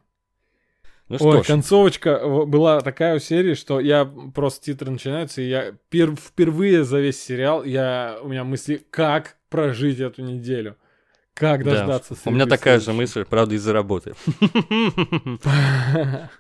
Ну 1.09 1.17
Ой, 1.21 1.43
ж, 1.43 1.47
концовочка 1.49 2.21
была 2.47 2.81
такая 2.81 3.17
у 3.17 3.19
серии, 3.19 3.55
что 3.55 3.81
я 3.81 4.05
просто 4.05 4.65
титры 4.67 4.89
начинаются, 4.93 5.43
и 5.43 5.49
я 5.49 5.75
пер- 5.91 6.15
впервые 6.17 6.85
за 6.85 7.01
весь 7.01 7.21
сериал, 7.21 7.65
я, 7.65 8.19
у 8.23 8.29
меня 8.29 8.45
мысли, 8.45 8.87
как 8.89 9.37
прожить 9.51 9.99
эту 9.99 10.23
неделю. 10.23 10.77
Как 11.35 11.65
Да. 11.65 11.73
дождаться 11.73 12.15
У 12.27 12.31
меня 12.31 12.47
такая 12.47 12.79
же 12.79 12.93
мысль, 12.93 13.25
правда, 13.25 13.57
из-за 13.57 13.73
работы. 13.73 14.15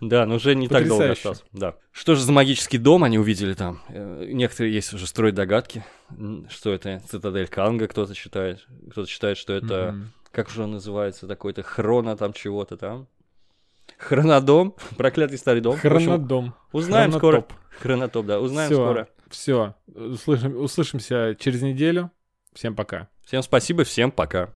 Да, 0.00 0.26
но 0.26 0.36
уже 0.36 0.54
не 0.54 0.68
так 0.68 0.86
долго 0.86 1.12
осталось. 1.12 1.42
Да. 1.52 1.76
Что 1.90 2.14
же 2.14 2.22
за 2.22 2.32
магический 2.32 2.78
дом 2.78 3.02
они 3.04 3.18
увидели 3.18 3.54
там? 3.54 3.82
Э, 3.88 4.24
Некоторые 4.28 4.72
есть 4.74 4.92
уже 4.92 5.06
строят 5.06 5.34
догадки, 5.34 5.84
что 6.48 6.72
это 6.72 7.02
цитадель 7.08 7.48
Канга, 7.48 7.88
кто-то 7.88 8.14
считает. 8.14 8.66
Кто-то 8.90 9.08
считает, 9.10 9.36
что 9.36 9.52
это, 9.52 9.96
как 10.30 10.48
же 10.48 10.62
он 10.62 10.72
называется, 10.72 11.26
такой-то 11.26 11.62
хрона 11.62 12.16
там 12.16 12.32
чего-то 12.32 12.76
там. 12.76 13.08
Хронодом, 13.98 14.74
проклятый 14.96 15.38
старый 15.38 15.60
дом. 15.60 15.76
Хронодом. 15.76 16.54
Узнаем 16.72 17.12
скоро. 17.12 17.44
Хронотоп, 17.80 18.26
да, 18.26 18.40
узнаем 18.40 18.72
скоро. 18.72 19.08
Все, 19.28 19.74
услышим, 19.92 20.56
услышимся 20.62 21.36
через 21.38 21.62
неделю. 21.62 22.10
Всем 22.52 22.76
пока. 22.76 23.08
Всем 23.24 23.42
спасибо, 23.42 23.82
всем 23.84 24.12
пока. 24.12 24.54